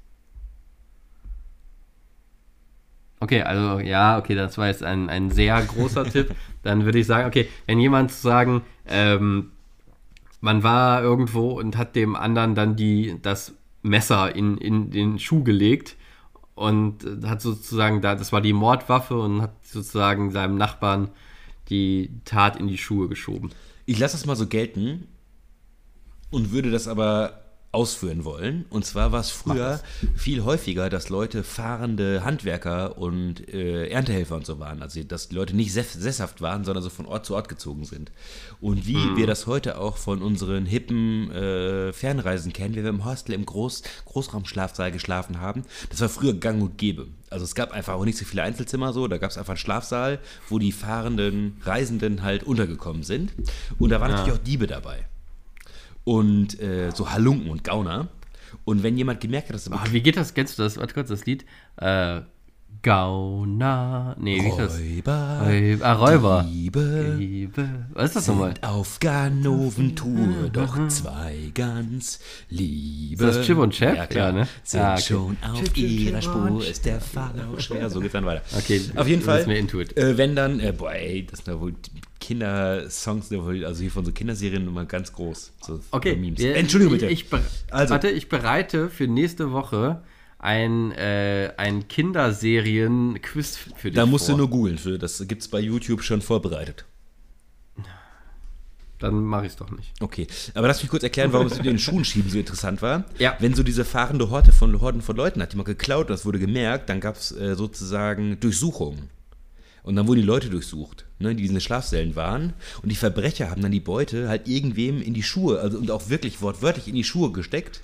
[3.20, 6.34] Okay, also ja, okay, das war jetzt ein, ein sehr großer Tipp.
[6.62, 9.52] Dann würde ich sagen, okay, wenn jemand sagen, ähm,
[10.40, 15.42] man war irgendwo und hat dem anderen dann die, das Messer in, in den Schuh
[15.42, 15.96] gelegt
[16.54, 21.10] und hat sozusagen, da, das war die Mordwaffe und hat sozusagen seinem Nachbarn
[21.68, 23.50] die Tat in die Schuhe geschoben.
[23.86, 25.06] Ich lasse das mal so gelten
[26.30, 28.64] und würde das aber ausführen wollen.
[28.70, 29.80] Und zwar war es früher
[30.16, 34.82] viel häufiger, dass Leute fahrende Handwerker und äh, Erntehelfer und so waren.
[34.82, 38.10] Also dass die Leute nicht sesshaft waren, sondern so von Ort zu Ort gezogen sind.
[38.60, 39.16] Und wie mhm.
[39.16, 43.44] wir das heute auch von unseren hippen äh, Fernreisen kennen, wie wir im Hostel im
[43.44, 47.08] Groß Großraumschlafsaal geschlafen haben, das war früher gang und gäbe.
[47.28, 49.58] Also es gab einfach auch nicht so viele Einzelzimmer so, da gab es einfach einen
[49.58, 53.32] Schlafsaal, wo die fahrenden Reisenden halt untergekommen sind.
[53.78, 54.16] Und da waren ja.
[54.16, 55.06] natürlich auch Diebe dabei
[56.04, 58.08] und äh, so Halunken und Gauner.
[58.64, 59.92] Und wenn jemand gemerkt hat, dass er.
[59.92, 60.34] wie geht das?
[60.34, 60.78] Kennst du das?
[60.78, 61.44] Warte kurz, das Lied.
[61.76, 62.20] Äh,
[62.80, 64.16] Gauner.
[64.20, 64.78] Nee, wie das?
[64.78, 65.40] Räuber.
[65.44, 65.84] Räuber.
[65.84, 66.46] Ah, Räuber.
[66.48, 67.16] Diebe.
[67.18, 67.68] Diebe.
[67.92, 68.54] Was ist das nochmal?
[68.62, 73.24] Auf Ganoventour, doch zwei ganz liebe.
[73.26, 73.96] Ist das Chip und Chap?
[73.96, 74.26] Ja, klar.
[74.28, 74.48] Ja, ne?
[74.62, 75.02] Sind Ah, okay.
[75.02, 77.90] schon auf Chip, ihrer Chip Spur, ist der Fall auch schwer.
[77.90, 78.42] So geht's dann weiter.
[78.56, 79.40] Okay, Auf jeden Fall.
[79.40, 79.96] ist.
[79.96, 81.74] Äh, wenn dann, äh, boah, ey, das sind ja wohl
[82.20, 85.52] Kindersongs, also hier von so Kinderserien immer ganz groß.
[85.62, 86.40] So Okay, Memes.
[86.40, 87.06] Entschuldigung bitte.
[87.06, 90.02] Ich, be- Also- Warte, ich bereite für nächste Woche
[90.38, 94.34] ein, äh, ein Kinderserien-Quiz für dich da musst vor.
[94.34, 96.84] du nur googeln, für das gibt's bei YouTube schon vorbereitet.
[98.98, 99.92] Dann mache ich es doch nicht.
[100.00, 103.04] Okay, aber lass mich kurz erklären, warum es mit den Schuhen schieben so interessant war.
[103.18, 103.36] Ja.
[103.38, 106.40] Wenn so diese fahrende Horde von Horden von Leuten hat, die mal geklaut, das wurde
[106.40, 109.10] gemerkt, dann gab es äh, sozusagen Durchsuchungen.
[109.82, 112.52] Und dann wurden die Leute durchsucht, ne, die in den Schlafsälen waren.
[112.82, 116.08] Und die Verbrecher haben dann die Beute halt irgendwem in die Schuhe, also und auch
[116.08, 117.80] wirklich wortwörtlich in die Schuhe gesteckt,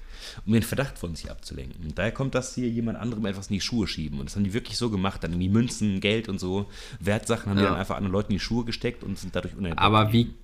[0.46, 1.84] um den Verdacht von sich abzulenken.
[1.86, 4.18] Und daher kommt das hier jemand anderem etwas in die Schuhe schieben.
[4.18, 6.66] Und das haben die wirklich so gemacht, dann irgendwie Münzen, Geld und so,
[7.00, 7.70] Wertsachen haben die Ja.
[7.70, 9.80] dann einfach anderen Leuten in die Schuhe gesteckt und sind dadurch unentdeckt.
[9.80, 10.34] Aber wie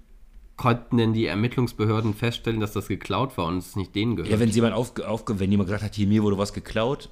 [0.57, 4.31] konnten denn die Ermittlungsbehörden feststellen, dass das geklaut war und es nicht denen gehört?
[4.31, 7.09] Ja, wenn jemand aufge, aufge, wenn jemand gesagt hat, hier mir wurde was geklaut,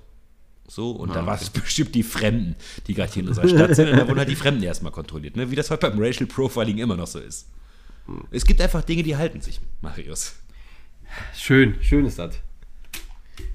[0.68, 2.54] so, und Ah, war es bestimmt die Fremden,
[2.86, 5.34] die gerade hier in unserer Stadt sind, und dann wurden halt die Fremden erstmal kontrolliert,
[5.34, 5.50] ne?
[5.50, 7.48] wie das heute beim Racial Profiling immer noch so ist.
[8.30, 10.36] Es gibt einfach Dinge, die halten sich, Marius.
[11.34, 12.34] Schön, schön ist das.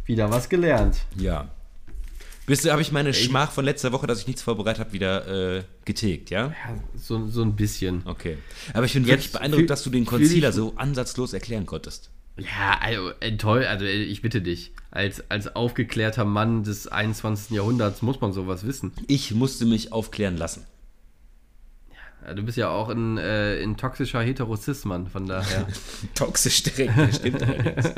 [0.05, 0.97] Wieder was gelernt.
[1.17, 1.49] Ja.
[2.45, 5.57] Bist du, habe ich meine Schmach von letzter Woche, dass ich nichts vorbereitet habe, wieder
[5.57, 6.47] äh, getilgt, ja?
[6.47, 6.55] Ja,
[6.95, 8.01] so, so ein bisschen.
[8.05, 8.37] Okay.
[8.73, 12.09] Aber ich bin wirklich beeindruckt, dass du den Concealer so ansatzlos erklären konntest.
[12.37, 14.73] Ja, also äh, toll, also äh, ich bitte dich.
[14.89, 17.51] Als, als aufgeklärter Mann des 21.
[17.51, 18.91] Jahrhunderts muss man sowas wissen.
[19.07, 20.65] Ich musste mich aufklären lassen.
[22.25, 25.67] Ja, du bist ja auch ein, äh, ein toxischer Heterosismann, von daher.
[26.15, 27.93] Toxisch direkt, das stimmt allerdings.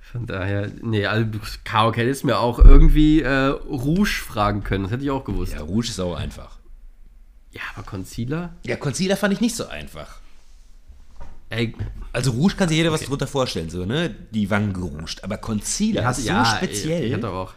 [0.00, 1.24] Von daher, nee, also
[1.62, 1.94] K.O.
[1.94, 5.52] hättest mir auch irgendwie äh, Rouge fragen können, das hätte ich auch gewusst.
[5.52, 6.58] Ja, Rouge ist auch einfach.
[7.52, 8.54] Ja, aber Concealer?
[8.66, 10.19] Ja, Concealer fand ich nicht so einfach.
[11.50, 11.74] Ey,
[12.12, 14.14] Also Rouge kann sich jeder was drunter vorstellen, so, ne?
[14.30, 15.22] Die Wangen gerougt.
[15.24, 17.04] Aber Concealer ist so speziell.
[17.04, 17.54] Ich hatte auch,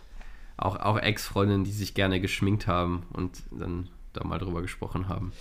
[0.57, 5.31] auch, auch Ex-Freundinnen, die sich gerne geschminkt haben und dann da mal drüber gesprochen haben.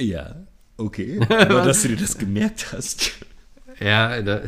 [0.00, 0.44] ja,
[0.76, 1.20] okay.
[1.28, 3.12] Aber dass du dir das gemerkt hast.
[3.80, 4.42] Ja, da,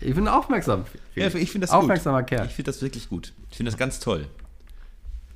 [0.00, 0.84] ich bin aufmerksam.
[1.14, 2.28] Ja, ich finde das Aufmerksamer gut.
[2.28, 2.46] Kerl.
[2.46, 3.32] Ich finde das wirklich gut.
[3.50, 4.28] Ich finde das ganz toll.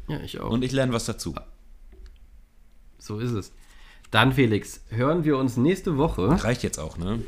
[0.09, 0.51] Ja, ich auch.
[0.51, 1.35] Und ich lerne was dazu.
[2.99, 3.53] so ist es.
[4.11, 6.43] Dann, Felix, hören wir uns nächste Woche.
[6.45, 7.21] Reicht jetzt auch, ne?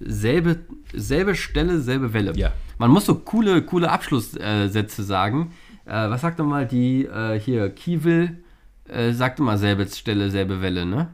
[0.00, 0.58] Selbe,
[0.92, 2.32] selbe Stelle, selbe Welle.
[2.36, 2.52] Ja.
[2.78, 5.52] Man muss so coole, coole Abschlusssätze sagen.
[5.86, 8.42] Äh, was sagt doch mal die äh, hier, Kiewel,
[8.88, 11.08] äh, sagt immer selbe Stelle, selbe Welle, ne?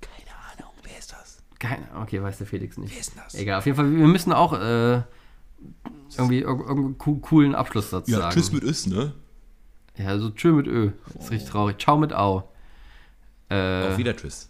[0.00, 1.42] Keine Ahnung, wer ist das?
[1.58, 2.92] Keine, okay, weiß der Felix nicht.
[2.92, 3.34] Wer ist das?
[3.34, 5.02] Egal, auf jeden Fall, wir müssen auch äh,
[6.16, 8.34] irgendwie ir- irgendeinen coo- coolen Abschlusssatz Ja, sagen.
[8.34, 9.12] tschüss mit Ös, ne?
[9.96, 10.90] Ja, so tschö mit Ö.
[11.14, 11.78] Das ist richtig traurig.
[11.78, 12.48] Ciao mit Au.
[13.54, 14.48] Äh, Auf wieder tschüss.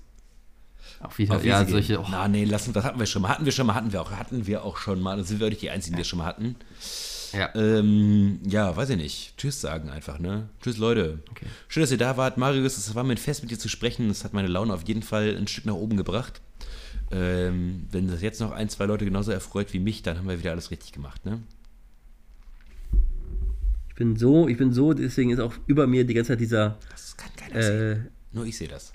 [1.00, 1.72] Auf wieder, Auf ja, Wiedersehen.
[1.72, 2.00] solche.
[2.00, 3.28] Oh, Na, nee, lassen, das hatten wir schon mal.
[3.28, 5.16] Hatten wir schon mal, hatten wir auch, hatten wir auch schon mal.
[5.16, 6.56] Das sind wir nicht die Einzigen, die das schon mal hatten.
[7.32, 7.50] ja.
[7.54, 9.34] Ähm, ja, weiß ich nicht.
[9.36, 10.48] Tschüss sagen einfach, ne?
[10.62, 11.18] Tschüss, Leute.
[11.30, 11.46] Okay.
[11.68, 12.38] Schön, dass ihr da wart.
[12.38, 14.08] Marius, es war mir ein Fest, mit dir zu sprechen.
[14.08, 16.40] Das hat meine Laune auf jeden Fall ein Stück nach oben gebracht.
[17.10, 20.38] Ähm, wenn das jetzt noch ein, zwei Leute genauso erfreut wie mich, dann haben wir
[20.38, 21.40] wieder alles richtig gemacht, ne?
[23.90, 26.78] Ich bin so, ich bin so, deswegen ist auch über mir die ganze Zeit dieser.
[26.90, 28.08] Das kann keiner sehen.
[28.34, 28.92] Nur ich sehe das.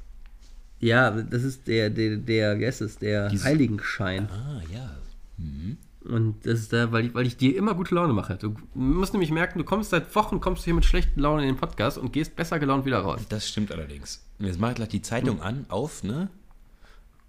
[0.80, 4.30] ja, das ist der, der, der, wie heißt es, der Dieses- Heiligenschein.
[4.30, 4.91] Ah, ja.
[5.38, 5.78] Mhm.
[6.02, 8.36] Und das ist da, weil ich, weil ich dir immer gute Laune mache.
[8.38, 11.49] Du musst nämlich merken, du kommst seit Wochen, kommst du hier mit schlechten Laune in
[11.49, 13.22] den Podcast und gehst besser gelaunt wieder raus.
[13.30, 14.24] Das stimmt allerdings.
[14.40, 16.30] Jetzt mache ich gleich die Zeitung an, auf, ne?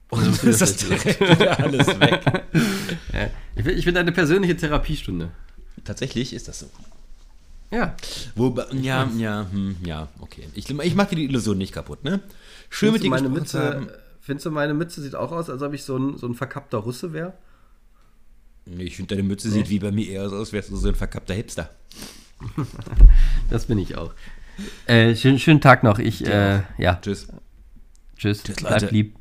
[0.09, 2.45] Und dann ist das direkt wieder alles weg.
[3.12, 3.31] ja.
[3.57, 5.31] Ich will, ich will eine persönliche Therapiestunde.
[5.85, 6.66] Tatsächlich ist das so.
[7.70, 7.94] Ja.
[8.34, 10.48] Wobei, ja, ja, hm, ja, okay.
[10.55, 12.20] Ich, ich mache dir die Illusion nicht kaputt, ne?
[12.68, 14.01] Schön Findest mit dir meine Mütze.
[14.20, 16.78] Findest du, meine Mütze sieht auch aus, als ob ich so ein, so ein verkappter
[16.78, 17.34] Russe wäre?
[18.66, 20.88] Nee, ich finde, deine Mütze sieht wie bei mir eher aus, als wärst du so
[20.88, 21.70] ein verkappter Hipster.
[23.51, 24.14] Das bin ich auch.
[24.86, 25.98] Äh, schönen, schönen Tag noch.
[25.98, 27.01] Ich, äh, ja.
[27.02, 27.26] Tschüss.
[28.16, 28.42] Tschüss.
[28.44, 28.86] Tschüss, Leute.
[28.86, 29.16] lieb.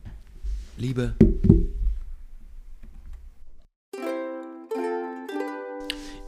[0.77, 1.15] Liebe.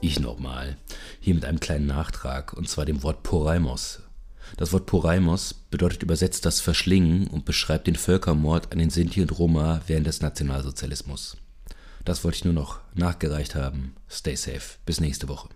[0.02, 0.78] Ich nochmal.
[1.24, 4.02] Hier mit einem kleinen Nachtrag, und zwar dem Wort Poraimos.
[4.58, 9.38] Das Wort Poraimos bedeutet übersetzt das Verschlingen und beschreibt den Völkermord an den Sinti und
[9.38, 11.38] Roma während des Nationalsozialismus.
[12.06, 13.96] Das wollte ich nur noch nachgereicht haben.
[14.10, 14.80] Stay safe.
[14.88, 15.50] Bis nächste Woche.